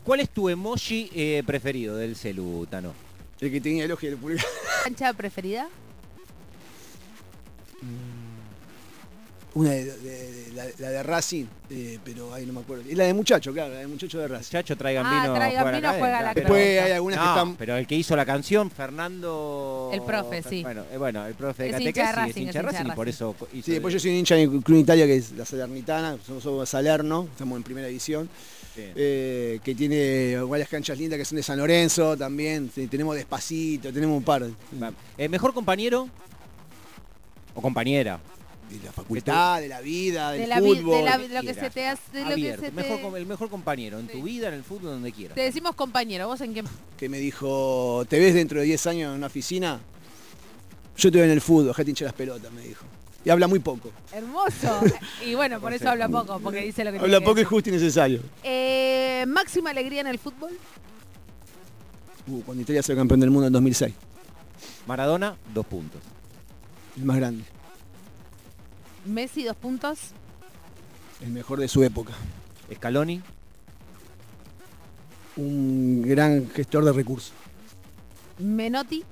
¿Cuál 0.06 0.20
es 0.20 0.30
tu 0.30 0.48
emoji 0.48 1.10
eh, 1.16 1.42
preferido 1.44 1.96
del 1.96 2.14
celu, 2.14 2.64
Tano? 2.70 2.94
El 3.40 3.50
que 3.50 3.60
tenía 3.60 3.84
el 3.84 3.90
ojo 3.90 4.06
y 4.06 4.10
el 4.10 4.16
pulgar. 4.16 4.46
¿Cancha 4.84 5.12
preferida? 5.12 5.68
Una 9.56 9.70
de, 9.70 9.84
de- 9.86 9.92
de- 10.32 10.52
la, 10.54 10.64
la 10.78 10.90
de 10.90 11.02
Racing, 11.02 11.46
eh, 11.70 11.98
pero 12.04 12.32
ahí 12.34 12.44
no 12.44 12.52
me 12.52 12.60
acuerdo. 12.60 12.84
Es 12.86 12.94
la 12.96 13.04
de 13.04 13.14
muchacho, 13.14 13.52
claro, 13.54 13.72
la 13.72 13.80
de 13.80 13.86
muchacho 13.86 14.18
de 14.18 14.28
Racing. 14.28 14.50
Chacho 14.52 14.76
traigan 14.76 15.06
Ah, 15.06 15.22
vino. 15.22 15.34
traigan 15.34 15.62
juega 15.62 15.78
vino, 15.80 15.92
juega 15.98 16.12
la 16.12 16.18
claro. 16.34 16.40
Después 16.40 16.82
hay 16.82 16.92
algunas 16.92 17.18
que 17.18 17.24
están. 17.26 17.56
pero 17.56 17.76
el 17.76 17.86
que 17.86 17.94
hizo 17.94 18.14
la 18.16 18.26
canción, 18.26 18.70
Fernando... 18.70 19.90
El 19.94 20.02
profe, 20.02 20.42
sí. 20.42 20.62
Bueno, 20.62 20.84
eh, 20.92 20.98
bueno 20.98 21.24
el 21.26 21.34
profe 21.34 21.64
de 21.64 21.72
de 21.72 21.88
es 21.88 21.94
Racing, 22.14 22.42
hincha 22.42 22.52
de 22.52 22.66
de 22.66 22.72
Racing 22.72 22.86
y 22.86 22.90
por 22.94 23.08
eso 23.08 23.34
hizo 23.54 23.64
Sí, 23.66 23.72
después 23.72 23.94
el- 23.94 23.98
yo 23.98 24.02
soy 24.02 24.10
un 24.10 24.16
hincha 24.18 24.34
del 24.34 24.62
Club 24.62 24.78
Italia, 24.78 25.06
que 25.06 25.16
es 25.16 25.32
la 25.32 25.44
Salernitana, 25.46 26.18
somos, 26.26 26.42
somos 26.42 26.68
Salerno, 26.68 27.26
estamos 27.32 27.56
en 27.56 27.62
primera 27.62 27.86
división, 27.86 28.28
eh, 28.76 29.58
que 29.64 29.74
tiene 29.74 30.36
varias 30.42 30.68
canchas 30.68 30.98
lindas 30.98 31.18
que 31.18 31.24
son 31.24 31.36
de 31.36 31.42
San 31.42 31.58
Lorenzo 31.58 32.14
también, 32.14 32.68
tenemos 32.90 33.16
Despacito, 33.16 33.90
tenemos 33.90 34.18
un 34.18 34.22
par. 34.22 34.44
Eh, 35.16 35.28
¿Mejor 35.30 35.54
compañero 35.54 36.08
o 37.54 37.62
compañera? 37.62 38.20
De 38.70 38.84
la 38.84 38.92
facultad, 38.92 39.60
de 39.60 39.68
la 39.68 39.80
vida, 39.80 40.32
del 40.32 40.40
De 40.42 40.46
la, 40.48 40.60
vi- 40.60 40.74
fútbol. 40.76 40.96
de 40.98 41.02
la- 41.04 41.16
lo 41.16 41.22
de 41.22 41.28
que 41.28 41.34
lo 41.34 41.40
que 41.42 41.54
se 41.54 41.70
te 41.70 41.86
hace, 41.86 42.02
de 42.12 42.20
lo 42.22 42.26
que 42.28 42.32
Abierto. 42.32 42.62
se 42.66 42.72
Mejor 42.72 42.96
te... 42.96 43.02
com- 43.02 43.16
el 43.16 43.26
mejor 43.26 43.48
compañero 43.48 43.98
en 44.00 44.08
tu 44.08 44.22
vida, 44.22 44.48
en 44.48 44.54
el 44.54 44.64
fútbol, 44.64 44.90
donde 44.90 45.12
quieras. 45.12 45.34
Te 45.36 45.42
decimos 45.42 45.74
compañero, 45.76 46.26
¿vos 46.26 46.40
en 46.40 46.52
qué? 46.54 46.64
que 46.98 47.08
me 47.08 47.18
dijo, 47.18 48.04
¿te 48.08 48.18
ves 48.18 48.34
dentro 48.34 48.58
de 48.60 48.66
10 48.66 48.86
años 48.88 49.10
en 49.10 49.18
una 49.18 49.28
oficina? 49.28 49.80
Yo 50.96 51.10
te 51.12 51.18
veo 51.18 51.26
en 51.26 51.30
el 51.32 51.40
fútbol, 51.40 51.68
dejate 51.68 51.90
hinchar 51.90 52.06
las 52.06 52.14
pelotas, 52.14 52.50
me 52.52 52.62
dijo. 52.62 52.84
Y 53.24 53.30
habla 53.30 53.46
muy 53.48 53.58
poco. 53.60 53.90
Hermoso. 54.12 54.80
y 55.24 55.34
bueno, 55.34 55.60
por 55.60 55.72
eso 55.72 55.88
habla 55.90 56.08
poco, 56.08 56.40
porque 56.40 56.60
dice 56.62 56.84
lo 56.84 56.90
que 56.92 56.98
Habla 56.98 57.18
poco 57.20 57.32
y 57.32 57.34
decir. 57.36 57.46
justo 57.48 57.68
y 57.68 57.72
necesario. 57.72 58.20
Eh, 58.42 59.24
máxima 59.28 59.70
alegría 59.70 60.00
en 60.00 60.06
el 60.08 60.18
fútbol. 60.18 60.50
Uh, 62.28 62.40
cuando 62.42 62.62
Italia 62.62 62.82
fue 62.82 62.96
campeón 62.96 63.20
del 63.20 63.30
mundo 63.30 63.46
en 63.46 63.52
2006, 63.52 63.94
Maradona, 64.86 65.36
dos 65.54 65.64
puntos. 65.66 66.00
el 66.96 67.04
más 67.04 67.16
grande, 67.16 67.44
Messi, 69.06 69.44
dos 69.44 69.56
puntos. 69.56 69.98
el 71.22 71.30
mejor 71.30 71.60
de 71.60 71.68
su 71.68 71.82
época. 71.82 72.12
Scaloni, 72.74 73.22
un 75.36 76.02
gran 76.02 76.50
gestor 76.50 76.84
de 76.84 76.92
recursos. 76.92 77.32
Menotti 78.38 79.04